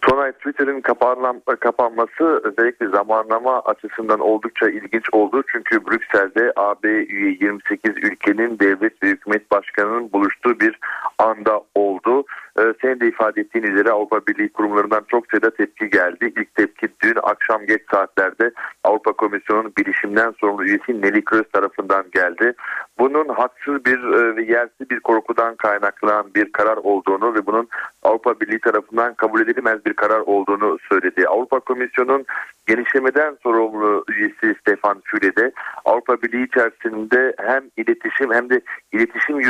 Tonay 0.00 0.32
Twitter'ın 0.32 0.80
kapanma, 0.80 1.34
kapanması 1.60 2.40
özellikle 2.44 2.88
zamanlama 2.88 3.60
açısından 3.60 4.20
oldukça 4.20 4.68
ilginç 4.68 5.04
oldu. 5.12 5.42
Çünkü 5.52 5.86
Brüksel'de 5.86 6.52
AB 6.56 6.88
üye 6.88 7.36
28 7.40 7.90
ülkenin 7.96 8.58
devlet 8.58 9.02
ve 9.02 9.08
hükümet 9.08 9.50
başkanının 9.50 10.12
buluştuğu 10.12 10.60
bir 10.60 10.78
anda 11.18 11.60
oldu. 11.74 12.24
Ee, 12.58 12.62
senin 12.82 13.00
de 13.00 13.08
ifade 13.08 13.40
ettiğin 13.40 13.64
üzere 13.64 13.90
Avrupa 13.90 14.26
Birliği 14.26 14.52
kurumlarından 14.52 15.04
çok 15.08 15.24
sayıda 15.30 15.50
tepki 15.50 15.90
geldi. 15.90 16.32
İlk 16.36 16.54
tepki 16.54 16.88
dün 17.02 17.14
akşam 17.22 17.66
geç 17.66 17.82
saatlerde 17.90 18.50
Avrupa 18.84 19.12
Komisyonu'nun 19.12 19.72
bilişimden 19.78 20.34
sorumlu 20.40 20.64
üyesi 20.64 21.02
Nelly 21.02 21.24
Kroes 21.24 21.50
tarafından 21.52 22.04
geldi. 22.14 22.54
Bunun 23.00 23.28
haksız 23.28 23.84
bir 23.84 23.98
e, 23.98 24.36
ve 24.36 24.42
yersiz 24.42 24.90
bir 24.90 25.00
korkudan 25.00 25.56
kaynaklanan 25.56 26.34
bir 26.34 26.52
karar 26.52 26.76
olduğunu 26.76 27.34
ve 27.34 27.46
bunun 27.46 27.68
Avrupa 28.02 28.40
Birliği 28.40 28.60
tarafından 28.60 29.14
kabul 29.14 29.40
edilemez 29.40 29.86
bir 29.86 29.92
karar 29.92 30.20
olduğunu 30.20 30.78
söyledi. 30.88 31.28
Avrupa 31.28 31.60
Komisyonu'nun 31.60 32.24
genişlemeden 32.66 33.36
sorumlu 33.42 34.04
üyesi 34.08 34.54
Stefan 34.60 35.00
Füle 35.04 35.36
de 35.36 35.52
Avrupa 35.84 36.22
Birliği 36.22 36.46
içerisinde 36.46 37.34
hem 37.38 37.62
iletişim 37.76 38.32
hem 38.32 38.50
de 38.50 38.60
iletişim 38.92 39.40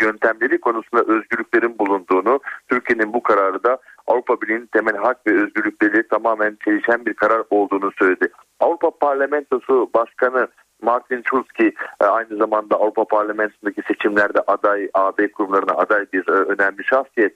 yöntemleri 0.00 0.60
konusunda 0.60 1.02
özgürlüklerin 1.02 1.78
bulunduğunu, 1.78 2.40
Türkiye'nin 2.68 3.12
bu 3.12 3.22
kararı 3.22 3.64
da 3.64 3.78
Avrupa 4.06 4.40
Birliği'nin 4.40 4.66
temel 4.66 4.96
hak 4.96 5.26
ve 5.26 5.42
özgürlükleri 5.42 6.08
tamamen 6.08 6.58
çelişen 6.64 7.06
bir 7.06 7.14
karar 7.14 7.42
olduğunu 7.50 7.90
söyledi. 7.98 8.28
Avrupa 8.60 8.90
Parlamentosu 8.90 9.90
Başkanı 9.94 10.48
Martin 10.82 11.22
Schulz 11.22 11.52
ki 11.52 11.74
e, 12.00 12.04
aynı 12.04 12.36
zamanda 12.36 12.76
Avrupa 12.76 13.04
Parlamentosu'ndaki 13.04 13.82
seçimlerde 13.82 14.40
aday, 14.46 14.88
AB 14.94 15.32
kurumlarına 15.32 15.72
aday 15.72 16.06
bir 16.12 16.28
e, 16.28 16.32
önemli 16.32 16.84
şahsiyet. 16.84 17.34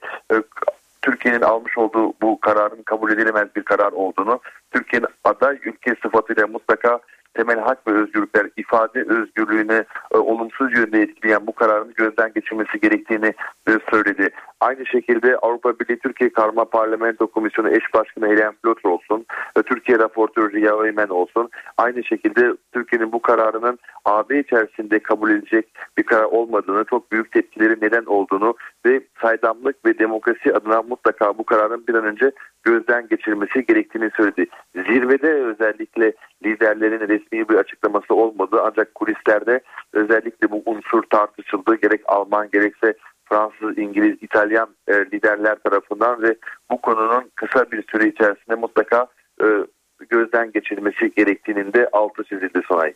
Türkiye'nin 1.01 1.41
almış 1.41 1.77
olduğu 1.77 2.13
bu 2.21 2.39
kararın 2.39 2.83
kabul 2.83 3.11
edilemez 3.11 3.47
bir 3.55 3.63
karar 3.63 3.91
olduğunu, 3.91 4.39
Türkiye'nin 4.71 5.07
aday 5.23 5.59
ülke 5.65 5.95
sıfatıyla 6.01 6.47
mutlaka 6.47 6.99
temel 7.33 7.59
hak 7.59 7.87
ve 7.87 7.91
özgürlükler 7.91 8.49
ifade 8.57 8.99
özgürlüğüne 8.99 9.85
e, 10.13 10.17
olumsuz 10.17 10.73
yönde 10.73 11.01
etkileyen 11.01 11.47
bu 11.47 11.53
kararın 11.53 11.93
gözden 11.95 12.31
geçirmesi 12.35 12.79
gerektiğini 12.79 13.33
e, 13.67 13.71
söyledi. 13.91 14.29
Aynı 14.59 14.85
şekilde 14.85 15.37
Avrupa 15.37 15.79
Birliği 15.79 15.99
Türkiye 15.99 16.29
Karma 16.29 16.65
Parlamento 16.65 17.27
Komisyonu 17.27 17.69
eş 17.69 17.93
başkanı 17.93 18.27
Helen 18.27 18.53
Flotr 18.61 18.85
olsun, 18.85 19.25
ve 19.57 19.63
Türkiye 19.63 19.99
raportörü 19.99 20.53
Riya 20.53 20.75
olsun. 21.09 21.49
Aynı 21.77 22.03
şekilde 22.03 22.53
Türkiye'nin 22.73 23.11
bu 23.11 23.21
kararının 23.21 23.79
AB 24.05 24.39
içerisinde 24.39 24.99
kabul 24.99 25.31
edilecek 25.31 25.67
bir 25.97 26.03
karar 26.03 26.23
olmadığını, 26.23 26.85
çok 26.89 27.11
büyük 27.11 27.31
tepkileri 27.31 27.77
neden 27.81 28.05
olduğunu 28.05 28.53
ve 28.85 29.01
saydamlık 29.21 29.85
ve 29.85 29.99
demokrasi 29.99 30.53
adına 30.53 30.81
mutlaka 30.81 31.37
bu 31.37 31.43
kararın 31.43 31.87
bir 31.87 31.93
an 31.93 32.05
önce 32.05 32.31
gözden 32.63 33.07
geçirilmesi 33.07 33.65
gerektiğini 33.65 34.09
söyledi. 34.17 34.45
Zirvede 34.75 35.33
özellikle 35.33 36.13
liderlerin 36.43 36.99
resmi 37.19 37.49
bir 37.49 37.55
açıklaması 37.55 38.13
olmadı 38.13 38.61
ancak 38.65 38.95
kulislerde 38.95 39.61
özellikle 39.93 40.51
bu 40.51 40.63
unsur 40.65 41.03
tartışıldı. 41.09 41.75
Gerek 41.75 42.01
Alman 42.05 42.49
gerekse 42.53 42.93
Fransız, 43.25 43.77
İngiliz, 43.77 44.17
İtalyan 44.21 44.69
e, 44.87 44.93
liderler 44.93 45.55
tarafından 45.63 46.21
ve 46.21 46.35
bu 46.71 46.81
konunun 46.81 47.31
kısa 47.35 47.71
bir 47.71 47.83
süre 47.91 48.09
içerisinde 48.09 48.55
mutlaka 48.55 49.07
e, 49.41 49.45
gözden 50.09 50.51
geçirilmesi 50.51 51.11
gerektiğinin 51.17 51.73
de 51.73 51.89
altı 51.93 52.23
çizildi 52.23 52.61
Sonay. 52.67 52.93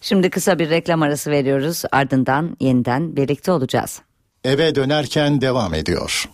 Şimdi 0.00 0.30
kısa 0.30 0.58
bir 0.58 0.70
reklam 0.70 1.02
arası 1.02 1.30
veriyoruz. 1.30 1.82
Ardından 1.92 2.56
yeniden 2.60 3.16
birlikte 3.16 3.52
olacağız. 3.52 4.02
Eve 4.44 4.74
dönerken 4.74 5.40
devam 5.40 5.74
ediyor. 5.74 6.24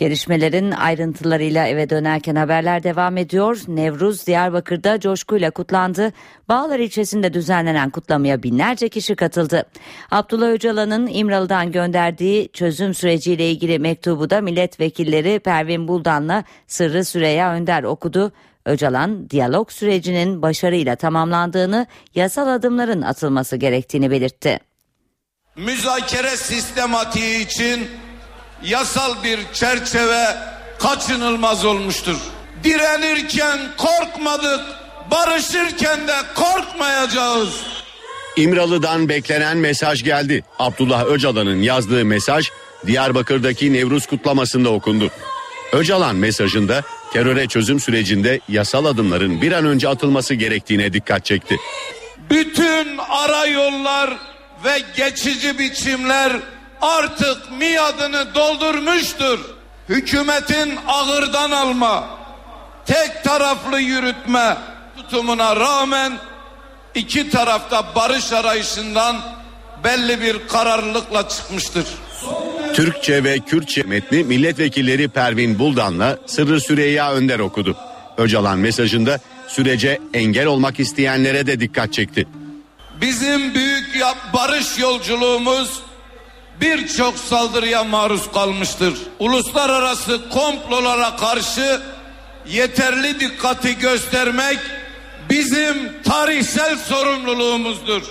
Gelişmelerin 0.00 0.70
ayrıntılarıyla 0.70 1.66
eve 1.66 1.90
dönerken 1.90 2.36
haberler 2.36 2.82
devam 2.82 3.16
ediyor. 3.16 3.60
Nevruz 3.68 4.26
Diyarbakır'da 4.26 5.00
coşkuyla 5.00 5.50
kutlandı. 5.50 6.12
Bağlar 6.48 6.78
ilçesinde 6.78 7.34
düzenlenen 7.34 7.90
kutlamaya 7.90 8.42
binlerce 8.42 8.88
kişi 8.88 9.16
katıldı. 9.16 9.64
Abdullah 10.10 10.48
Öcalan'ın 10.48 11.06
İmralı'dan 11.06 11.72
gönderdiği 11.72 12.52
çözüm 12.52 12.94
süreciyle 12.94 13.50
ilgili 13.50 13.78
mektubu 13.78 14.30
da 14.30 14.40
milletvekilleri 14.40 15.38
Pervin 15.38 15.88
Buldan'la 15.88 16.44
Sırrı 16.66 17.04
Süreyya 17.04 17.52
Önder 17.52 17.82
okudu. 17.82 18.32
Öcalan 18.66 19.30
diyalog 19.30 19.70
sürecinin 19.70 20.42
başarıyla 20.42 20.96
tamamlandığını, 20.96 21.86
yasal 22.14 22.48
adımların 22.48 23.02
atılması 23.02 23.56
gerektiğini 23.56 24.10
belirtti. 24.10 24.58
Müzakere 25.56 26.36
sistematiği 26.36 27.44
için 27.44 27.88
yasal 28.62 29.24
bir 29.24 29.38
çerçeve 29.52 30.36
kaçınılmaz 30.78 31.64
olmuştur. 31.64 32.16
Direnirken 32.64 33.58
korkmadık, 33.76 34.60
barışırken 35.10 36.08
de 36.08 36.16
korkmayacağız. 36.34 37.48
İmralı'dan 38.36 39.08
beklenen 39.08 39.56
mesaj 39.56 40.04
geldi. 40.04 40.44
Abdullah 40.58 41.06
Öcalan'ın 41.06 41.62
yazdığı 41.62 42.04
mesaj 42.04 42.50
Diyarbakır'daki 42.86 43.72
Nevruz 43.72 44.06
kutlamasında 44.06 44.70
okundu. 44.70 45.10
Öcalan 45.72 46.16
mesajında 46.16 46.82
teröre 47.12 47.46
çözüm 47.46 47.80
sürecinde 47.80 48.40
yasal 48.48 48.84
adımların 48.84 49.42
bir 49.42 49.52
an 49.52 49.66
önce 49.66 49.88
atılması 49.88 50.34
gerektiğine 50.34 50.92
dikkat 50.92 51.24
çekti. 51.24 51.56
Bütün 52.30 52.98
ara 53.08 53.46
yollar 53.46 54.10
ve 54.64 54.82
geçici 54.96 55.58
biçimler 55.58 56.32
artık 56.82 57.58
miadını 57.58 58.34
doldurmuştur. 58.34 59.38
Hükümetin 59.88 60.78
ağırdan 60.88 61.50
alma, 61.50 62.08
tek 62.86 63.24
taraflı 63.24 63.80
yürütme 63.80 64.56
tutumuna 64.96 65.56
rağmen 65.56 66.12
iki 66.94 67.30
tarafta 67.30 67.94
barış 67.94 68.32
arayışından 68.32 69.16
belli 69.84 70.20
bir 70.20 70.48
kararlılıkla 70.48 71.28
çıkmıştır. 71.28 71.86
Türkçe 72.74 73.24
ve 73.24 73.38
Kürtçe 73.38 73.82
metni 73.82 74.24
milletvekilleri 74.24 75.08
Pervin 75.08 75.58
Buldan'la 75.58 76.18
Sırrı 76.26 76.60
Süreyya 76.60 77.12
Önder 77.12 77.38
okudu. 77.38 77.76
Öcalan 78.18 78.58
mesajında 78.58 79.18
sürece 79.48 79.98
engel 80.14 80.46
olmak 80.46 80.80
isteyenlere 80.80 81.46
de 81.46 81.60
dikkat 81.60 81.92
çekti. 81.92 82.26
Bizim 83.00 83.54
büyük 83.54 84.00
barış 84.34 84.78
yolculuğumuz 84.78 85.80
birçok 86.60 87.18
saldırıya 87.18 87.84
maruz 87.84 88.32
kalmıştır. 88.32 88.94
Uluslararası 89.18 90.28
komplolara 90.28 91.16
karşı 91.16 91.80
yeterli 92.48 93.20
dikkati 93.20 93.78
göstermek 93.78 94.58
bizim 95.30 96.02
tarihsel 96.02 96.76
sorumluluğumuzdur. 96.76 98.02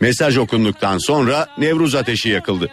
Mesaj 0.00 0.36
okunduktan 0.36 0.98
sonra 0.98 1.46
Nevruz 1.58 1.94
ateşi 1.94 2.28
yakıldı. 2.28 2.70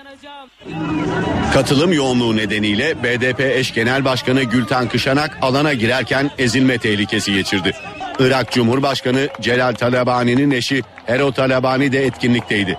Katılım 1.54 1.94
yoğunluğu 1.94 2.38
nedeniyle 2.38 3.04
BDP 3.04 3.40
eş 3.40 3.74
genel 3.74 4.06
başkanı 4.06 4.44
Gülten 4.44 4.90
Kışanak 4.90 5.38
alana 5.42 5.74
girerken 5.74 6.32
ezilme 6.38 6.78
tehlikesi 6.78 7.34
geçirdi. 7.34 7.76
Irak 8.20 8.52
Cumhurbaşkanı 8.52 9.30
Celal 9.42 9.74
Talabani'nin 9.74 10.52
eşi 10.52 10.82
Hero 11.06 11.32
Talabani 11.32 11.92
de 11.92 12.06
etkinlikteydi. 12.06 12.78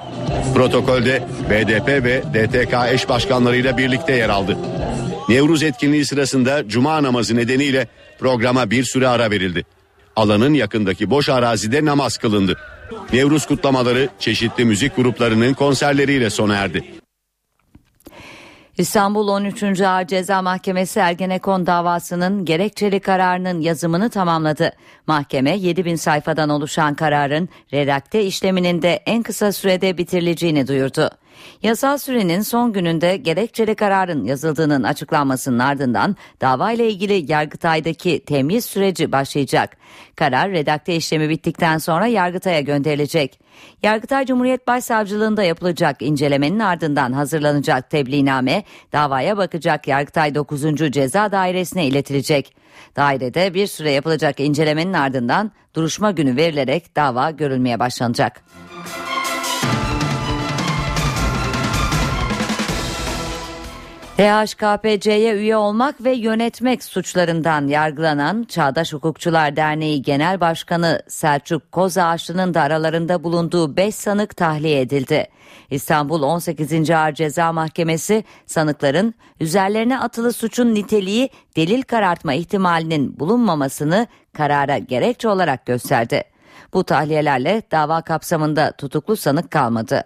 Protokolde 0.54 1.22
BDP 1.50 1.88
ve 1.88 2.22
DTK 2.34 2.74
eş 2.92 3.08
başkanlarıyla 3.08 3.78
birlikte 3.78 4.12
yer 4.12 4.28
aldı. 4.28 4.56
Nevruz 5.28 5.62
etkinliği 5.62 6.04
sırasında 6.04 6.68
cuma 6.68 7.02
namazı 7.02 7.36
nedeniyle 7.36 7.88
programa 8.18 8.70
bir 8.70 8.84
süre 8.84 9.08
ara 9.08 9.30
verildi. 9.30 9.64
Alanın 10.16 10.54
yakındaki 10.54 11.10
boş 11.10 11.28
arazide 11.28 11.84
namaz 11.84 12.16
kılındı. 12.16 12.58
Nevruz 13.12 13.46
kutlamaları 13.46 14.08
çeşitli 14.18 14.64
müzik 14.64 14.96
gruplarının 14.96 15.54
konserleriyle 15.54 16.30
sona 16.30 16.54
erdi. 16.54 16.97
İstanbul 18.78 19.28
13. 19.28 19.80
Ağır 19.80 20.06
Ceza 20.06 20.42
Mahkemesi 20.42 21.00
Ergenekon 21.00 21.66
davasının 21.66 22.44
gerekçeli 22.44 23.00
kararının 23.00 23.60
yazımını 23.60 24.10
tamamladı. 24.10 24.72
Mahkeme 25.06 25.56
7000 25.56 25.96
sayfadan 25.96 26.48
oluşan 26.48 26.94
kararın 26.94 27.48
redakte 27.72 28.24
işleminin 28.24 28.82
de 28.82 29.02
en 29.06 29.22
kısa 29.22 29.52
sürede 29.52 29.98
bitirileceğini 29.98 30.66
duyurdu. 30.66 31.10
Yasal 31.62 31.98
sürenin 31.98 32.40
son 32.40 32.72
gününde 32.72 33.16
gerekçeli 33.16 33.74
kararın 33.74 34.24
yazıldığının 34.24 34.82
açıklanmasının 34.82 35.58
ardından 35.58 36.16
dava 36.40 36.72
ile 36.72 36.90
ilgili 36.90 37.32
Yargıtay'daki 37.32 38.24
temyiz 38.24 38.64
süreci 38.64 39.12
başlayacak. 39.12 39.76
Karar 40.16 40.50
redakte 40.50 40.96
işlemi 40.96 41.28
bittikten 41.28 41.78
sonra 41.78 42.06
Yargıtay'a 42.06 42.60
gönderilecek. 42.60 43.40
Yargıtay 43.82 44.26
Cumhuriyet 44.26 44.66
Başsavcılığında 44.66 45.42
yapılacak 45.42 46.02
incelemenin 46.02 46.58
ardından 46.58 47.12
hazırlanacak 47.12 47.90
tebliğname 47.90 48.64
davaya 48.92 49.36
bakacak 49.36 49.88
Yargıtay 49.88 50.34
9. 50.34 50.92
Ceza 50.92 51.32
Dairesi'ne 51.32 51.86
iletilecek. 51.86 52.54
Dairede 52.96 53.54
bir 53.54 53.66
süre 53.66 53.90
yapılacak 53.90 54.40
incelemenin 54.40 54.92
ardından 54.92 55.52
duruşma 55.74 56.10
günü 56.10 56.36
verilerek 56.36 56.96
dava 56.96 57.30
görülmeye 57.30 57.78
başlanacak. 57.78 58.42
DHKPC'ye 64.18 65.34
üye 65.34 65.56
olmak 65.56 66.04
ve 66.04 66.12
yönetmek 66.12 66.84
suçlarından 66.84 67.66
yargılanan 67.66 68.44
Çağdaş 68.48 68.92
Hukukçular 68.92 69.56
Derneği 69.56 70.02
Genel 70.02 70.40
Başkanı 70.40 71.02
Selçuk 71.08 71.72
Kozağaçlı'nın 71.72 72.54
da 72.54 72.62
aralarında 72.62 73.24
bulunduğu 73.24 73.76
5 73.76 73.94
sanık 73.94 74.36
tahliye 74.36 74.80
edildi. 74.80 75.26
İstanbul 75.70 76.22
18. 76.22 76.90
Ağır 76.90 77.12
Ceza 77.12 77.52
Mahkemesi 77.52 78.24
sanıkların 78.46 79.14
üzerlerine 79.40 79.98
atılı 79.98 80.32
suçun 80.32 80.74
niteliği 80.74 81.30
delil 81.56 81.82
karartma 81.82 82.34
ihtimalinin 82.34 83.20
bulunmamasını 83.20 84.06
karara 84.32 84.78
gerekçe 84.78 85.28
olarak 85.28 85.66
gösterdi. 85.66 86.22
Bu 86.74 86.84
tahliyelerle 86.84 87.62
dava 87.70 88.02
kapsamında 88.02 88.72
tutuklu 88.72 89.16
sanık 89.16 89.50
kalmadı. 89.50 90.04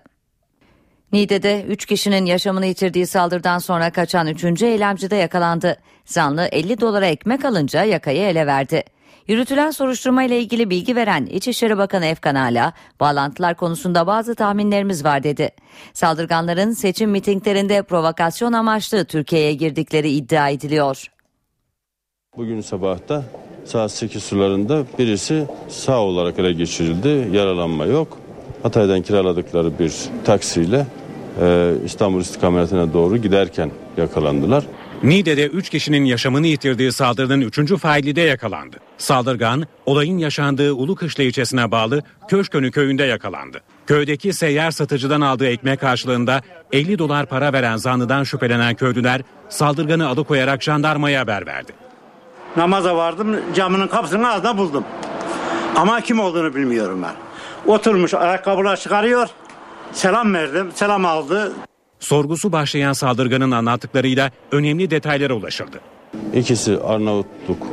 Niğde'de 1.12 1.64
3 1.68 1.86
kişinin 1.86 2.26
yaşamını 2.26 2.66
yitirdiği 2.66 3.06
saldırıdan 3.06 3.58
sonra 3.58 3.90
kaçan 3.90 4.26
3. 4.26 4.62
eylemci 4.62 5.10
de 5.10 5.16
yakalandı. 5.16 5.76
Zanlı 6.04 6.48
50 6.52 6.80
dolara 6.80 7.06
ekmek 7.06 7.44
alınca 7.44 7.84
yakayı 7.84 8.22
ele 8.22 8.46
verdi. 8.46 8.82
Yürütülen 9.28 9.70
soruşturma 9.70 10.24
ile 10.24 10.40
ilgili 10.40 10.70
bilgi 10.70 10.96
veren 10.96 11.26
İçişleri 11.26 11.78
Bakanı 11.78 12.06
Efkan 12.06 12.34
Ala, 12.34 12.72
bağlantılar 13.00 13.56
konusunda 13.56 14.06
bazı 14.06 14.34
tahminlerimiz 14.34 15.04
var 15.04 15.22
dedi. 15.22 15.50
Saldırganların 15.92 16.70
seçim 16.70 17.10
mitinglerinde 17.10 17.82
provokasyon 17.82 18.52
amaçlı 18.52 19.04
Türkiye'ye 19.04 19.52
girdikleri 19.52 20.10
iddia 20.10 20.48
ediliyor. 20.48 21.06
Bugün 22.36 22.60
sabahta 22.60 23.24
saat 23.64 23.92
8 23.92 24.22
sularında 24.22 24.84
birisi 24.98 25.46
sağ 25.68 26.00
olarak 26.00 26.38
ele 26.38 26.52
geçirildi. 26.52 27.36
Yaralanma 27.36 27.86
yok. 27.86 28.18
Hatay'dan 28.62 29.02
kiraladıkları 29.02 29.78
bir 29.78 29.94
taksiyle 30.24 30.86
İstanbul 31.84 32.20
istikametine 32.20 32.92
doğru 32.92 33.16
giderken 33.16 33.70
yakalandılar. 33.96 34.64
Niğde'de 35.02 35.46
3 35.46 35.70
kişinin 35.70 36.04
yaşamını 36.04 36.46
yitirdiği 36.46 36.92
saldırının 36.92 37.40
3. 37.40 37.76
faili 37.76 38.16
de 38.16 38.20
yakalandı. 38.20 38.76
Saldırgan 38.98 39.66
olayın 39.86 40.18
yaşandığı 40.18 40.72
Ulukışla 40.72 41.22
ilçesine 41.22 41.70
bağlı 41.70 42.02
Köşkönü 42.28 42.70
köyünde 42.70 43.04
yakalandı. 43.04 43.60
Köydeki 43.86 44.32
seyyar 44.32 44.70
satıcıdan 44.70 45.20
aldığı 45.20 45.46
ekmek 45.46 45.80
karşılığında 45.80 46.40
50 46.72 46.98
dolar 46.98 47.26
para 47.26 47.52
veren 47.52 47.76
zanlıdan 47.76 48.24
şüphelenen 48.24 48.74
köylüler 48.74 49.22
saldırganı 49.48 50.08
alıkoyarak 50.08 50.62
jandarmaya 50.62 51.20
haber 51.20 51.46
verdi. 51.46 51.72
Namaza 52.56 52.96
vardım 52.96 53.36
camının 53.54 53.88
kapısının 53.88 54.24
ağzına 54.24 54.58
buldum. 54.58 54.84
Ama 55.76 56.00
kim 56.00 56.20
olduğunu 56.20 56.54
bilmiyorum 56.54 57.02
ben. 57.02 57.14
Oturmuş 57.72 58.14
ayakkabılar 58.14 58.76
çıkarıyor. 58.76 59.28
Selam 59.92 60.34
verdim. 60.34 60.68
Selam 60.74 61.04
aldı. 61.04 61.52
Sorgusu 62.00 62.52
başlayan 62.52 62.92
saldırganın 62.92 63.50
anlattıklarıyla 63.50 64.30
önemli 64.52 64.90
detaylara 64.90 65.34
ulaşıldı. 65.34 65.80
İkisi 66.34 66.78
Arnavutluk 66.78 67.66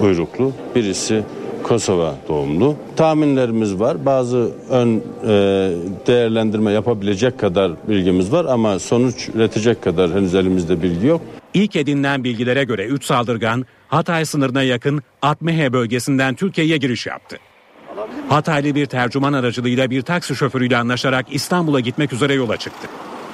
uyruklu, 0.00 0.52
birisi 0.74 1.24
Kosova 1.62 2.14
doğumlu. 2.28 2.76
Tahminlerimiz 2.96 3.80
var. 3.80 4.06
Bazı 4.06 4.50
ön 4.70 4.96
e, 4.96 5.28
değerlendirme 6.06 6.72
yapabilecek 6.72 7.38
kadar 7.40 7.72
bilgimiz 7.88 8.32
var 8.32 8.44
ama 8.44 8.78
sonuç 8.78 9.28
üretecek 9.34 9.82
kadar 9.82 10.10
henüz 10.10 10.34
elimizde 10.34 10.82
bilgi 10.82 11.06
yok. 11.06 11.20
İlk 11.54 11.76
edinilen 11.76 12.24
bilgilere 12.24 12.64
göre 12.64 12.84
3 12.86 13.04
saldırgan 13.04 13.66
Hatay 13.88 14.24
sınırına 14.24 14.62
yakın 14.62 15.02
Atmehe 15.22 15.72
bölgesinden 15.72 16.34
Türkiye'ye 16.34 16.76
giriş 16.76 17.06
yaptı. 17.06 17.36
Hataylı 18.28 18.74
bir 18.74 18.86
tercüman 18.86 19.32
aracılığıyla 19.32 19.90
bir 19.90 20.02
taksi 20.02 20.36
şoförüyle 20.36 20.76
anlaşarak 20.76 21.26
İstanbul'a 21.30 21.80
gitmek 21.80 22.12
üzere 22.12 22.34
yola 22.34 22.56
çıktı. 22.56 22.88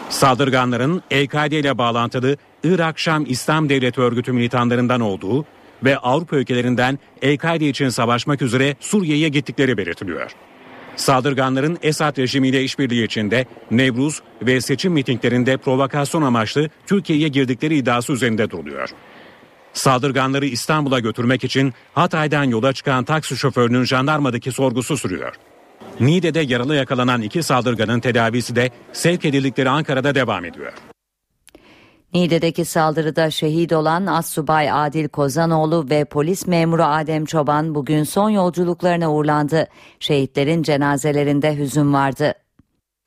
Saldırganların 0.09 1.03
El-Kaide 1.11 1.59
ile 1.59 1.79
bağlantılı 1.79 2.37
Irak 2.65 2.99
Şam 2.99 3.25
İslam 3.29 3.69
Devleti 3.69 4.01
örgütü 4.01 4.33
militanlarından 4.33 5.01
olduğu 5.01 5.45
ve 5.85 5.99
Avrupa 5.99 6.37
ülkelerinden 6.37 6.99
El-Kaide 7.23 7.69
için 7.69 7.89
savaşmak 7.89 8.43
üzere 8.43 8.77
Suriye'ye 8.81 9.29
gittikleri 9.29 9.77
belirtiliyor. 9.77 10.31
Saldırganların 10.97 11.79
Esad 11.83 12.19
rejimiyle 12.19 12.65
işbirliği 12.65 13.05
içinde 13.05 13.47
Nevruz 13.71 14.23
ve 14.43 14.61
seçim 14.61 14.93
mitinglerinde 14.93 15.57
provokasyon 15.57 16.23
amaçlı 16.23 16.71
Türkiye'ye 16.87 17.29
girdikleri 17.29 17.77
iddiası 17.77 18.13
üzerinde 18.13 18.51
duruluyor. 18.51 18.89
Saldırganları 19.77 20.47
İstanbul'a 20.47 21.01
götürmek 21.01 21.45
için 21.45 21.75
Hatay'dan 21.95 22.45
yola 22.45 22.73
çıkan 22.73 23.05
taksi 23.05 23.37
şoförünün 23.37 23.85
jandarmadaki 23.85 24.53
sorgusu 24.53 24.97
sürüyor. 24.97 25.35
Niğde'de 26.01 26.41
yaralı 26.41 26.75
yakalanan 26.75 27.23
iki 27.23 27.43
saldırganın 27.43 28.01
tedavisi 28.01 28.57
de 28.57 28.71
sevk 28.93 29.25
edildikleri 29.25 29.71
Ankara'da 29.71 30.15
devam 30.15 30.45
ediyor. 30.45 30.73
Niğde'deki 32.15 32.65
saldırıda 32.65 33.31
şehit 33.31 33.73
olan 33.73 34.07
Assubay 34.07 34.71
Adil 34.71 35.09
Kozanoğlu 35.09 35.91
ve 35.91 36.05
polis 36.05 36.47
memuru 36.47 36.85
Adem 36.85 37.25
Çoban 37.25 37.75
bugün 37.75 38.05
son 38.05 38.31
yolculuklarına 38.31 39.13
uğurlandı. 39.13 39.69
Şehitlerin 40.01 40.63
cenazelerinde 40.63 41.57
hüzün 41.57 41.93
vardı. 41.93 42.35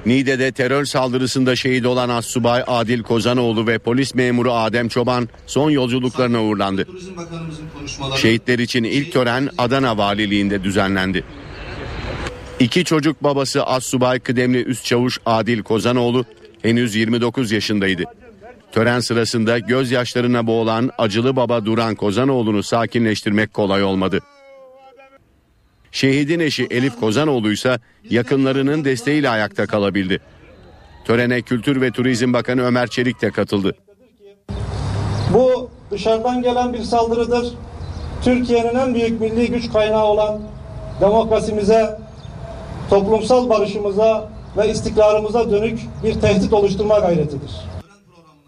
Niğde'de 0.05 0.51
terör 0.51 0.85
saldırısında 0.85 1.55
şehit 1.55 1.85
olan 1.85 2.09
Assubay 2.09 2.63
Adil 2.67 3.03
Kozanoğlu 3.03 3.67
ve 3.67 3.77
polis 3.77 4.15
memuru 4.15 4.53
Adem 4.53 4.87
Çoban 4.87 5.29
son 5.47 5.69
yolculuklarına 5.69 6.43
uğurlandı. 6.43 6.87
Şehitler 8.17 8.59
için 8.59 8.83
ilk 8.83 9.13
tören 9.13 9.49
Adana 9.57 9.97
Valiliğinde 9.97 10.63
düzenlendi. 10.63 11.23
İki 12.59 12.85
çocuk 12.85 13.23
babası 13.23 13.63
Assubay 13.63 14.19
Kıdemli 14.19 14.63
Üst 14.63 14.85
Çavuş 14.85 15.19
Adil 15.25 15.63
Kozanoğlu 15.63 16.25
henüz 16.61 16.95
29 16.95 17.51
yaşındaydı. 17.51 18.03
Tören 18.71 18.99
sırasında 18.99 19.59
gözyaşlarına 19.59 20.47
boğulan 20.47 20.91
acılı 20.97 21.35
baba 21.35 21.65
Duran 21.65 21.95
Kozanoğlu'nu 21.95 22.63
sakinleştirmek 22.63 23.53
kolay 23.53 23.83
olmadı. 23.83 24.19
Şehidin 25.91 26.39
eşi 26.39 26.67
Elif 26.69 26.99
Kozanoğlu 26.99 27.51
ise 27.51 27.79
yakınlarının 28.09 28.85
desteğiyle 28.85 29.29
ayakta 29.29 29.67
kalabildi. 29.67 30.19
Törene 31.05 31.41
Kültür 31.41 31.81
ve 31.81 31.91
Turizm 31.91 32.33
Bakanı 32.33 32.61
Ömer 32.61 32.87
Çelik 32.87 33.21
de 33.21 33.31
katıldı. 33.31 33.75
Bu 35.33 35.69
dışarıdan 35.91 36.41
gelen 36.41 36.73
bir 36.73 36.81
saldırıdır. 36.81 37.53
Türkiye'nin 38.23 38.75
en 38.75 38.93
büyük 38.93 39.21
milli 39.21 39.47
güç 39.47 39.71
kaynağı 39.73 40.05
olan 40.05 40.41
demokrasimize, 41.01 41.99
toplumsal 42.89 43.49
barışımıza 43.49 44.29
ve 44.57 44.71
istikrarımıza 44.71 45.51
dönük 45.51 45.79
bir 46.03 46.13
tehdit 46.13 46.53
oluşturma 46.53 46.99
gayretidir. 46.99 47.51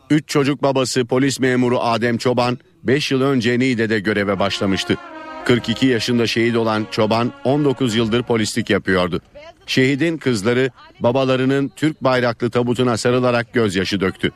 Üç 0.10 0.28
çocuk 0.28 0.64
babası 0.64 1.06
polis 1.06 1.40
memuru 1.40 1.80
Adem 1.80 2.18
Çoban 2.18 2.58
5 2.84 3.12
yıl 3.12 3.22
önce 3.22 3.60
Niğde'de 3.60 4.00
göreve 4.00 4.40
başlamıştı. 4.40 4.98
42 5.46 5.86
yaşında 5.86 6.28
şehit 6.28 6.56
olan 6.56 6.88
Çoban 6.92 7.34
19 7.44 7.96
yıldır 7.96 8.24
polislik 8.24 8.70
yapıyordu. 8.70 9.22
Şehidin 9.66 10.18
kızları 10.18 10.72
babalarının 11.00 11.72
Türk 11.76 12.04
bayraklı 12.04 12.50
tabutuna 12.50 12.98
sarılarak 12.98 13.54
gözyaşı 13.54 14.00
döktü. 14.00 14.32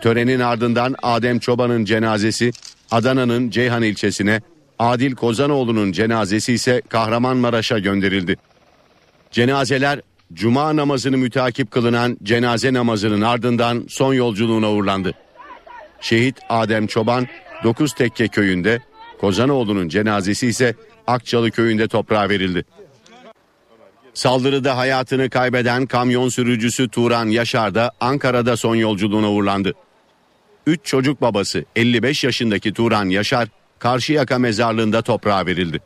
Törenin 0.00 0.40
ardından 0.40 0.94
Adem 1.02 1.38
Çoban'ın 1.38 1.84
cenazesi 1.84 2.52
Adana'nın 2.90 3.50
Ceyhan 3.50 3.82
ilçesine, 3.82 4.40
Adil 4.78 5.14
Kozanoğlu'nun 5.14 5.92
cenazesi 5.92 6.52
ise 6.52 6.82
Kahramanmaraş'a 6.88 7.78
gönderildi. 7.78 8.36
Cenazeler 9.30 10.00
Cuma 10.32 10.76
namazını 10.76 11.16
mütakip 11.16 11.70
kılınan 11.70 12.18
cenaze 12.22 12.72
namazının 12.72 13.20
ardından 13.20 13.84
son 13.88 14.14
yolculuğuna 14.14 14.70
uğurlandı. 14.70 15.14
Şehit 16.00 16.36
Adem 16.48 16.86
Çoban 16.86 17.26
9 17.64 17.92
Tekke 17.92 18.28
köyünde, 18.28 18.80
Kozanoğlu'nun 19.20 19.88
cenazesi 19.88 20.46
ise 20.46 20.74
Akçalı 21.06 21.50
köyünde 21.50 21.88
toprağa 21.88 22.28
verildi. 22.28 22.64
Saldırıda 24.14 24.76
hayatını 24.76 25.30
kaybeden 25.30 25.86
kamyon 25.86 26.28
sürücüsü 26.28 26.88
Turan 26.88 27.26
Yaşar 27.26 27.74
da 27.74 27.90
Ankara'da 28.00 28.56
son 28.56 28.74
yolculuğuna 28.74 29.30
uğurlandı. 29.32 29.74
3 30.66 30.80
çocuk 30.84 31.20
babası 31.20 31.64
55 31.76 32.24
yaşındaki 32.24 32.72
Turan 32.72 33.08
Yaşar 33.08 33.48
Karşıyaka 33.78 34.38
mezarlığında 34.38 35.02
toprağa 35.02 35.46
verildi. 35.46 35.80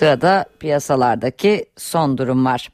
Sırada 0.00 0.44
piyasalardaki 0.60 1.66
son 1.76 2.18
durum 2.18 2.44
var. 2.44 2.68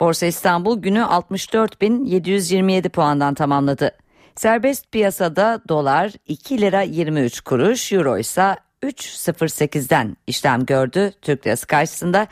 Borsa 0.00 0.26
İstanbul 0.26 0.82
günü 0.82 0.98
64.727 0.98 2.88
puandan 2.88 3.34
tamamladı. 3.34 3.90
Serbest 4.36 4.92
piyasada 4.92 5.60
dolar 5.68 6.12
2 6.26 6.60
lira 6.60 6.82
23 6.82 7.40
kuruş, 7.40 7.92
euro 7.92 8.18
ise 8.18 8.56
3.08'den 8.82 10.16
işlem 10.26 10.66
gördü 10.66 11.12
Türk 11.22 11.46
lirası 11.46 11.66
karşısında. 11.66 12.26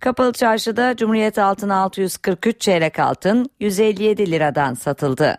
Kapalı 0.00 0.32
çarşıda 0.32 0.96
Cumhuriyet 0.96 1.38
altın 1.38 1.68
643 1.68 2.60
çeyrek 2.60 2.98
altın 2.98 3.50
157 3.60 4.30
liradan 4.30 4.74
satıldı. 4.74 5.38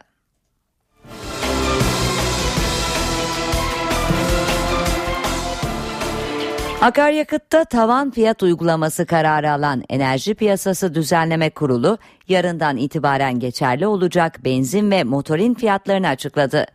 Akaryakıtta 6.84 7.66
tavan 7.66 8.12
fiyat 8.12 8.44
uygulaması 8.44 9.06
kararı 9.06 9.52
alan 9.52 9.84
Enerji 9.90 10.36
Piyasası 10.36 10.96
Düzenleme 10.96 11.50
Kurulu 11.50 11.98
yarından 12.28 12.78
itibaren 12.78 13.40
geçerli 13.40 13.88
olacak 13.88 14.46
benzin 14.46 14.92
ve 14.92 15.04
motorin 15.04 15.54
fiyatlarını 15.54 16.08
açıkladı. 16.08 16.66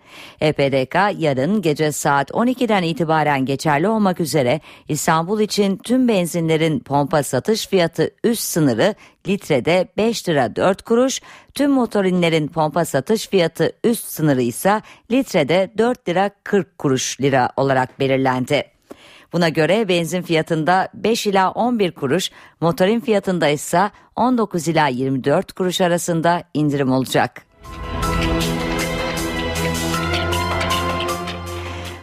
EPDK 0.41 0.95
yarın 1.19 1.63
gece 1.63 1.93
saat 1.93 2.31
12'den 2.31 2.83
itibaren 2.83 3.45
geçerli 3.45 3.89
olmak 3.89 4.21
üzere 4.21 4.61
İstanbul 4.89 5.41
için 5.41 5.77
tüm 5.77 6.09
benzinlerin 6.09 6.81
pompa 6.81 7.23
satış 7.23 7.69
fiyatı 7.69 8.11
üst 8.25 8.43
sınırı 8.43 8.95
litrede 9.27 9.89
5 9.97 10.29
lira 10.29 10.57
4 10.57 10.83
kuruş, 10.83 11.21
tüm 11.55 11.71
motorinlerin 11.71 12.49
pompa 12.49 12.85
satış 12.85 13.29
fiyatı 13.29 13.73
üst 13.85 14.05
sınırı 14.05 14.43
ise 14.43 14.83
litrede 15.11 15.71
4 15.79 16.09
lira 16.09 16.31
40 16.45 16.79
kuruş 16.79 17.21
lira 17.21 17.51
olarak 17.57 18.01
belirlendi. 18.01 18.78
Buna 19.33 19.49
göre 19.49 19.89
benzin 19.89 20.23
fiyatında 20.23 20.89
5 20.95 21.27
ila 21.27 21.51
11 21.51 21.93
kuruş, 21.93 22.31
motorin 22.61 23.01
fiyatında 23.01 23.49
ise 23.49 23.91
19 24.17 24.69
ila 24.69 24.89
24 24.89 25.53
kuruş 25.53 25.81
arasında 25.81 26.43
indirim 26.55 26.93
olacak. 26.93 27.43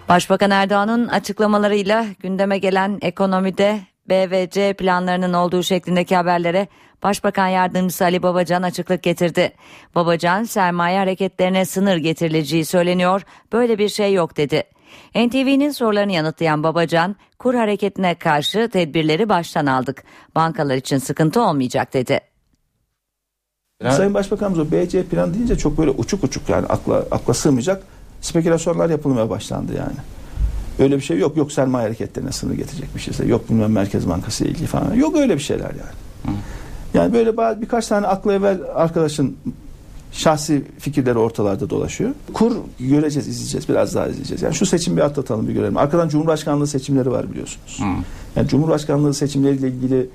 Başbakan 0.10 0.52
Erdoğan'ın 0.52 1.08
açıklamalarıyla 1.08 2.06
gündeme 2.20 2.58
gelen 2.58 2.98
ekonomide 3.02 3.80
B 4.10 4.32
ve 4.32 4.50
C 4.50 4.74
planlarının 4.74 5.34
olduğu 5.34 5.64
şeklindeki 5.64 6.16
haberlere 6.16 6.68
Başbakan 7.04 7.48
Yardımcısı 7.48 8.04
Ali 8.04 8.24
Babacan 8.24 8.62
açıklık 8.62 9.04
getirdi. 9.04 9.54
Babacan 9.96 10.44
sermaye 10.44 11.00
hareketlerine 11.00 11.66
sınır 11.66 11.98
getirileceği 11.98 12.66
söyleniyor, 12.66 13.22
böyle 13.54 13.78
bir 13.78 13.90
şey 13.90 14.14
yok 14.14 14.38
dedi. 14.38 14.64
NTV'nin 15.16 15.72
sorularını 15.72 16.12
yanıtlayan 16.12 16.64
Babacan, 16.64 17.16
kur 17.40 17.56
hareketine 17.56 18.16
karşı 18.16 18.70
tedbirleri 18.74 19.30
baştan 19.30 19.66
aldık. 19.66 20.04
Bankalar 20.36 20.76
için 20.76 20.98
sıkıntı 20.98 21.42
olmayacak 21.42 21.94
dedi. 21.94 22.20
Sayın 23.90 24.14
Başbakanımız 24.14 24.60
o 24.60 24.72
BC 24.72 25.04
plan 25.04 25.34
deyince 25.34 25.58
çok 25.58 25.78
böyle 25.78 25.92
uçuk 25.92 26.24
uçuk 26.24 26.50
yani 26.50 26.66
akla, 26.66 26.96
akla 27.12 27.34
sığmayacak 27.34 27.84
spekülasyonlar 28.22 28.90
yapılmaya 28.90 29.30
başlandı 29.30 29.74
yani. 29.78 29.98
Öyle 30.80 30.96
bir 30.96 31.02
şey 31.02 31.20
yok. 31.20 31.38
Yok 31.38 31.52
sermaye 31.52 31.86
hareketlerine 31.86 32.32
sınır 32.32 32.54
getirecek 32.54 32.96
bir 32.96 33.00
şeyse. 33.00 33.26
Yok 33.26 33.50
bilmem 33.50 33.72
Merkez 33.72 34.10
Bankası 34.10 34.44
ile 34.44 34.52
ilgili 34.52 34.68
falan. 34.68 34.94
Yok 34.94 35.18
öyle 35.18 35.36
bir 35.36 35.42
şeyler 35.42 35.70
yani. 35.70 36.38
Yani 36.94 37.14
böyle 37.14 37.38
bazı, 37.38 37.62
birkaç 37.62 37.88
tane 37.88 38.08
aklı 38.08 38.34
evvel 38.34 38.60
arkadaşın 38.76 39.38
şahsi 40.16 40.64
fikirleri 40.80 41.18
ortalarda 41.18 41.70
dolaşıyor. 41.70 42.12
Kur 42.34 42.56
göreceğiz, 42.80 43.28
izleyeceğiz. 43.28 43.70
Biraz 43.70 43.96
daha 43.96 44.08
izleyeceğiz. 44.08 44.42
Yani 44.42 44.56
şu 44.56 44.66
seçim 44.66 44.98
bir 44.98 45.02
atlatalım 45.02 45.48
bir 45.48 45.54
görelim. 45.54 45.78
Arkadan 45.78 46.10
Cumhurbaşkanlığı 46.10 46.68
seçimleri 46.68 47.12
var 47.12 47.32
biliyorsunuz. 47.32 47.82
Yani 48.36 48.48
Cumhurbaşkanlığı 48.48 49.14
seçimleriyle 49.14 49.68
ilgili 49.68 50.10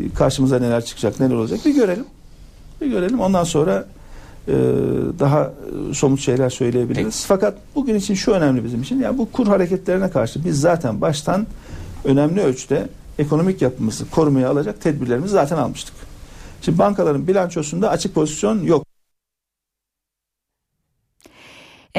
e, 0.00 0.14
karşımıza 0.14 0.58
neler 0.58 0.84
çıkacak, 0.84 1.20
neler 1.20 1.34
olacak 1.34 1.60
bir 1.64 1.74
görelim. 1.74 2.04
Bir 2.80 2.86
görelim. 2.86 3.20
Ondan 3.20 3.44
sonra 3.44 3.86
e, 4.48 4.52
daha 5.18 5.52
e, 5.90 5.94
somut 5.94 6.20
şeyler 6.20 6.50
söyleyebiliriz. 6.50 7.24
Fakat 7.28 7.54
bugün 7.74 7.94
için 7.94 8.14
şu 8.14 8.32
önemli 8.32 8.64
bizim 8.64 8.82
için. 8.82 9.00
Yani 9.00 9.18
bu 9.18 9.30
kur 9.32 9.46
hareketlerine 9.46 10.10
karşı 10.10 10.44
biz 10.44 10.60
zaten 10.60 11.00
baştan 11.00 11.46
önemli 12.04 12.40
ölçüde 12.40 12.88
ekonomik 13.18 13.62
yapımızı 13.62 14.10
korumaya 14.10 14.50
alacak 14.50 14.80
tedbirlerimizi 14.80 15.32
zaten 15.32 15.56
almıştık. 15.56 15.94
Şimdi 16.62 16.78
bankaların 16.78 17.26
bilançosunda 17.26 17.90
açık 17.90 18.14
pozisyon 18.14 18.62
yok. 18.62 18.89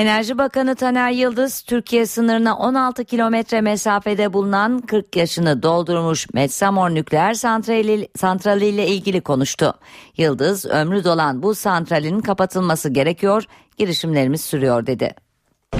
Enerji 0.01 0.37
Bakanı 0.37 0.75
Taner 0.75 1.11
Yıldız, 1.11 1.61
Türkiye 1.61 2.05
sınırına 2.05 2.57
16 2.57 3.05
kilometre 3.05 3.61
mesafede 3.61 4.33
bulunan 4.33 4.81
40 4.81 5.15
yaşını 5.15 5.63
doldurmuş 5.63 6.27
Metsamor 6.33 6.89
nükleer 6.89 7.33
santrali, 7.33 8.07
santrali 8.17 8.65
ile 8.65 8.87
ilgili 8.87 9.21
konuştu. 9.21 9.73
Yıldız, 10.17 10.65
ömrü 10.65 11.03
dolan 11.03 11.43
bu 11.43 11.55
santralin 11.55 12.19
kapatılması 12.19 12.89
gerekiyor, 12.89 13.43
girişimlerimiz 13.77 14.41
sürüyor 14.41 14.85
dedi. 14.87 15.15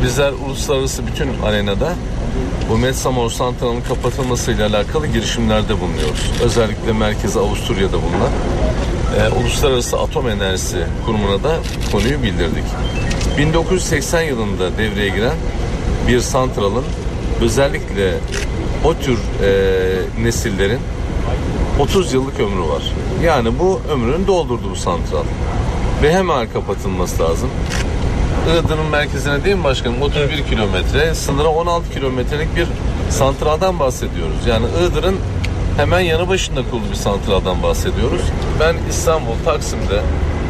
Bizler 0.04 0.32
uluslararası 0.32 1.08
bütün 1.08 1.42
arenada 1.44 1.94
bu 2.70 2.78
Metsamor 2.78 3.30
santralının 3.30 3.82
kapatılmasıyla 3.82 4.68
alakalı 4.68 5.08
girişimlerde 5.08 5.82
bulunuyoruz. 5.82 6.32
Özellikle 6.44 6.94
merkezi 6.94 7.40
Avusturya'da 7.40 7.98
bulunan 8.02 8.32
e, 9.20 9.42
Uluslararası 9.42 10.00
Atom 10.00 10.30
Enerjisi 10.30 10.86
Kurumu'na 11.06 11.44
da 11.44 11.60
konuyu 11.92 12.24
bildirdik. 12.24 12.66
1980 13.38 14.22
yılında 14.22 14.78
devreye 14.78 15.10
giren 15.10 15.36
bir 16.08 16.20
santralın 16.20 16.84
özellikle 17.42 18.14
o 18.84 18.94
tür 18.94 19.18
e, 19.44 20.24
nesillerin 20.24 20.80
30 21.80 22.14
yıllık 22.14 22.40
ömrü 22.40 22.70
var. 22.70 22.84
Yani 23.24 23.60
bu 23.60 23.82
ömrünü 23.92 24.28
doldurdu 24.28 24.70
bu 24.72 24.76
santral. 24.76 25.24
Ve 26.04 26.14
hemen 26.14 26.50
kapatılması 26.50 27.24
lazım. 27.24 27.50
Iğdır'ın 28.48 28.86
merkezine 28.92 29.44
değil 29.44 29.56
mi 29.56 29.64
başkanım? 29.64 30.02
31 30.02 30.44
kilometre, 30.44 31.16
sınıra 31.16 31.48
16 31.48 31.92
kilometrelik 31.92 32.56
bir 32.56 32.68
santraldan 33.10 33.80
bahsediyoruz. 33.80 34.48
Yani 34.48 34.66
Iğdır'ın 34.84 35.16
hemen 35.78 36.00
yanı 36.00 36.30
başında 36.30 36.62
kurulu 36.72 36.90
bir 36.90 36.96
santraldan 36.96 37.64
bahsediyoruz. 37.64 38.22
Ben 38.60 38.76
İstanbul, 38.90 39.34
Taksim'de 39.46 40.02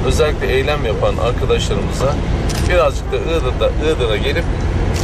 özellikle 0.06 0.54
eylem 0.54 0.86
yapan 0.86 1.18
arkadaşlarımıza 1.18 2.16
birazcık 2.70 3.12
da 3.12 3.18
Iğdır'da, 3.18 3.70
Iğdır'a 3.70 4.18
gelip 4.18 4.44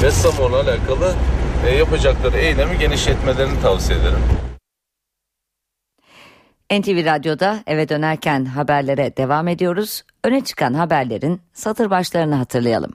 Vessamor'la 0.03 0.61
alakalı 0.61 1.15
e, 1.67 1.75
yapacakları 1.75 2.37
eylemi 2.37 2.79
genişletmelerini 2.79 3.61
tavsiye 3.61 3.99
ederim. 3.99 4.19
NTV 6.71 7.05
Radyo'da 7.05 7.63
eve 7.67 7.89
dönerken 7.89 8.45
haberlere 8.45 9.17
devam 9.17 9.47
ediyoruz. 9.47 10.03
Öne 10.23 10.43
çıkan 10.43 10.73
haberlerin 10.73 11.41
satır 11.53 11.89
başlarını 11.89 12.35
hatırlayalım. 12.35 12.93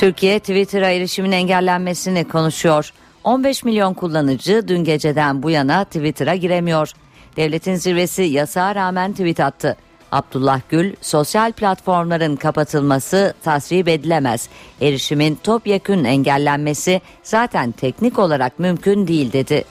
Türkiye 0.00 0.38
Twitter'a 0.38 0.90
erişimin 0.90 1.32
engellenmesini 1.32 2.28
konuşuyor. 2.28 2.92
15 3.24 3.64
milyon 3.64 3.94
kullanıcı 3.94 4.68
dün 4.68 4.84
geceden 4.84 5.42
bu 5.42 5.50
yana 5.50 5.84
Twitter'a 5.84 6.34
giremiyor. 6.34 6.92
Devletin 7.36 7.74
zirvesi 7.74 8.22
yasağa 8.22 8.74
rağmen 8.74 9.12
tweet 9.12 9.40
attı. 9.40 9.76
Abdullah 10.12 10.60
Gül, 10.68 10.94
sosyal 11.00 11.52
platformların 11.52 12.36
kapatılması 12.36 13.34
tasvip 13.42 13.88
edilemez. 13.88 14.48
Erişimin 14.80 15.34
topyekün 15.34 16.04
engellenmesi 16.04 17.00
zaten 17.22 17.72
teknik 17.72 18.18
olarak 18.18 18.58
mümkün 18.58 19.06
değil 19.06 19.32
dedi. 19.32 19.64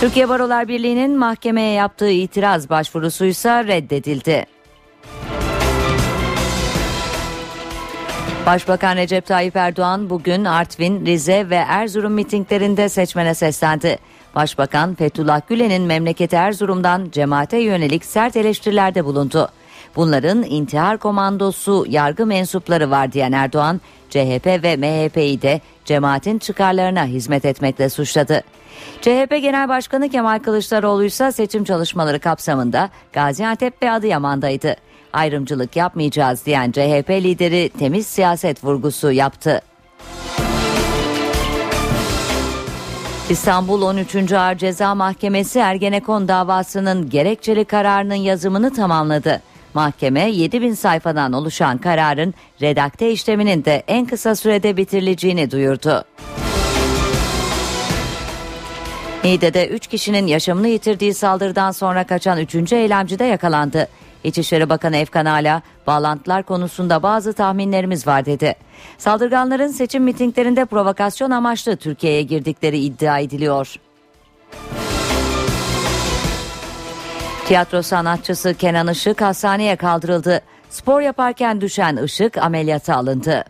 Türkiye 0.00 0.28
Barolar 0.28 0.68
Birliği'nin 0.68 1.18
mahkemeye 1.18 1.72
yaptığı 1.72 2.10
itiraz 2.10 2.70
başvurusuysa 2.70 3.64
reddedildi. 3.64 4.46
Başbakan 8.46 8.96
Recep 8.96 9.26
Tayyip 9.26 9.56
Erdoğan 9.56 10.10
bugün 10.10 10.44
Artvin, 10.44 11.06
Rize 11.06 11.50
ve 11.50 11.54
Erzurum 11.54 12.12
mitinglerinde 12.12 12.88
seçmene 12.88 13.34
seslendi. 13.34 13.98
Başbakan 14.34 14.94
Fethullah 14.94 15.40
Gülen'in 15.48 15.82
memleketi 15.82 16.36
Erzurum'dan 16.36 17.08
cemaate 17.12 17.58
yönelik 17.58 18.04
sert 18.04 18.36
eleştirilerde 18.36 19.04
bulundu. 19.04 19.48
Bunların 19.96 20.42
intihar 20.42 20.98
komandosu 20.98 21.86
yargı 21.88 22.26
mensupları 22.26 22.90
var 22.90 23.12
diyen 23.12 23.32
Erdoğan, 23.32 23.80
CHP 24.10 24.46
ve 24.46 24.76
MHP'yi 24.76 25.42
de 25.42 25.60
cemaatin 25.84 26.38
çıkarlarına 26.38 27.06
hizmet 27.06 27.44
etmekle 27.44 27.88
suçladı. 27.88 28.42
CHP 29.00 29.30
Genel 29.30 29.68
Başkanı 29.68 30.08
Kemal 30.08 30.38
Kılıçdaroğlu 30.38 31.04
ise 31.04 31.32
seçim 31.32 31.64
çalışmaları 31.64 32.18
kapsamında 32.18 32.90
Gaziantep 33.12 33.82
ve 33.82 33.90
Adıyaman'daydı. 33.90 34.76
Ayrımcılık 35.14 35.76
yapmayacağız 35.76 36.46
diyen 36.46 36.72
CHP 36.72 37.10
lideri 37.10 37.70
temiz 37.78 38.06
siyaset 38.06 38.64
vurgusu 38.64 39.12
yaptı. 39.12 39.62
İstanbul 43.30 43.82
13. 43.82 44.32
Ağır 44.32 44.54
Ceza 44.54 44.94
Mahkemesi 44.94 45.58
Ergenekon 45.58 46.28
davasının 46.28 47.10
gerekçeli 47.10 47.64
kararının 47.64 48.14
yazımını 48.14 48.74
tamamladı. 48.74 49.42
Mahkeme 49.74 50.30
7000 50.30 50.74
sayfadan 50.74 51.32
oluşan 51.32 51.78
kararın 51.78 52.34
redakte 52.62 53.10
işleminin 53.10 53.64
de 53.64 53.82
en 53.88 54.06
kısa 54.06 54.36
sürede 54.36 54.76
bitirileceğini 54.76 55.50
duyurdu. 55.50 56.04
Niğde'de 59.24 59.68
3 59.68 59.86
kişinin 59.86 60.26
yaşamını 60.26 60.68
yitirdiği 60.68 61.14
saldırıdan 61.14 61.70
sonra 61.70 62.04
kaçan 62.04 62.38
3. 62.38 62.72
eylemci 62.72 63.18
de 63.18 63.24
yakalandı. 63.24 63.88
İçişleri 64.24 64.68
Bakanı 64.68 64.96
Efkan 64.96 65.24
Ala, 65.26 65.62
bağlantılar 65.86 66.42
konusunda 66.42 67.02
bazı 67.02 67.32
tahminlerimiz 67.32 68.06
var 68.06 68.26
dedi. 68.26 68.54
Saldırganların 68.98 69.68
seçim 69.68 70.04
mitinglerinde 70.04 70.64
provokasyon 70.64 71.30
amaçlı 71.30 71.76
Türkiye'ye 71.76 72.22
girdikleri 72.22 72.78
iddia 72.78 73.18
ediliyor. 73.18 73.76
Tiyatro 77.46 77.82
sanatçısı 77.82 78.54
Kenan 78.54 78.88
Işık 78.88 79.22
hastaneye 79.22 79.76
kaldırıldı. 79.76 80.40
Spor 80.70 81.00
yaparken 81.00 81.60
düşen 81.60 81.96
Işık 81.96 82.38
ameliyata 82.38 82.96
alındı. 82.96 83.44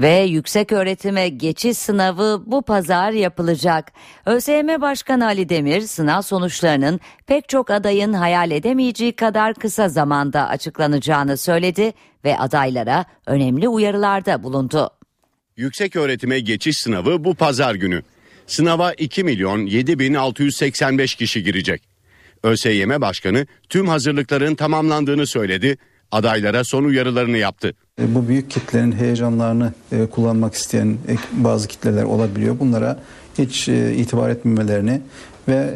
Ve 0.00 0.22
yüksek 0.22 0.72
öğretime 0.72 1.28
geçiş 1.28 1.78
sınavı 1.78 2.42
bu 2.46 2.62
pazar 2.62 3.12
yapılacak. 3.12 3.92
ÖSYM 4.26 4.80
Başkanı 4.80 5.26
Ali 5.26 5.48
Demir 5.48 5.80
sınav 5.80 6.22
sonuçlarının 6.22 7.00
pek 7.26 7.48
çok 7.48 7.70
adayın 7.70 8.12
hayal 8.12 8.50
edemeyeceği 8.50 9.12
kadar 9.12 9.54
kısa 9.54 9.88
zamanda 9.88 10.48
açıklanacağını 10.48 11.36
söyledi 11.36 11.92
ve 12.24 12.38
adaylara 12.38 13.04
önemli 13.26 13.68
uyarılarda 13.68 14.42
bulundu. 14.42 14.90
Yüksek 15.56 15.96
öğretime 15.96 16.40
geçiş 16.40 16.76
sınavı 16.78 17.24
bu 17.24 17.34
pazar 17.34 17.74
günü. 17.74 18.02
Sınava 18.46 18.92
2 18.92 19.24
milyon 19.24 19.66
7 19.66 19.98
bin 19.98 20.14
685 20.14 21.14
kişi 21.14 21.42
girecek. 21.42 21.82
ÖSYM 22.42 23.00
Başkanı 23.00 23.46
tüm 23.68 23.88
hazırlıkların 23.88 24.54
tamamlandığını 24.54 25.26
söyledi, 25.26 25.78
adaylara 26.14 26.64
son 26.64 26.84
uyarılarını 26.84 27.38
yaptı. 27.38 27.74
E, 28.00 28.14
bu 28.14 28.28
büyük 28.28 28.50
kitlerin 28.50 28.92
heyecanlarını 28.92 29.72
e, 29.92 30.06
kullanmak 30.06 30.54
isteyen 30.54 30.98
bazı 31.32 31.68
kitleler 31.68 32.02
olabiliyor. 32.02 32.58
Bunlara 32.60 33.00
hiç 33.38 33.68
e, 33.68 33.94
itibar 33.94 34.30
etmemelerini 34.30 35.00
ve 35.48 35.74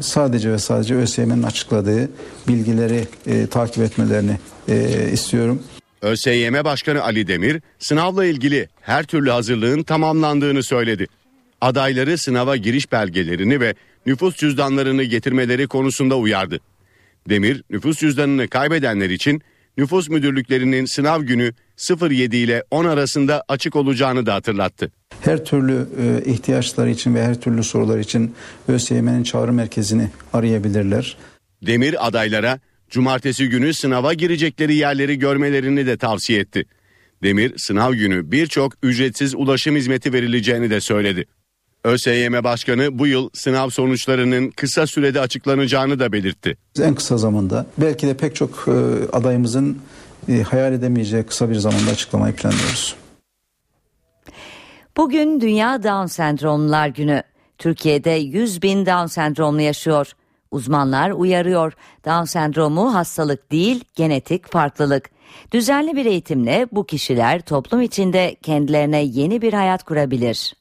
sadece 0.00 0.52
ve 0.52 0.58
sadece 0.58 0.94
ÖSYM'nin 0.94 1.42
açıkladığı 1.42 2.10
bilgileri 2.48 3.04
takip 3.46 3.82
etmelerini 3.82 4.36
istiyorum. 5.12 5.62
ÖSYM 6.02 6.64
Başkanı 6.64 7.02
Ali 7.02 7.28
Demir 7.28 7.62
sınavla 7.78 8.24
ilgili 8.24 8.68
her 8.80 9.04
türlü 9.04 9.30
hazırlığın 9.30 9.82
tamamlandığını 9.82 10.62
söyledi. 10.62 11.06
Adayları 11.60 12.18
sınava 12.18 12.56
giriş 12.56 12.92
belgelerini 12.92 13.60
ve 13.60 13.74
nüfus 14.06 14.36
cüzdanlarını 14.36 15.02
getirmeleri 15.02 15.66
konusunda 15.66 16.16
uyardı. 16.16 16.60
Demir 17.28 17.62
nüfus 17.70 17.98
cüzdanını 17.98 18.48
kaybedenler 18.48 19.10
için 19.10 19.42
nüfus 19.80 20.08
müdürlüklerinin 20.08 20.84
sınav 20.84 21.22
günü 21.22 21.52
07 22.10 22.36
ile 22.36 22.64
10 22.70 22.84
arasında 22.84 23.44
açık 23.48 23.76
olacağını 23.76 24.26
da 24.26 24.34
hatırlattı. 24.34 24.92
Her 25.20 25.44
türlü 25.44 25.86
e, 26.02 26.30
ihtiyaçları 26.30 26.90
için 26.90 27.14
ve 27.14 27.24
her 27.24 27.40
türlü 27.40 27.62
sorular 27.62 27.98
için 27.98 28.34
ÖSYM'nin 28.68 29.22
çağrı 29.22 29.52
merkezini 29.52 30.10
arayabilirler. 30.32 31.16
Demir 31.62 32.06
adaylara 32.06 32.60
cumartesi 32.90 33.48
günü 33.48 33.74
sınava 33.74 34.14
girecekleri 34.14 34.74
yerleri 34.74 35.18
görmelerini 35.18 35.86
de 35.86 35.96
tavsiye 35.96 36.40
etti. 36.40 36.64
Demir 37.22 37.58
sınav 37.58 37.92
günü 37.92 38.32
birçok 38.32 38.72
ücretsiz 38.82 39.34
ulaşım 39.34 39.76
hizmeti 39.76 40.12
verileceğini 40.12 40.70
de 40.70 40.80
söyledi. 40.80 41.26
ÖSYM 41.84 42.44
Başkanı 42.44 42.98
bu 42.98 43.06
yıl 43.06 43.30
sınav 43.34 43.68
sonuçlarının 43.68 44.50
kısa 44.50 44.86
sürede 44.86 45.20
açıklanacağını 45.20 45.98
da 45.98 46.12
belirtti. 46.12 46.56
En 46.82 46.94
kısa 46.94 47.18
zamanda 47.18 47.66
belki 47.78 48.06
de 48.06 48.14
pek 48.14 48.36
çok 48.36 48.68
e, 48.68 48.72
adayımızın 49.12 49.78
e, 50.28 50.42
hayal 50.42 50.72
edemeyeceği 50.72 51.22
kısa 51.22 51.50
bir 51.50 51.54
zamanda 51.54 51.90
açıklamayı 51.90 52.34
planlıyoruz. 52.34 52.96
Bugün 54.96 55.40
Dünya 55.40 55.82
Down 55.82 56.06
Sendromlular 56.06 56.88
Günü. 56.88 57.22
Türkiye'de 57.58 58.10
100 58.10 58.62
bin 58.62 58.86
Down 58.86 59.06
sendromlu 59.06 59.60
yaşıyor. 59.60 60.12
Uzmanlar 60.50 61.10
uyarıyor. 61.10 61.72
Down 62.04 62.24
sendromu 62.24 62.94
hastalık 62.94 63.52
değil, 63.52 63.84
genetik 63.94 64.52
farklılık. 64.52 65.10
Düzenli 65.52 65.96
bir 65.96 66.06
eğitimle 66.06 66.66
bu 66.72 66.86
kişiler 66.86 67.40
toplum 67.40 67.80
içinde 67.80 68.36
kendilerine 68.42 69.02
yeni 69.02 69.42
bir 69.42 69.52
hayat 69.52 69.84
kurabilir. 69.84 70.54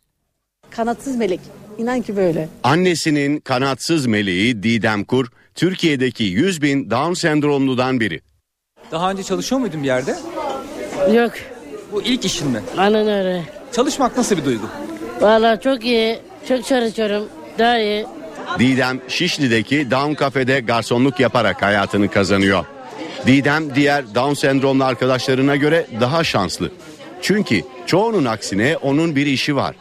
Kanatsız 0.71 1.15
melek. 1.15 1.39
İnan 1.77 2.01
ki 2.01 2.15
böyle. 2.17 2.49
Annesinin 2.63 3.39
kanatsız 3.39 4.05
meleği 4.05 4.63
Didem 4.63 5.03
Kur, 5.03 5.27
Türkiye'deki 5.55 6.23
100 6.23 6.61
bin 6.61 6.89
Down 6.91 7.13
sendromludan 7.13 7.99
biri. 7.99 8.21
Daha 8.91 9.11
önce 9.11 9.23
çalışıyor 9.23 9.61
muydun 9.61 9.83
bir 9.83 9.87
yerde? 9.87 10.15
Yok. 11.13 11.31
Bu 11.91 12.01
ilk 12.01 12.25
işin 12.25 12.47
mi? 12.51 12.59
Aynen 12.77 13.07
öyle. 13.07 13.43
Çalışmak 13.71 14.17
nasıl 14.17 14.37
bir 14.37 14.45
duygu? 14.45 14.65
Valla 15.21 15.59
çok 15.61 15.85
iyi. 15.85 16.19
Çok 16.47 16.65
çalışıyorum. 16.65 17.23
Daha 17.59 17.79
iyi. 17.79 18.05
Didem 18.59 18.99
Şişli'deki 19.07 19.91
Down 19.91 20.13
Cafe'de 20.23 20.59
garsonluk 20.59 21.19
yaparak 21.19 21.61
hayatını 21.61 22.11
kazanıyor. 22.11 22.65
Didem 23.27 23.75
diğer 23.75 24.15
Down 24.15 24.33
sendromlu 24.33 24.83
arkadaşlarına 24.83 25.55
göre 25.55 25.85
daha 26.01 26.23
şanslı. 26.23 26.71
Çünkü 27.21 27.61
çoğunun 27.85 28.25
aksine 28.25 28.77
onun 28.77 29.15
bir 29.15 29.25
işi 29.25 29.55
var. 29.55 29.75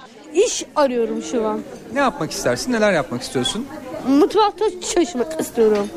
İş 0.46 0.64
arıyorum 0.76 1.22
şu 1.22 1.46
an. 1.46 1.60
Ne 1.92 1.98
yapmak 1.98 2.30
istersin? 2.30 2.72
Neler 2.72 2.92
yapmak 2.92 3.22
istiyorsun? 3.22 3.66
Mutfakta 4.08 4.64
çalışmak 4.94 5.40
istiyorum. 5.40 5.88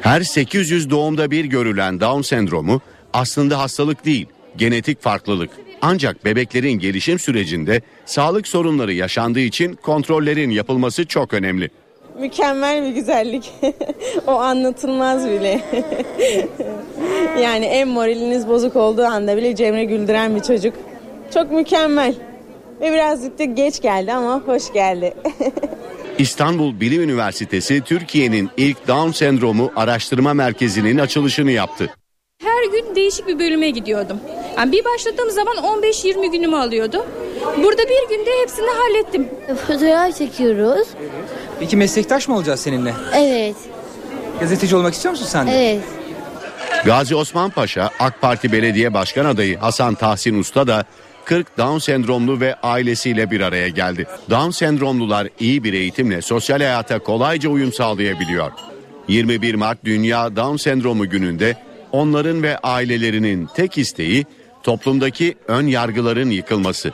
Her 0.00 0.20
800 0.20 0.90
doğumda 0.90 1.30
bir 1.30 1.44
görülen 1.44 2.00
Down 2.00 2.20
sendromu 2.20 2.80
aslında 3.12 3.58
hastalık 3.58 4.04
değil, 4.04 4.26
genetik 4.56 5.02
farklılık. 5.02 5.50
Ancak 5.82 6.24
bebeklerin 6.24 6.78
gelişim 6.78 7.18
sürecinde 7.18 7.82
sağlık 8.06 8.48
sorunları 8.48 8.92
yaşandığı 8.92 9.40
için 9.40 9.74
kontrollerin 9.74 10.50
yapılması 10.50 11.06
çok 11.06 11.34
önemli. 11.34 11.70
Mükemmel 12.20 12.82
bir 12.82 12.94
güzellik. 12.94 13.52
o 14.26 14.32
anlatılmaz 14.32 15.30
bile. 15.30 15.60
yani 17.40 17.64
en 17.64 17.88
moraliniz 17.88 18.48
bozuk 18.48 18.76
olduğu 18.76 19.04
anda 19.04 19.36
bile 19.36 19.56
Cemre 19.56 19.84
güldüren 19.84 20.36
bir 20.36 20.40
çocuk. 20.40 20.74
Çok 21.34 21.52
mükemmel. 21.52 22.14
Ve 22.80 22.92
birazcık 22.92 23.38
da 23.38 23.44
geç 23.44 23.82
geldi 23.82 24.12
ama 24.12 24.40
hoş 24.46 24.72
geldi. 24.72 25.14
İstanbul 26.18 26.80
Bilim 26.80 27.02
Üniversitesi 27.02 27.80
Türkiye'nin 27.80 28.50
ilk 28.56 28.88
Down 28.88 29.10
sendromu 29.10 29.72
araştırma 29.76 30.34
merkezinin 30.34 30.98
açılışını 30.98 31.50
yaptı. 31.50 31.90
Her 32.42 32.64
gün 32.72 32.94
değişik 32.94 33.26
bir 33.26 33.38
bölüme 33.38 33.70
gidiyordum. 33.70 34.20
Yani 34.56 34.72
bir 34.72 34.84
başladığım 34.84 35.30
zaman 35.30 35.56
15-20 35.56 36.32
günümü 36.32 36.56
alıyordu. 36.56 37.06
Burada 37.62 37.82
bir 37.82 38.16
günde 38.16 38.30
hepsini 38.42 38.66
hallettim. 38.70 39.28
Fotoğraf 39.66 40.18
çekiyoruz. 40.18 40.88
Peki 41.60 41.76
meslektaş 41.76 42.28
mı 42.28 42.36
olacağız 42.36 42.60
seninle? 42.60 42.94
Evet. 43.14 43.56
Gazeteci 44.40 44.76
olmak 44.76 44.94
istiyor 44.94 45.12
musun 45.12 45.26
sen 45.28 45.46
de? 45.46 45.50
Evet. 45.50 45.84
Gazi 46.84 47.14
Osman 47.16 47.50
Paşa 47.50 47.90
AK 47.98 48.20
Parti 48.20 48.52
Belediye 48.52 48.94
Başkan 48.94 49.24
Adayı 49.24 49.58
Hasan 49.58 49.94
Tahsin 49.94 50.38
Usta 50.38 50.66
da 50.66 50.84
40 51.24 51.58
Down 51.58 51.78
sendromlu 51.78 52.40
ve 52.40 52.54
ailesiyle 52.54 53.30
bir 53.30 53.40
araya 53.40 53.68
geldi. 53.68 54.06
Down 54.30 54.50
sendromlular 54.50 55.28
iyi 55.40 55.64
bir 55.64 55.72
eğitimle 55.72 56.22
sosyal 56.22 56.58
hayata 56.58 56.98
kolayca 56.98 57.50
uyum 57.50 57.72
sağlayabiliyor. 57.72 58.52
21 59.08 59.54
Mart 59.54 59.84
Dünya 59.84 60.36
Down 60.36 60.56
Sendromu 60.56 61.10
gününde 61.10 61.56
onların 61.92 62.42
ve 62.42 62.58
ailelerinin 62.58 63.48
tek 63.54 63.78
isteği 63.78 64.26
toplumdaki 64.62 65.34
ön 65.48 65.66
yargıların 65.66 66.30
yıkılması. 66.30 66.92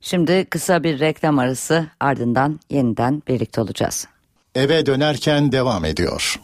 Şimdi 0.00 0.44
kısa 0.44 0.84
bir 0.84 1.00
reklam 1.00 1.38
arası 1.38 1.86
ardından 2.00 2.60
yeniden 2.70 3.22
birlikte 3.28 3.60
olacağız. 3.60 4.08
Eve 4.54 4.86
dönerken 4.86 5.52
devam 5.52 5.84
ediyor. 5.84 6.40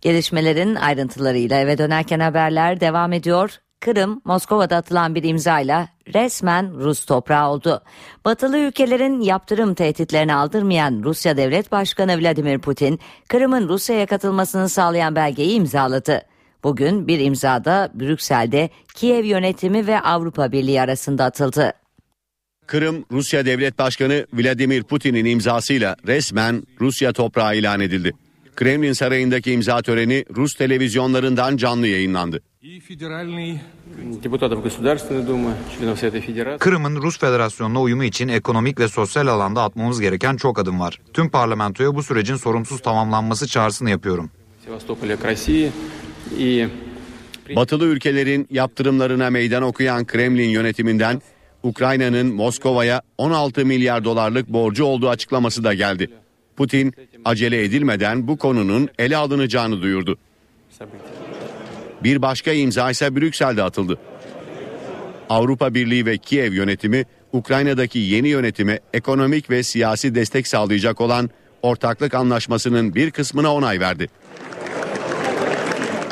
Gelişmelerin 0.00 0.74
ayrıntılarıyla 0.74 1.60
eve 1.60 1.78
dönerken 1.78 2.20
haberler 2.20 2.80
devam 2.80 3.12
ediyor. 3.12 3.58
Kırım, 3.80 4.20
Moskova'da 4.24 4.76
atılan 4.76 5.14
bir 5.14 5.22
imzayla 5.22 5.88
resmen 6.14 6.74
Rus 6.74 7.04
toprağı 7.04 7.50
oldu. 7.50 7.82
Batılı 8.24 8.58
ülkelerin 8.58 9.20
yaptırım 9.20 9.74
tehditlerini 9.74 10.34
aldırmayan 10.34 11.02
Rusya 11.04 11.36
Devlet 11.36 11.72
Başkanı 11.72 12.20
Vladimir 12.20 12.58
Putin, 12.58 13.00
Kırım'ın 13.28 13.68
Rusya'ya 13.68 14.06
katılmasını 14.06 14.68
sağlayan 14.68 15.16
belgeyi 15.16 15.50
imzaladı. 15.50 16.22
Bugün 16.64 17.08
bir 17.08 17.20
imzada 17.20 17.90
Brüksel'de 17.94 18.70
Kiev 18.94 19.24
yönetimi 19.24 19.86
ve 19.86 20.00
Avrupa 20.00 20.52
Birliği 20.52 20.80
arasında 20.80 21.24
atıldı. 21.24 21.72
Kırım, 22.66 23.04
Rusya 23.12 23.46
Devlet 23.46 23.78
Başkanı 23.78 24.26
Vladimir 24.32 24.82
Putin'in 24.82 25.24
imzasıyla 25.24 25.96
resmen 26.06 26.62
Rusya 26.80 27.12
toprağı 27.12 27.56
ilan 27.56 27.80
edildi. 27.80 28.12
Kremlin 28.56 28.92
Sarayı'ndaki 28.92 29.52
imza 29.52 29.82
töreni 29.82 30.24
Rus 30.36 30.54
televizyonlarından 30.54 31.56
canlı 31.56 31.86
yayınlandı. 31.86 32.42
Kırım'ın 36.58 36.96
Rus 36.96 37.18
Federasyonu'na 37.18 37.80
uyumu 37.80 38.04
için 38.04 38.28
ekonomik 38.28 38.80
ve 38.80 38.88
sosyal 38.88 39.26
alanda 39.26 39.62
atmamız 39.62 40.00
gereken 40.00 40.36
çok 40.36 40.58
adım 40.58 40.80
var. 40.80 41.00
Tüm 41.12 41.30
parlamentoya 41.30 41.94
bu 41.94 42.02
sürecin 42.02 42.36
sorunsuz 42.36 42.80
tamamlanması 42.80 43.46
çağrısını 43.46 43.90
yapıyorum. 43.90 44.30
Batılı 47.56 47.84
ülkelerin 47.84 48.46
yaptırımlarına 48.50 49.30
meydan 49.30 49.62
okuyan 49.62 50.06
Kremlin 50.06 50.48
yönetiminden 50.48 51.22
Ukrayna'nın 51.62 52.34
Moskova'ya 52.34 53.02
16 53.18 53.66
milyar 53.66 54.04
dolarlık 54.04 54.48
borcu 54.48 54.84
olduğu 54.84 55.08
açıklaması 55.08 55.64
da 55.64 55.74
geldi. 55.74 56.10
Putin 56.56 56.94
acele 57.24 57.64
edilmeden 57.64 58.28
bu 58.28 58.36
konunun 58.36 58.88
ele 58.98 59.16
alınacağını 59.16 59.82
duyurdu. 59.82 60.18
Bir 62.02 62.22
başka 62.22 62.52
imza 62.52 62.90
ise 62.90 63.16
Brüksel'de 63.16 63.62
atıldı. 63.62 63.98
Avrupa 65.28 65.74
Birliği 65.74 66.06
ve 66.06 66.18
Kiev 66.18 66.52
yönetimi 66.52 67.04
Ukrayna'daki 67.32 67.98
yeni 67.98 68.28
yönetime 68.28 68.80
ekonomik 68.94 69.50
ve 69.50 69.62
siyasi 69.62 70.14
destek 70.14 70.46
sağlayacak 70.46 71.00
olan 71.00 71.30
ortaklık 71.62 72.14
anlaşmasının 72.14 72.94
bir 72.94 73.10
kısmına 73.10 73.54
onay 73.54 73.80
verdi. 73.80 74.08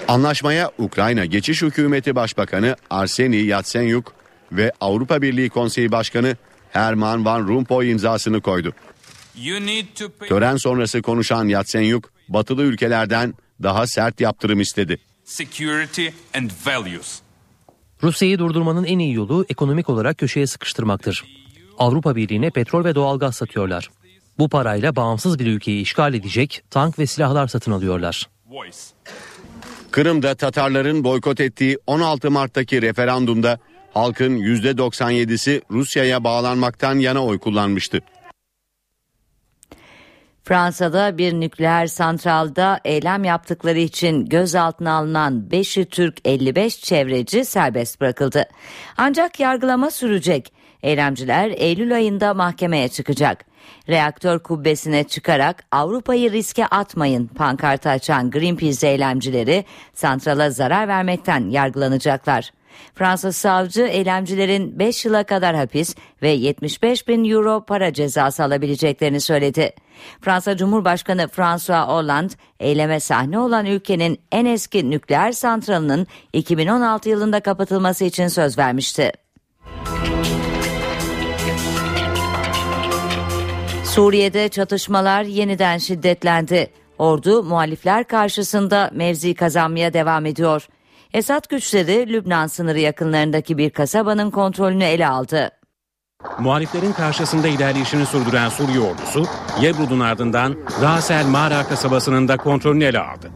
Anlaşmaya 0.09 0.71
Ukrayna 0.79 1.25
Geçiş 1.25 1.63
Hükümeti 1.63 2.15
Başbakanı 2.15 2.77
Arseni 2.91 3.37
Yatsenyuk 3.37 4.13
ve 4.53 4.73
Avrupa 4.81 5.23
Birliği 5.23 5.49
Konseyi 5.49 5.93
Başkanı 5.93 6.37
Herman 6.71 7.25
Van 7.25 7.49
Rompuy 7.49 7.91
imzasını 7.91 8.41
koydu. 8.41 8.73
Tören 10.29 10.57
sonrası 10.57 11.03
konuşan 11.03 11.49
Yatsenyuk, 11.49 12.11
batılı 12.29 12.63
ülkelerden 12.63 13.35
daha 13.63 13.87
sert 13.87 14.21
yaptırım 14.21 14.61
istedi. 14.61 14.99
Rusya'yı 18.03 18.39
durdurmanın 18.39 18.85
en 18.85 18.99
iyi 18.99 19.15
yolu 19.15 19.47
ekonomik 19.49 19.89
olarak 19.89 20.19
köşeye 20.19 20.47
sıkıştırmaktır. 20.47 21.25
Avrupa 21.79 22.17
Birliği'ne 22.17 22.51
petrol 22.51 22.85
ve 22.85 22.95
doğalgaz 22.95 23.37
satıyorlar. 23.37 23.91
Bu 24.39 24.49
parayla 24.49 24.97
bağımsız 24.97 25.39
bir 25.39 25.47
ülkeyi 25.47 25.83
işgal 25.83 26.15
edecek 26.15 26.63
tank 26.71 26.99
ve 26.99 27.07
silahlar 27.07 27.47
satın 27.47 27.73
alıyorlar. 27.73 28.29
Kırım'da 29.91 30.35
Tatarların 30.35 31.05
boykot 31.05 31.41
ettiği 31.41 31.79
16 31.87 32.31
Mart'taki 32.31 32.83
referandumda 32.83 33.59
halkın 33.95 34.39
%97'si 34.39 35.63
Rusya'ya 35.71 36.25
bağlanmaktan 36.25 36.99
yana 36.99 37.25
oy 37.25 37.39
kullanmıştı. 37.39 38.01
Fransa'da 40.45 41.19
bir 41.19 41.33
nükleer 41.33 41.87
santralda 41.87 42.81
eylem 42.85 43.25
yaptıkları 43.25 43.79
için 43.79 44.27
gözaltına 44.27 44.93
alınan 44.93 45.49
5'i 45.51 45.85
Türk 45.85 46.19
55 46.25 46.81
çevreci 46.81 47.45
serbest 47.45 48.01
bırakıldı. 48.01 48.45
Ancak 48.97 49.41
yargılama 49.41 49.91
sürecek. 49.91 50.53
Eylemciler 50.83 51.51
Eylül 51.51 51.95
ayında 51.95 52.35
mahkemeye 52.35 52.89
çıkacak. 52.89 53.45
Reaktör 53.89 54.39
kubbesine 54.39 55.05
çıkarak 55.05 55.65
Avrupa'yı 55.73 56.33
riske 56.33 56.67
atmayın 56.67 57.27
pankartı 57.27 57.89
açan 57.89 58.31
Greenpeace 58.31 58.89
eylemcileri 58.89 59.65
santrala 59.95 60.51
zarar 60.51 60.89
vermekten 60.89 61.51
yargılanacaklar. 61.51 62.51
Fransız 62.95 63.37
savcı 63.37 63.83
eylemcilerin 63.83 64.79
5 64.79 65.05
yıla 65.05 65.25
kadar 65.25 65.57
hapis 65.57 65.95
ve 66.23 66.29
75 66.29 67.09
bin 67.09 67.31
euro 67.31 67.65
para 67.65 67.93
cezası 67.93 68.45
alabileceklerini 68.45 69.21
söyledi. 69.21 69.73
Fransa 70.21 70.57
Cumhurbaşkanı 70.57 71.29
François 71.29 71.89
Hollande 71.89 72.35
eyleme 72.61 73.01
sahne 73.01 73.39
olan 73.39 73.67
ülkenin 73.67 74.21
en 74.33 74.45
eski 74.45 74.91
nükleer 74.91 75.33
santralının 75.33 76.07
2016 76.33 77.09
yılında 77.09 77.41
kapatılması 77.41 78.05
için 78.05 78.29
söz 78.29 78.59
vermişti. 78.59 79.13
Suriye'de 83.85 84.49
çatışmalar 84.49 85.23
yeniden 85.23 85.79
şiddetlendi. 85.79 86.71
Ordu 86.99 87.43
muhalifler 87.43 88.05
karşısında 88.05 88.91
mevzi 88.95 89.35
kazanmaya 89.35 89.93
devam 89.93 90.27
ediyor. 90.27 90.69
Esad 91.15 91.49
güçleri 91.49 92.13
Lübnan 92.13 92.47
sınırı 92.47 92.81
yakınlarındaki 92.81 93.59
bir 93.59 93.71
kasabanın 93.71 94.31
kontrolünü 94.31 94.85
ele 94.85 95.09
aldı. 95.09 95.51
Muhaliflerin 96.39 96.93
karşısında 96.93 97.49
ilerleyişini 97.49 98.07
sürdüren 98.07 98.49
Suriye 98.49 98.81
ordusu, 98.81 99.25
Yebrud'un 99.61 100.01
ardından 100.01 100.57
Rasel 100.83 101.27
Mağara 101.27 101.67
kasabasının 101.69 102.29
da 102.29 102.37
kontrolünü 102.37 102.85
ele 102.85 103.01
aldı. 103.01 103.31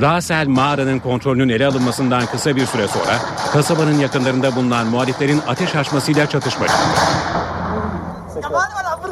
Rasel 0.00 0.48
Mağara'nın 0.48 0.98
kontrolünün 0.98 1.48
ele 1.48 1.66
alınmasından 1.66 2.26
kısa 2.26 2.56
bir 2.56 2.66
süre 2.66 2.88
sonra 2.88 3.18
kasabanın 3.52 3.98
yakınlarında 3.98 4.56
bulunan 4.56 4.86
muhaliflerin 4.86 5.40
ateş 5.48 5.74
açmasıyla 5.74 6.28
çatışma 6.28 6.66
çıktı. 6.68 6.82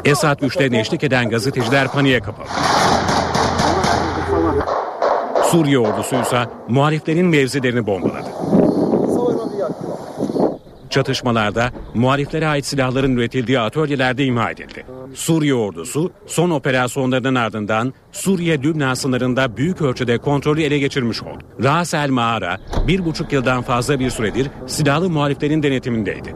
Esad 0.05 0.39
güçlerine 0.39 0.79
eşlik 0.79 1.03
eden 1.03 1.29
gazeteciler 1.29 1.87
paniğe 1.87 2.19
kapıldı. 2.19 2.49
Suriye 5.53 5.79
ordusu 5.79 6.15
ise 6.21 6.49
muhaliflerin 6.69 7.25
mevzilerini 7.25 7.87
bombaladı. 7.87 8.29
Çatışmalarda 10.89 11.71
muhaliflere 11.93 12.47
ait 12.47 12.65
silahların 12.65 13.17
üretildiği 13.17 13.59
atölyelerde 13.59 14.25
imha 14.25 14.51
edildi. 14.51 14.85
Suriye 15.13 15.53
ordusu 15.53 16.11
son 16.27 16.49
operasyonlarının 16.49 17.35
ardından 17.35 17.93
Suriye-Lübnan 18.11 18.93
sınırında 18.93 19.57
büyük 19.57 19.81
ölçüde 19.81 20.17
kontrolü 20.17 20.63
ele 20.63 20.79
geçirmiş 20.79 21.23
oldu. 21.23 21.43
Ras 21.63 21.93
el 21.93 22.09
Mağara 22.09 22.59
bir 22.87 23.05
buçuk 23.05 23.33
yıldan 23.33 23.61
fazla 23.61 23.99
bir 23.99 24.09
süredir 24.09 24.49
silahlı 24.67 25.09
muhaliflerin 25.09 25.63
denetimindeydi. 25.63 26.35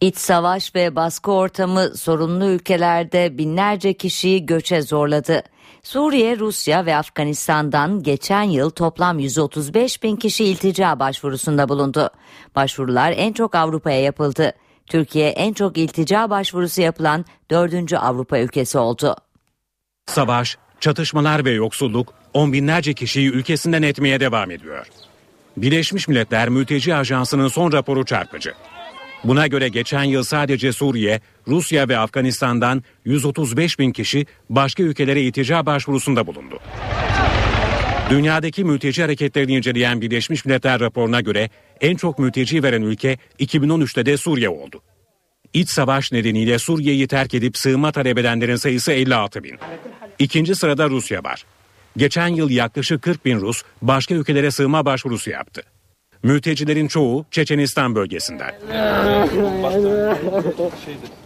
İç 0.00 0.16
savaş 0.16 0.74
ve 0.74 0.96
baskı 0.96 1.32
ortamı 1.32 1.96
sorunlu 1.96 2.44
ülkelerde 2.44 3.38
binlerce 3.38 3.92
kişiyi 3.92 4.46
göçe 4.46 4.82
zorladı. 4.82 5.42
Suriye, 5.82 6.38
Rusya 6.38 6.86
ve 6.86 6.96
Afganistan'dan 6.96 8.02
geçen 8.02 8.42
yıl 8.42 8.70
toplam 8.70 9.18
135 9.18 10.02
bin 10.02 10.16
kişi 10.16 10.44
iltica 10.44 10.98
başvurusunda 11.00 11.68
bulundu. 11.68 12.10
Başvurular 12.54 13.14
en 13.16 13.32
çok 13.32 13.54
Avrupa'ya 13.54 14.00
yapıldı. 14.00 14.52
Türkiye 14.86 15.28
en 15.28 15.52
çok 15.52 15.78
iltica 15.78 16.30
başvurusu 16.30 16.82
yapılan 16.82 17.24
dördüncü 17.50 17.96
Avrupa 17.96 18.38
ülkesi 18.38 18.78
oldu. 18.78 19.16
Savaş, 20.06 20.58
çatışmalar 20.80 21.44
ve 21.44 21.50
yoksulluk 21.50 22.14
on 22.34 22.52
binlerce 22.52 22.94
kişiyi 22.94 23.30
ülkesinden 23.30 23.82
etmeye 23.82 24.20
devam 24.20 24.50
ediyor. 24.50 24.86
Birleşmiş 25.56 26.08
Milletler 26.08 26.48
Mülteci 26.48 26.94
Ajansı'nın 26.94 27.48
son 27.48 27.72
raporu 27.72 28.04
çarpıcı. 28.04 28.54
Buna 29.24 29.46
göre 29.46 29.68
geçen 29.68 30.04
yıl 30.04 30.22
sadece 30.22 30.72
Suriye, 30.72 31.20
Rusya 31.48 31.88
ve 31.88 31.98
Afganistan'dan 31.98 32.82
135 33.04 33.78
bin 33.78 33.92
kişi 33.92 34.26
başka 34.50 34.82
ülkelere 34.82 35.22
iltica 35.22 35.66
başvurusunda 35.66 36.26
bulundu. 36.26 36.60
Dünyadaki 38.10 38.64
mülteci 38.64 39.02
hareketlerini 39.02 39.56
inceleyen 39.56 40.00
Birleşmiş 40.00 40.44
Milletler 40.44 40.80
raporuna 40.80 41.20
göre 41.20 41.50
en 41.80 41.96
çok 41.96 42.18
mülteci 42.18 42.62
veren 42.62 42.82
ülke 42.82 43.18
2013'te 43.40 44.06
de 44.06 44.16
Suriye 44.16 44.48
oldu. 44.48 44.82
İç 45.54 45.70
savaş 45.70 46.12
nedeniyle 46.12 46.58
Suriye'yi 46.58 47.08
terk 47.08 47.34
edip 47.34 47.56
sığınma 47.56 47.92
talep 47.92 48.18
edenlerin 48.18 48.56
sayısı 48.56 48.92
56 48.92 49.44
bin. 49.44 49.58
İkinci 50.18 50.54
sırada 50.54 50.90
Rusya 50.90 51.24
var. 51.24 51.44
Geçen 51.96 52.28
yıl 52.28 52.50
yaklaşık 52.50 53.02
40 53.02 53.24
bin 53.24 53.40
Rus 53.40 53.62
başka 53.82 54.14
ülkelere 54.14 54.50
sığınma 54.50 54.84
başvurusu 54.84 55.30
yaptı. 55.30 55.62
Mültecilerin 56.22 56.88
çoğu 56.88 57.26
Çeçenistan 57.30 57.94
bölgesinden. 57.94 58.54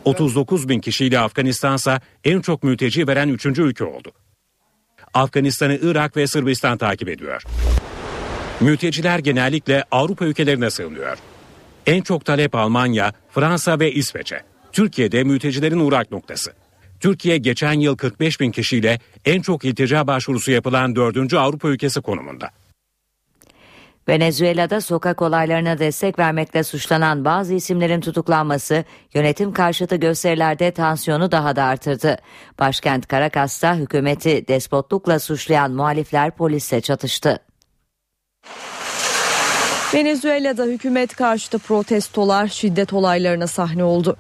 39 0.05 0.69
bin 0.69 0.81
kişiyle 0.81 1.19
Afganistan 1.19 1.75
ise 1.75 2.01
en 2.25 2.41
çok 2.41 2.63
mülteci 2.63 3.09
veren 3.09 3.29
üçüncü 3.29 3.63
ülke 3.63 3.85
oldu. 3.85 4.13
Afganistan'ı 5.15 5.79
Irak 5.83 6.17
ve 6.17 6.27
Sırbistan 6.27 6.79
takip 6.79 7.09
ediyor. 7.09 7.43
Mülteciler 8.61 9.19
genellikle 9.19 9.85
Avrupa 9.91 10.25
ülkelerine 10.25 10.71
sığınıyor. 10.71 11.19
En 11.87 12.03
çok 12.03 12.25
talep 12.25 12.55
Almanya, 12.55 13.13
Fransa 13.31 13.81
ve 13.81 13.93
İsveç'e. 13.93 14.43
Türkiye'de 14.73 15.25
mültecilerin 15.25 15.81
uğrak 15.81 16.11
noktası. 16.11 16.53
Türkiye 17.01 17.39
geçen 17.39 17.73
yıl 17.73 17.97
45 17.97 18.41
bin 18.41 18.51
kişiyle 18.51 19.01
en 19.25 19.43
çok 19.43 19.65
iltica 19.65 20.07
başvurusu 20.07 20.51
yapılan 20.51 20.97
dördüncü 20.97 21.37
Avrupa 21.37 21.69
ülkesi 21.69 22.01
konumunda. 22.01 22.51
Venezuela'da 24.09 24.81
sokak 24.81 25.23
olaylarına 25.23 25.79
destek 25.79 26.19
vermekle 26.19 26.65
suçlanan 26.65 27.25
bazı 27.25 27.55
isimlerin 27.55 28.01
tutuklanması 28.01 28.85
yönetim 29.15 29.53
karşıtı 29.53 29.97
gösterilerde 29.97 30.71
tansiyonu 30.71 31.33
daha 31.33 31.57
da 31.57 31.65
artırdı. 31.65 32.17
Başkent 32.59 33.11
Caracas'ta 33.11 33.77
hükümeti 33.77 34.49
despotlukla 34.49 35.19
suçlayan 35.19 35.71
muhalifler 35.73 36.31
polisle 36.31 36.81
çatıştı. 36.81 37.39
Venezuela'da 39.95 40.65
hükümet 40.65 41.17
karşıtı 41.17 41.59
protestolar 41.59 42.49
şiddet 42.49 42.93
olaylarına 42.93 43.47
sahne 43.47 43.85
oldu. 43.85 44.17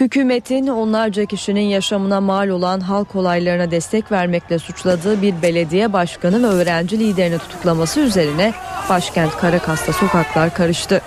Hükümetin 0.00 0.66
onlarca 0.66 1.24
kişinin 1.24 1.60
yaşamına 1.60 2.20
mal 2.20 2.48
olan 2.48 2.80
halk 2.80 3.16
olaylarına 3.16 3.70
destek 3.70 4.12
vermekle 4.12 4.58
suçladığı 4.58 5.22
bir 5.22 5.42
belediye 5.42 5.92
başkanı 5.92 6.42
ve 6.42 6.46
öğrenci 6.46 6.98
liderini 6.98 7.38
tutuklaması 7.38 8.00
üzerine 8.00 8.54
başkent 8.88 9.42
Caracas'ta 9.42 9.92
sokaklar 9.92 10.54
karıştı. 10.54 11.02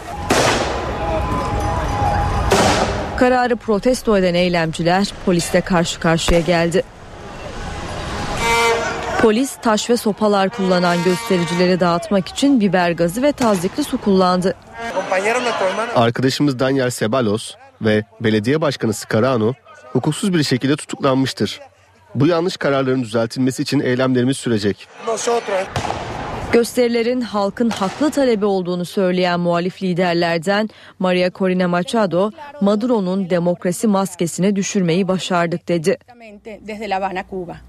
Kararı 3.17 3.55
protesto 3.55 4.17
eden 4.17 4.33
eylemciler 4.33 5.07
polisle 5.25 5.61
karşı 5.61 5.99
karşıya 5.99 6.39
geldi. 6.39 6.83
Polis 9.21 9.55
taş 9.61 9.89
ve 9.89 9.97
sopalar 9.97 10.49
kullanan 10.49 11.03
göstericileri 11.03 11.79
dağıtmak 11.79 12.27
için 12.27 12.59
biber 12.59 12.91
gazı 12.91 13.21
ve 13.21 13.31
tazyikli 13.31 13.83
su 13.83 13.97
kullandı. 13.97 14.55
Arkadaşımız 15.95 16.59
Daniel 16.59 16.89
Sebalos 16.89 17.55
ve 17.81 18.03
belediye 18.19 18.61
başkanı 18.61 18.93
Scarano 18.93 19.53
hukuksuz 19.93 20.33
bir 20.33 20.43
şekilde 20.43 20.75
tutuklanmıştır. 20.75 21.59
Bu 22.15 22.27
yanlış 22.27 22.57
kararların 22.57 23.03
düzeltilmesi 23.03 23.61
için 23.61 23.79
eylemlerimiz 23.79 24.37
sürecek. 24.37 24.87
Gösterilerin 26.51 27.21
halkın 27.21 27.69
haklı 27.69 28.11
talebi 28.11 28.45
olduğunu 28.45 28.85
söyleyen 28.85 29.39
muhalif 29.39 29.83
liderlerden 29.83 30.69
Maria 30.99 31.31
Corina 31.31 31.67
Machado, 31.67 32.31
Maduro'nun 32.61 33.29
demokrasi 33.29 33.87
maskesini 33.87 34.55
düşürmeyi 34.55 35.07
başardık 35.07 35.67
dedi. 35.67 35.97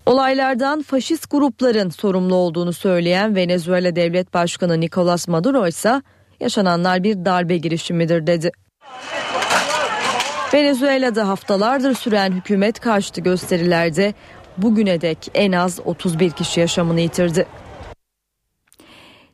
Olaylardan 0.06 0.82
faşist 0.82 1.30
grupların 1.30 1.90
sorumlu 1.90 2.34
olduğunu 2.34 2.72
söyleyen 2.72 3.34
Venezuela 3.36 3.96
Devlet 3.96 4.34
Başkanı 4.34 4.80
Nicolas 4.80 5.28
Maduro 5.28 5.66
ise 5.66 6.02
yaşananlar 6.40 7.02
bir 7.02 7.24
darbe 7.24 7.56
girişimidir 7.56 8.26
dedi. 8.26 8.52
Venezuela'da 10.54 11.28
haftalardır 11.28 11.94
süren 11.94 12.32
hükümet 12.32 12.80
karşıtı 12.80 13.20
gösterilerde 13.20 14.14
bugüne 14.56 15.00
dek 15.00 15.30
en 15.34 15.52
az 15.52 15.80
31 15.84 16.30
kişi 16.30 16.60
yaşamını 16.60 17.00
yitirdi. 17.00 17.46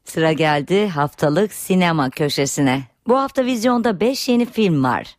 Sıra 0.05 0.33
geldi 0.33 0.89
haftalık 0.89 1.53
sinema 1.53 2.11
köşesine. 2.11 2.83
Bu 3.09 3.19
hafta 3.19 3.45
vizyonda 3.45 4.01
5 4.01 4.29
yeni 4.29 4.47
film 4.47 4.85
var. 4.85 5.17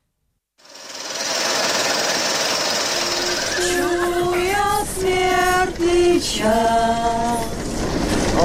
Bu 8.40 8.44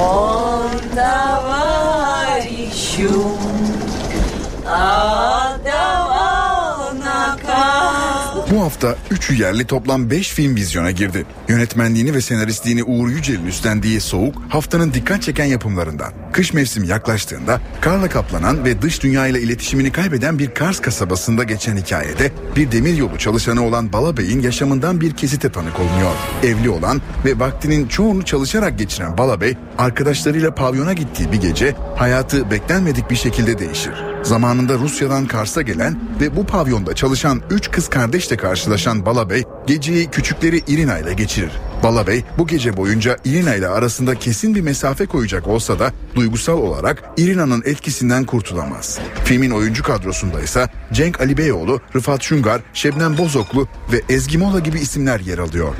hafta 8.69 8.95
3 9.11 9.19
Üçü 9.29 9.43
yerli 9.43 9.65
toplam 9.65 10.09
5 10.09 10.29
film 10.29 10.55
vizyona 10.55 10.91
girdi. 10.91 11.25
Yönetmenliğini 11.47 12.13
ve 12.13 12.21
senaristliğini 12.21 12.83
Uğur 12.83 13.09
Yücel'in 13.09 13.45
üstlendiği 13.45 14.01
Soğuk 14.01 14.35
haftanın 14.49 14.93
dikkat 14.93 15.21
çeken 15.21 15.45
yapımlarından. 15.45 16.13
Kış 16.33 16.53
mevsimi 16.53 16.87
yaklaştığında 16.87 17.61
karla 17.81 18.09
kaplanan 18.09 18.65
ve 18.65 18.81
dış 18.81 19.03
dünya 19.03 19.27
ile 19.27 19.41
iletişimini 19.41 19.91
kaybeden 19.91 20.39
bir 20.39 20.53
Kars 20.53 20.79
kasabasında 20.79 21.43
geçen 21.43 21.77
hikayede 21.77 22.31
bir 22.55 22.71
demiryolu 22.71 23.17
çalışanı 23.17 23.65
olan 23.65 23.93
Bala 23.93 24.17
Bey'in 24.17 24.41
yaşamından 24.41 25.01
bir 25.01 25.11
kesite 25.15 25.51
tanık 25.51 25.79
olunuyor. 25.79 26.15
Evli 26.43 26.69
olan 26.69 27.01
ve 27.25 27.39
vaktinin 27.39 27.87
çoğunu 27.87 28.25
çalışarak 28.25 28.79
geçiren 28.79 29.17
Bala 29.17 29.41
Bey 29.41 29.57
arkadaşlarıyla 29.77 30.55
pavyona 30.55 30.93
gittiği 30.93 31.31
bir 31.31 31.41
gece 31.41 31.75
hayatı 31.95 32.51
beklenmedik 32.51 33.09
bir 33.11 33.15
şekilde 33.15 33.59
değişir. 33.59 33.93
Zamanında 34.23 34.73
Rusya'dan 34.73 35.25
Kars'a 35.25 35.61
gelen 35.61 35.99
ve 36.21 36.35
bu 36.35 36.45
pavyonda 36.45 36.95
çalışan 36.95 37.41
3 37.49 37.71
kız 37.71 37.89
kardeşle 37.89 38.37
karşılaşan 38.59 39.05
Bala 39.05 39.29
Bey 39.29 39.43
geceyi 39.67 40.07
küçükleri 40.09 40.61
Irina 40.67 40.99
ile 40.99 41.13
geçirir. 41.13 41.51
Bala 41.83 42.07
Bey 42.07 42.23
bu 42.37 42.47
gece 42.47 42.77
boyunca 42.77 43.17
Irina 43.25 43.55
ile 43.55 43.67
arasında 43.67 44.15
kesin 44.15 44.55
bir 44.55 44.61
mesafe 44.61 45.05
koyacak 45.05 45.47
olsa 45.47 45.79
da 45.79 45.93
duygusal 46.15 46.57
olarak 46.57 47.03
Irina'nın 47.17 47.63
etkisinden 47.65 48.25
kurtulamaz. 48.25 48.99
Filmin 49.23 49.51
oyuncu 49.51 49.83
kadrosunda 49.83 50.41
ise 50.41 50.67
Cenk 50.93 51.21
Ali 51.21 51.37
Beyoğlu, 51.37 51.81
Rıfat 51.95 52.23
Şungar, 52.23 52.61
Şebnem 52.73 53.17
Bozoklu 53.17 53.67
ve 53.91 54.01
Ezgi 54.09 54.37
Mola 54.37 54.59
gibi 54.59 54.79
isimler 54.79 55.19
yer 55.19 55.37
alıyor. 55.37 55.73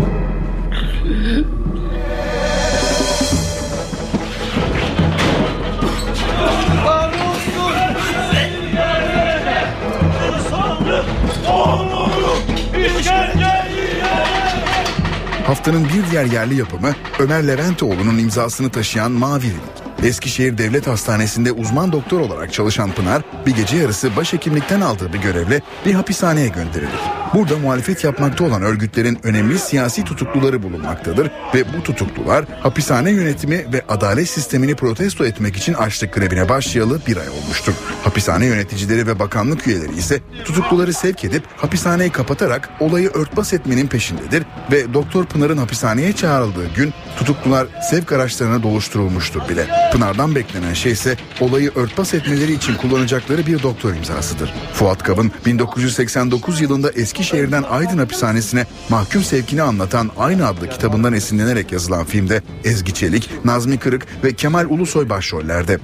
Haftanın 15.50 15.86
bir 15.86 16.12
diğer 16.12 16.26
yerli 16.26 16.56
yapımı 16.60 16.96
Ömer 17.20 17.48
Leventoğlu'nun 17.48 18.18
imzasını 18.18 18.70
taşıyan 18.70 19.12
Mavirilik. 19.12 19.79
Eskişehir 20.04 20.58
Devlet 20.58 20.88
Hastanesi'nde 20.88 21.52
uzman 21.52 21.92
doktor 21.92 22.20
olarak 22.20 22.54
çalışan 22.54 22.92
Pınar 22.92 23.22
bir 23.46 23.56
gece 23.56 23.78
yarısı 23.78 24.16
başhekimlikten 24.16 24.82
aldığı 24.82 25.14
bir 25.14 25.18
görevle 25.18 25.62
bir 25.86 25.94
hapishaneye 25.94 26.48
gönderilir. 26.48 27.00
Burada 27.34 27.58
muhalefet 27.58 28.04
yapmakta 28.04 28.44
olan 28.44 28.62
örgütlerin 28.62 29.20
önemli 29.24 29.60
siyasi 29.60 30.04
tutukluları 30.04 30.64
bulunmaktadır 30.64 31.32
ve 31.56 31.64
bu 31.78 31.84
tutuklular 31.84 32.46
hapishane 32.60 33.12
yönetimi 33.12 33.74
ve 33.74 33.82
adalet 33.90 34.30
sistemini 34.30 34.76
protesto 34.76 35.26
etmek 35.26 35.58
için 35.58 35.74
açlık 35.74 36.14
grevine 36.14 36.50
başlayalı 36.50 37.00
bir 37.08 37.18
ay 37.18 37.30
olmuştur. 37.30 37.74
Hapishane 38.04 38.46
yöneticileri 38.46 39.08
ve 39.08 39.20
bakanlık 39.20 39.68
üyeleri 39.68 39.96
ise 39.96 40.20
tutukluları 40.46 40.94
sevk 40.94 41.26
edip 41.26 41.44
hapishaneyi 41.58 42.10
kapatarak 42.10 42.70
olayı 42.80 43.10
örtbas 43.10 43.54
etmenin 43.54 43.88
peşindedir 43.88 44.44
ve 44.72 44.94
Doktor 44.94 45.26
Pınar'ın 45.26 45.58
hapishaneye 45.58 46.14
çağrıldığı 46.14 46.74
gün 46.74 46.94
tutuklular 47.18 47.68
sevk 47.90 48.12
araçlarına 48.12 48.64
doluşturulmuştur 48.64 49.50
bile. 49.50 49.68
Pınar'dan 49.92 50.36
beklenen 50.36 50.74
şey 50.74 50.92
ise 50.92 51.18
olayı 51.40 51.72
örtbas 51.76 52.14
etmeleri 52.14 52.54
için 52.54 52.76
kullanacakları 52.76 53.48
bir 53.48 53.64
doktor 53.64 53.94
imzasıdır. 53.94 54.54
Fuat 54.74 55.04
Kab'ın 55.04 55.32
1989 55.46 56.62
yılında 56.62 56.92
Eskişehir'den 56.92 57.64
Aydın 57.64 57.98
hapishanesine 57.98 58.66
mahkum 58.90 59.24
sevkini 59.24 59.62
anlatan 59.62 60.12
aynı 60.18 60.48
adlı 60.48 60.70
kitabından 60.70 61.14
esinlenerek 61.14 61.72
yazılan 61.72 62.06
filmde 62.06 62.42
Ezgi 62.64 62.94
Çelik, 62.94 63.30
Nazmi 63.46 63.78
Kırık 63.78 64.08
ve 64.24 64.34
Kemal 64.34 64.66
Ulusoy 64.70 65.10
başrollerde. 65.10 65.80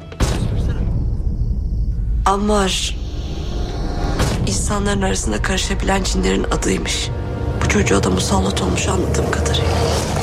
Ammar 2.26 2.96
insanların 4.48 5.02
arasında 5.02 5.42
karışabilen 5.42 6.04
cinlerin 6.04 6.44
adıymış. 6.44 7.10
Bu 7.66 7.70
çocuğa 7.70 8.04
da 8.04 8.10
musallat 8.10 8.62
olmuş 8.62 8.88
anladığım 8.88 9.32
kadarıyla. 9.32 10.15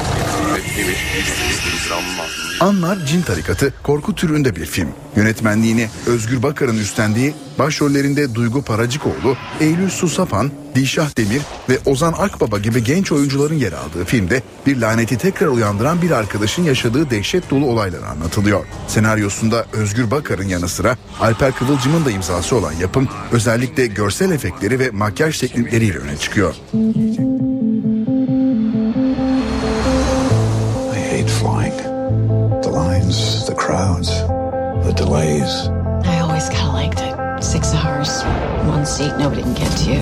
Anlar 2.61 2.99
Cin 3.07 3.23
Tarikatı 3.23 3.75
korku 3.83 4.15
türünde 4.15 4.57
bir 4.57 4.67
film. 4.67 4.89
Yönetmenliğini 5.17 5.89
Özgür 6.07 6.43
Bakar'ın 6.43 6.79
üstlendiği 6.79 7.35
başrollerinde 7.59 8.35
Duygu 8.35 8.63
Paracıkoğlu, 8.63 9.37
Eylül 9.61 9.91
Susapan, 9.91 10.51
Dişah 10.75 11.17
Demir 11.17 11.43
ve 11.69 11.79
Ozan 11.87 12.15
Akbaba 12.19 12.59
gibi 12.59 12.85
genç 12.85 13.13
oyuncuların 13.13 13.55
yer 13.55 13.73
aldığı 13.73 14.05
filmde 14.05 14.43
bir 14.67 14.77
laneti 14.77 15.19
tekrar 15.19 15.47
uyandıran 15.47 16.03
bir 16.03 16.11
arkadaşın 16.11 16.63
yaşadığı 16.63 17.11
dehşet 17.11 17.51
dolu 17.51 17.67
olaylar 17.67 18.03
anlatılıyor. 18.03 18.65
Senaryosunda 18.89 19.67
Özgür 19.73 20.11
Bakar'ın 20.11 20.49
yanı 20.49 20.69
sıra 20.69 20.97
Alper 21.21 21.53
Kıvılcım'ın 21.53 22.05
da 22.05 22.11
imzası 22.11 22.57
olan 22.57 22.73
yapım 22.73 23.09
özellikle 23.33 23.87
görsel 23.87 24.31
efektleri 24.31 24.79
ve 24.79 24.91
makyaj 24.91 25.39
teknikleriyle 25.39 25.99
öne 25.99 26.17
çıkıyor. 26.17 26.55
Crowds, 33.83 34.11
the 34.87 34.93
delays. 34.97 35.53
I 36.05 36.21
always 36.21 36.49
kind 36.49 36.69
of 36.69 36.75
liked 36.75 37.01
it. 37.01 37.15
Six 37.43 37.75
hours, 37.75 38.23
one 38.75 38.87
seat, 38.87 39.13
nobody 39.19 39.43
can 39.43 39.55
get 39.55 39.71
to 39.79 39.85
you. 39.93 40.01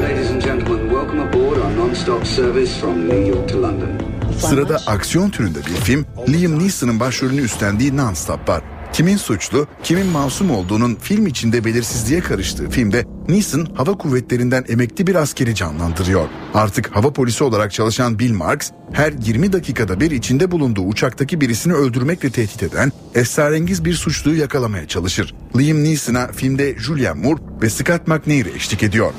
Ladies 0.00 0.30
and 0.30 0.42
gentlemen, 0.42 0.90
welcome 0.92 1.20
aboard 1.20 1.58
our 1.58 1.72
non-stop 1.72 2.24
service 2.24 2.80
from 2.80 3.08
New 3.08 3.26
York 3.26 3.48
to 3.48 3.56
London. 3.56 3.98
Sırada 4.38 4.78
aksiyon 4.86 5.30
türünde 5.30 5.58
bir 5.58 5.74
film 5.74 6.06
Liam 6.28 6.58
Neeson'ın 6.58 7.00
başrolünü 7.00 7.40
üstlendiği 7.40 7.96
Non-Stop 7.96 8.48
var. 8.48 8.62
Kimin 8.92 9.16
suçlu, 9.16 9.66
kimin 9.82 10.06
masum 10.06 10.50
olduğunun 10.50 10.94
film 10.94 11.26
içinde 11.26 11.64
belirsizliğe 11.64 12.20
karıştığı 12.20 12.70
filmde 12.70 13.04
Neeson 13.28 13.68
hava 13.74 13.98
kuvvetlerinden 13.98 14.64
emekli 14.68 15.06
bir 15.06 15.14
askeri 15.14 15.54
canlandırıyor. 15.54 16.28
Artık 16.54 16.96
hava 16.96 17.12
polisi 17.12 17.44
olarak 17.44 17.72
çalışan 17.72 18.18
Bill 18.18 18.32
Marks 18.32 18.70
her 18.92 19.12
20 19.12 19.52
dakikada 19.52 20.00
bir 20.00 20.10
içinde 20.10 20.50
bulunduğu 20.50 20.82
uçaktaki 20.82 21.40
birisini 21.40 21.72
öldürmekle 21.72 22.30
tehdit 22.30 22.62
eden 22.62 22.92
esrarengiz 23.14 23.84
bir 23.84 23.94
suçluyu 23.94 24.40
yakalamaya 24.40 24.88
çalışır. 24.88 25.34
Liam 25.58 25.84
Neeson'a 25.84 26.32
filmde 26.32 26.78
Julianne 26.78 27.22
Moore 27.22 27.42
ve 27.62 27.70
Scott 27.70 28.08
McNair 28.08 28.46
eşlik 28.46 28.82
ediyor. 28.82 29.12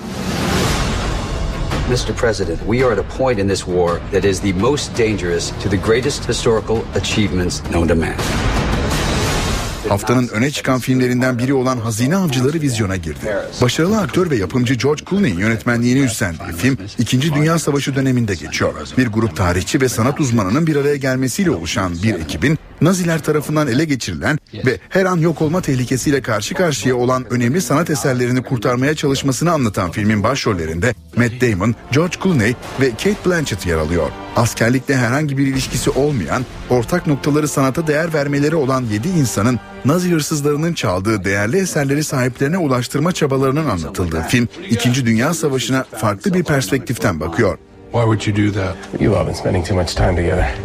Mr. 1.89 2.13
President, 2.13 2.59
we 2.59 2.83
are 2.83 2.91
at 2.91 2.99
a 2.99 3.17
point 3.17 3.39
in 3.39 3.47
this 3.47 3.65
war 3.65 3.99
that 4.11 4.25
is 4.25 4.41
the 4.41 4.53
most 4.53 4.97
dangerous 4.97 5.53
to 5.63 5.69
the 5.69 5.77
greatest 5.77 6.25
historical 6.25 6.83
achievements 6.95 7.61
known 7.71 7.87
to 7.87 7.95
man. 7.95 8.15
Haftanın 9.89 10.27
öne 10.27 10.51
çıkan 10.51 10.79
filmlerinden 10.79 11.39
biri 11.39 11.53
olan 11.53 11.77
Hazine 11.77 12.15
Avcıları 12.15 12.61
vizyona 12.61 12.95
girdi. 12.95 13.35
Başarılı 13.61 13.99
aktör 13.99 14.29
ve 14.29 14.35
yapımcı 14.35 14.73
George 14.73 15.03
Clooney'in 15.09 15.39
yönetmenliğini 15.39 15.99
üstlendiği 15.99 16.51
film 16.57 16.77
2. 16.97 17.21
Dünya 17.21 17.59
Savaşı 17.59 17.95
döneminde 17.95 18.35
geçiyor. 18.35 18.73
Bir 18.97 19.07
grup 19.07 19.35
tarihçi 19.35 19.81
ve 19.81 19.89
sanat 19.89 20.19
uzmanının 20.19 20.67
bir 20.67 20.75
araya 20.75 20.95
gelmesiyle 20.95 21.51
oluşan 21.51 21.93
bir 22.03 22.13
ekibin 22.13 22.57
Naziler 22.81 23.23
tarafından 23.23 23.67
ele 23.67 23.85
geçirilen 23.85 24.37
ve 24.53 24.77
her 24.89 25.05
an 25.05 25.17
yok 25.17 25.41
olma 25.41 25.61
tehlikesiyle 25.61 26.21
karşı 26.21 26.55
karşıya 26.55 26.95
olan 26.95 27.25
önemli 27.33 27.61
sanat 27.61 27.89
eserlerini 27.89 28.43
kurtarmaya 28.43 28.95
çalışmasını 28.95 29.51
anlatan 29.51 29.91
filmin 29.91 30.23
başrollerinde 30.23 30.93
Matt 31.15 31.41
Damon, 31.41 31.75
George 31.91 32.17
Clooney 32.23 32.55
ve 32.81 32.89
Kate 32.89 33.15
Blanchett 33.25 33.65
yer 33.65 33.77
alıyor. 33.77 34.11
Askerlikle 34.35 34.97
herhangi 34.97 35.37
bir 35.37 35.47
ilişkisi 35.47 35.89
olmayan, 35.89 36.45
ortak 36.69 37.07
noktaları 37.07 37.47
sanata 37.47 37.87
değer 37.87 38.13
vermeleri 38.13 38.55
olan 38.55 38.83
7 38.91 39.07
insanın 39.07 39.59
Nazi 39.85 40.11
hırsızlarının 40.11 40.73
çaldığı 40.73 41.23
değerli 41.23 41.57
eserleri 41.57 42.03
sahiplerine 42.03 42.57
ulaştırma 42.57 43.11
çabalarının 43.11 43.69
anlatıldığı 43.69 44.21
film, 44.21 44.47
2. 44.69 45.05
Dünya 45.05 45.33
Savaşı'na 45.33 45.85
farklı 45.97 46.33
bir 46.33 46.43
perspektiften 46.43 47.19
bakıyor. 47.19 47.57
Why 47.91 48.03
would 48.03 48.27
you 48.27 48.47
do 48.47 48.59
that? 48.59 49.01
You 49.01 49.15
all 49.15 49.27
been 49.27 49.33
spending 49.33 49.67
too 49.67 49.75
much 49.75 49.95
time 49.95 50.15
together. 50.15 50.55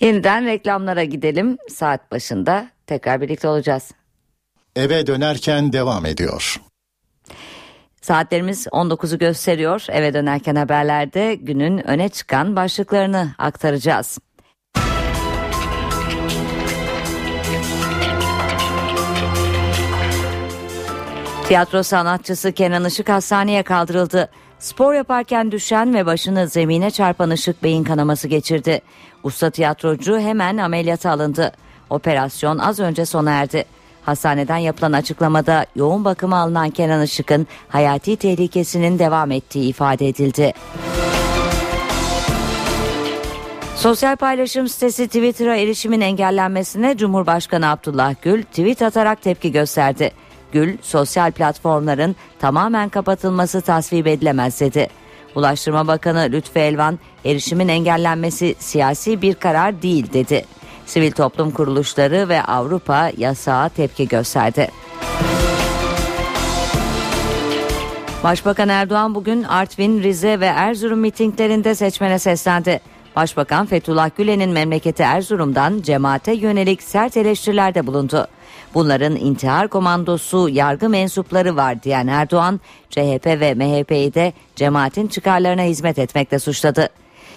Yeniden 0.00 0.46
reklamlara 0.46 1.04
gidelim. 1.04 1.58
Saat 1.68 2.12
başında 2.12 2.68
tekrar 2.86 3.20
birlikte 3.20 3.48
olacağız. 3.48 3.90
Eve 4.76 5.06
dönerken 5.06 5.72
devam 5.72 6.06
ediyor. 6.06 6.60
Saatlerimiz 8.00 8.66
19'u 8.66 9.18
gösteriyor. 9.18 9.86
Eve 9.88 10.14
dönerken 10.14 10.56
haberlerde 10.56 11.34
günün 11.34 11.88
öne 11.88 12.08
çıkan 12.08 12.56
başlıklarını 12.56 13.34
aktaracağız. 13.38 14.18
Tiyatro 21.48 21.82
sanatçısı 21.82 22.52
Kenan 22.52 22.84
Işık 22.84 23.08
hastaneye 23.08 23.62
kaldırıldı. 23.62 24.30
Spor 24.58 24.94
yaparken 24.94 25.52
düşen 25.52 25.94
ve 25.94 26.06
başını 26.06 26.48
zemine 26.48 26.90
çarpan 26.90 27.30
Işık 27.30 27.62
beyin 27.62 27.84
kanaması 27.84 28.28
geçirdi. 28.28 28.80
Usta 29.24 29.50
tiyatrocu 29.50 30.18
hemen 30.18 30.56
ameliyata 30.56 31.10
alındı. 31.10 31.52
Operasyon 31.90 32.58
az 32.58 32.80
önce 32.80 33.06
sona 33.06 33.30
erdi. 33.30 33.64
Hastaneden 34.02 34.56
yapılan 34.56 34.92
açıklamada 34.92 35.66
yoğun 35.76 36.04
bakıma 36.04 36.36
alınan 36.36 36.70
Kenan 36.70 37.02
Işık'ın 37.02 37.46
hayati 37.68 38.16
tehlikesinin 38.16 38.98
devam 38.98 39.30
ettiği 39.30 39.68
ifade 39.68 40.08
edildi. 40.08 40.52
Sosyal 43.76 44.16
paylaşım 44.16 44.68
sitesi 44.68 45.06
Twitter'a 45.06 45.56
erişimin 45.56 46.00
engellenmesine 46.00 46.96
Cumhurbaşkanı 46.96 47.70
Abdullah 47.70 48.14
Gül 48.22 48.42
tweet 48.42 48.82
atarak 48.82 49.22
tepki 49.22 49.52
gösterdi. 49.52 50.10
Gül, 50.52 50.78
sosyal 50.82 51.32
platformların 51.32 52.16
tamamen 52.38 52.88
kapatılması 52.88 53.60
tasvip 53.60 54.06
edilemez 54.06 54.60
dedi. 54.60 54.88
Ulaştırma 55.34 55.86
Bakanı 55.86 56.28
Lütfü 56.32 56.58
Elvan, 56.58 56.98
erişimin 57.24 57.68
engellenmesi 57.68 58.54
siyasi 58.58 59.22
bir 59.22 59.34
karar 59.34 59.82
değil 59.82 60.12
dedi. 60.12 60.44
Sivil 60.86 61.12
toplum 61.12 61.50
kuruluşları 61.50 62.28
ve 62.28 62.42
Avrupa 62.42 63.10
yasağa 63.16 63.68
tepki 63.68 64.08
gösterdi. 64.08 64.70
Başbakan 68.24 68.68
Erdoğan 68.68 69.14
bugün 69.14 69.42
Artvin, 69.42 70.02
Rize 70.02 70.40
ve 70.40 70.46
Erzurum 70.46 70.98
mitinglerinde 70.98 71.74
seçmene 71.74 72.18
seslendi. 72.18 72.80
Başbakan 73.16 73.66
Fethullah 73.66 74.10
Gülen'in 74.16 74.50
memleketi 74.50 75.02
Erzurum'dan 75.02 75.82
cemaate 75.82 76.32
yönelik 76.32 76.82
sert 76.82 77.16
eleştirilerde 77.16 77.86
bulundu. 77.86 78.28
Bunların 78.74 79.16
intihar 79.16 79.68
komandosu 79.68 80.48
yargı 80.48 80.88
mensupları 80.88 81.56
var 81.56 81.82
diyen 81.82 82.06
Erdoğan, 82.06 82.60
CHP 82.90 83.26
ve 83.26 83.54
MHP'yi 83.54 84.14
de 84.14 84.32
cemaatin 84.56 85.06
çıkarlarına 85.06 85.62
hizmet 85.62 85.98
etmekle 85.98 86.38
suçladı. 86.38 86.88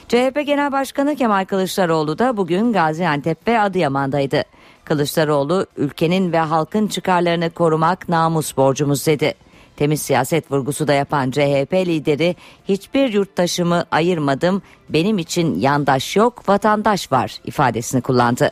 CHP 0.07 0.45
Genel 0.45 0.71
Başkanı 0.71 1.15
Kemal 1.15 1.45
Kılıçdaroğlu 1.45 2.19
da 2.19 2.37
bugün 2.37 2.73
Gaziantep 2.73 3.47
ve 3.47 3.59
Adıyaman'daydı. 3.59 4.43
Kılıçdaroğlu 4.83 5.65
ülkenin 5.77 6.31
ve 6.31 6.39
halkın 6.39 6.87
çıkarlarını 6.87 7.49
korumak 7.49 8.09
namus 8.09 8.57
borcumuz 8.57 9.07
dedi. 9.07 9.33
Temiz 9.75 10.01
siyaset 10.01 10.51
vurgusu 10.51 10.87
da 10.87 10.93
yapan 10.93 11.31
CHP 11.31 11.73
lideri 11.73 12.35
hiçbir 12.69 13.13
yurttaşımı 13.13 13.85
ayırmadım 13.91 14.61
benim 14.89 15.17
için 15.17 15.59
yandaş 15.59 16.15
yok 16.15 16.49
vatandaş 16.49 17.11
var 17.11 17.37
ifadesini 17.45 18.01
kullandı. 18.01 18.51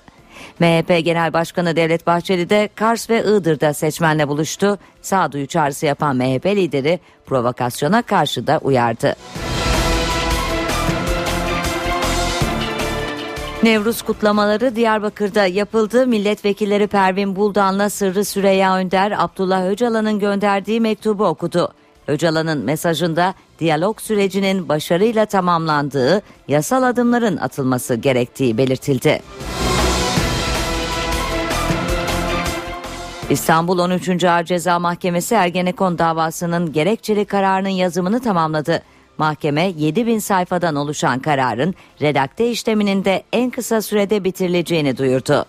MHP 0.60 1.06
Genel 1.06 1.34
Başkanı 1.34 1.76
Devlet 1.76 2.08
Bahçeli 2.08 2.50
de 2.50 2.70
Kars 2.76 3.10
ve 3.10 3.24
Iğdır'da 3.24 3.74
seçmenle 3.74 4.28
buluştu. 4.28 4.80
Sağduyu 5.02 5.48
çağrısı 5.48 5.86
yapan 5.86 6.16
MHP 6.16 6.46
lideri 6.46 7.00
provokasyona 7.26 8.02
karşı 8.02 8.48
da 8.48 8.60
uyardı. 8.64 9.16
Nevruz 13.64 14.02
kutlamaları 14.02 14.76
Diyarbakır'da 14.76 15.46
yapıldı. 15.46 16.08
Milletvekilleri 16.08 16.88
Pervin 16.88 17.36
Buldan'la 17.36 17.90
Sırrı 17.90 18.26
Süreyya 18.26 18.76
Önder, 18.78 19.14
Abdullah 19.18 19.66
Öcalan'ın 19.66 20.20
gönderdiği 20.20 20.82
mektubu 20.82 21.26
okudu. 21.26 21.74
Öcalan'ın 22.08 22.66
mesajında 22.66 23.34
diyalog 23.60 24.02
sürecinin 24.02 24.70
başarıyla 24.70 25.26
tamamlandığı, 25.26 26.22
yasal 26.48 26.84
adımların 26.84 27.38
atılması 27.38 27.96
gerektiği 27.96 28.58
belirtildi. 28.58 29.22
İstanbul 33.30 33.80
13. 33.80 34.24
Ağır 34.24 34.44
Ceza 34.44 34.80
Mahkemesi 34.80 35.36
Ergenekon 35.36 35.98
davasının 35.98 36.74
gerekçeli 36.74 37.26
kararının 37.26 37.70
yazımını 37.70 38.20
tamamladı. 38.20 38.82
Mahkeme 39.18 39.74
7000 39.78 40.20
sayfadan 40.20 40.76
oluşan 40.76 41.20
kararın 41.20 41.76
redakte 42.02 42.52
işleminin 42.52 43.06
de 43.06 43.24
en 43.34 43.50
kısa 43.50 43.82
sürede 43.82 44.24
bitirileceğini 44.24 44.98
duyurdu. 44.98 45.46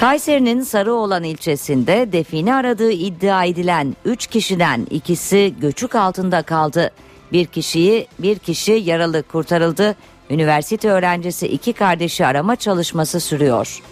Kayseri'nin 0.00 0.62
Sarıoğlan 0.62 1.24
ilçesinde 1.24 2.12
defini 2.12 2.54
aradığı 2.54 2.90
iddia 2.90 3.44
edilen 3.44 3.96
3 4.04 4.26
kişiden 4.26 4.86
ikisi 4.90 5.54
göçük 5.60 5.94
altında 5.94 6.42
kaldı. 6.42 6.90
Bir 7.32 7.46
kişiyi 7.46 8.06
bir 8.18 8.38
kişi 8.38 8.72
yaralı 8.72 9.22
kurtarıldı. 9.22 9.96
Üniversite 10.34 10.88
öğrencisi 10.88 11.48
iki 11.48 11.72
kardeşi 11.72 12.26
arama 12.26 12.56
çalışması 12.56 13.20
sürüyor. 13.20 13.82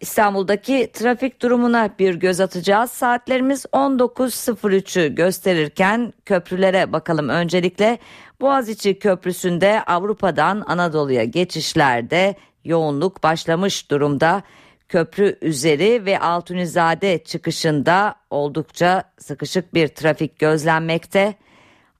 İstanbul'daki 0.00 0.90
trafik 0.92 1.42
durumuna 1.42 1.90
bir 1.98 2.14
göz 2.14 2.40
atacağız. 2.40 2.90
Saatlerimiz 2.90 3.64
19.03'ü 3.64 5.14
gösterirken 5.14 6.12
köprülere 6.24 6.92
bakalım 6.92 7.28
öncelikle. 7.28 7.98
Boğaziçi 8.40 8.98
Köprüsü'nde 8.98 9.82
Avrupa'dan 9.86 10.64
Anadolu'ya 10.66 11.24
geçişlerde 11.24 12.34
yoğunluk 12.64 13.22
başlamış 13.22 13.90
durumda. 13.90 14.42
Köprü 14.88 15.38
üzeri 15.42 16.06
ve 16.06 16.18
Altunizade 16.18 17.24
çıkışında 17.24 18.14
oldukça 18.30 19.04
sıkışık 19.18 19.74
bir 19.74 19.88
trafik 19.88 20.38
gözlenmekte. 20.38 21.34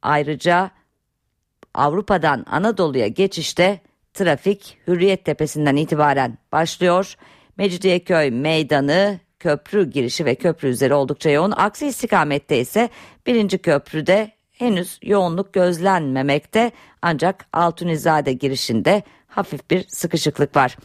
Ayrıca 0.03 0.71
Avrupa'dan 1.75 2.45
Anadolu'ya 2.51 3.09
geçişte 3.09 3.81
trafik 4.15 4.79
Hürriyet 4.87 5.25
Tepesi'nden 5.25 5.77
itibaren 5.77 6.39
başlıyor. 6.53 7.15
Mecidiyeköy 7.57 8.31
Meydanı 8.31 9.21
köprü 9.39 9.91
girişi 9.91 10.25
ve 10.25 10.35
köprü 10.35 10.69
üzeri 10.69 10.95
oldukça 10.95 11.31
yoğun. 11.31 11.53
Aksi 11.57 11.87
istikamette 11.87 12.61
ise 12.61 12.89
birinci 13.27 13.59
köprüde 13.59 14.31
henüz 14.53 14.99
yoğunluk 15.03 15.53
gözlenmemekte 15.53 16.73
ancak 17.03 17.47
Altunizade 17.53 18.33
girişinde 18.33 19.03
hafif 19.27 19.71
bir 19.71 19.85
sıkışıklık 19.89 20.57
var. 20.57 20.77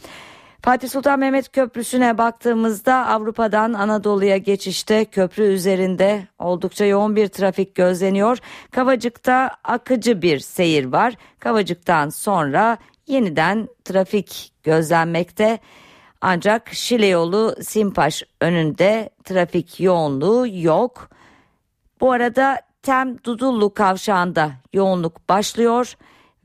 Fatih 0.64 0.88
Sultan 0.88 1.18
Mehmet 1.18 1.52
Köprüsü'ne 1.52 2.18
baktığımızda 2.18 3.06
Avrupa'dan 3.06 3.72
Anadolu'ya 3.72 4.36
geçişte 4.36 5.04
köprü 5.04 5.42
üzerinde 5.42 6.26
oldukça 6.38 6.84
yoğun 6.84 7.16
bir 7.16 7.28
trafik 7.28 7.74
gözleniyor. 7.74 8.38
Kavacık'ta 8.70 9.50
akıcı 9.64 10.22
bir 10.22 10.38
seyir 10.38 10.84
var. 10.84 11.14
Kavacık'tan 11.38 12.08
sonra 12.08 12.78
yeniden 13.06 13.68
trafik 13.84 14.52
gözlenmekte. 14.62 15.58
Ancak 16.20 16.74
Şile 16.74 17.06
yolu 17.06 17.56
Simpaş 17.62 18.22
önünde 18.40 19.10
trafik 19.24 19.80
yoğunluğu 19.80 20.46
yok. 20.50 21.08
Bu 22.00 22.12
arada 22.12 22.60
Tem 22.82 23.24
Dudullu 23.24 23.74
kavşağında 23.74 24.52
yoğunluk 24.72 25.28
başlıyor 25.28 25.94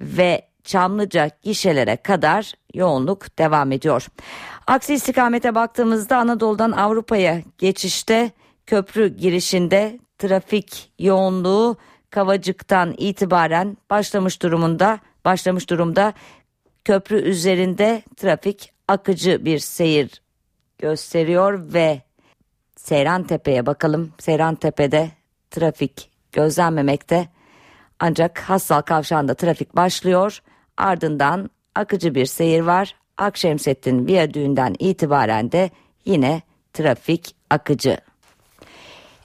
ve 0.02 0.49
Çamlıca 0.64 1.30
gişelere 1.42 1.96
kadar 1.96 2.54
yoğunluk 2.74 3.38
devam 3.38 3.72
ediyor. 3.72 4.08
Aksi 4.68 4.94
istikamete 4.94 5.56
baktığımızda 5.56 6.18
Anadolu'dan 6.18 6.72
Avrupa'ya 6.72 7.42
geçişte 7.58 8.32
köprü 8.66 9.08
girişinde 9.18 10.00
trafik 10.18 10.92
yoğunluğu 11.00 11.78
Kavacık'tan 12.10 12.96
itibaren 12.98 13.78
başlamış 13.90 14.42
durumunda 14.42 15.00
başlamış 15.26 15.70
durumda 15.70 16.14
köprü 16.86 17.22
üzerinde 17.22 18.04
trafik 18.18 18.74
akıcı 18.88 19.46
bir 19.46 19.60
seyir 19.60 20.22
gösteriyor 20.78 21.74
ve 21.74 22.02
Seyran 22.76 23.24
Tepe'ye 23.24 23.66
bakalım. 23.66 24.14
Seyran 24.20 24.56
Tepe'de 24.56 25.12
trafik 25.52 26.12
gözlenmemekte. 26.32 27.28
Ancak 28.00 28.40
Hassal 28.40 28.82
Kavşağı'nda 28.82 29.34
trafik 29.34 29.76
başlıyor. 29.76 30.42
Ardından 30.80 31.50
akıcı 31.76 32.16
bir 32.16 32.26
seyir 32.26 32.62
var. 32.62 32.96
Akşemsettin 33.18 34.08
Viyadüğü'nden 34.08 34.76
itibaren 34.80 35.52
de 35.52 35.70
yine 36.06 36.42
trafik 36.74 37.36
akıcı. 37.50 37.98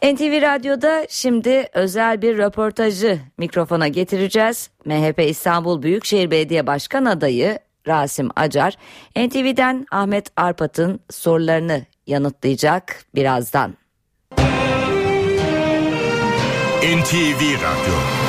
NTV 0.02 0.42
Radyo'da 0.42 1.06
şimdi 1.08 1.68
özel 1.72 2.22
bir 2.22 2.38
röportajı 2.38 3.18
mikrofona 3.38 3.88
getireceğiz. 3.88 4.70
MHP 4.84 5.20
İstanbul 5.20 5.82
Büyükşehir 5.82 6.30
Belediye 6.30 6.66
Başkan 6.66 7.04
adayı 7.04 7.58
Rasim 7.86 8.28
Acar 8.36 8.76
NTV'den 9.16 9.86
Ahmet 9.90 10.28
Arpat'ın 10.36 11.00
sorularını 11.10 11.82
yanıtlayacak 12.06 13.04
birazdan. 13.14 13.74
NTV 16.84 17.40
Radyo 17.40 18.23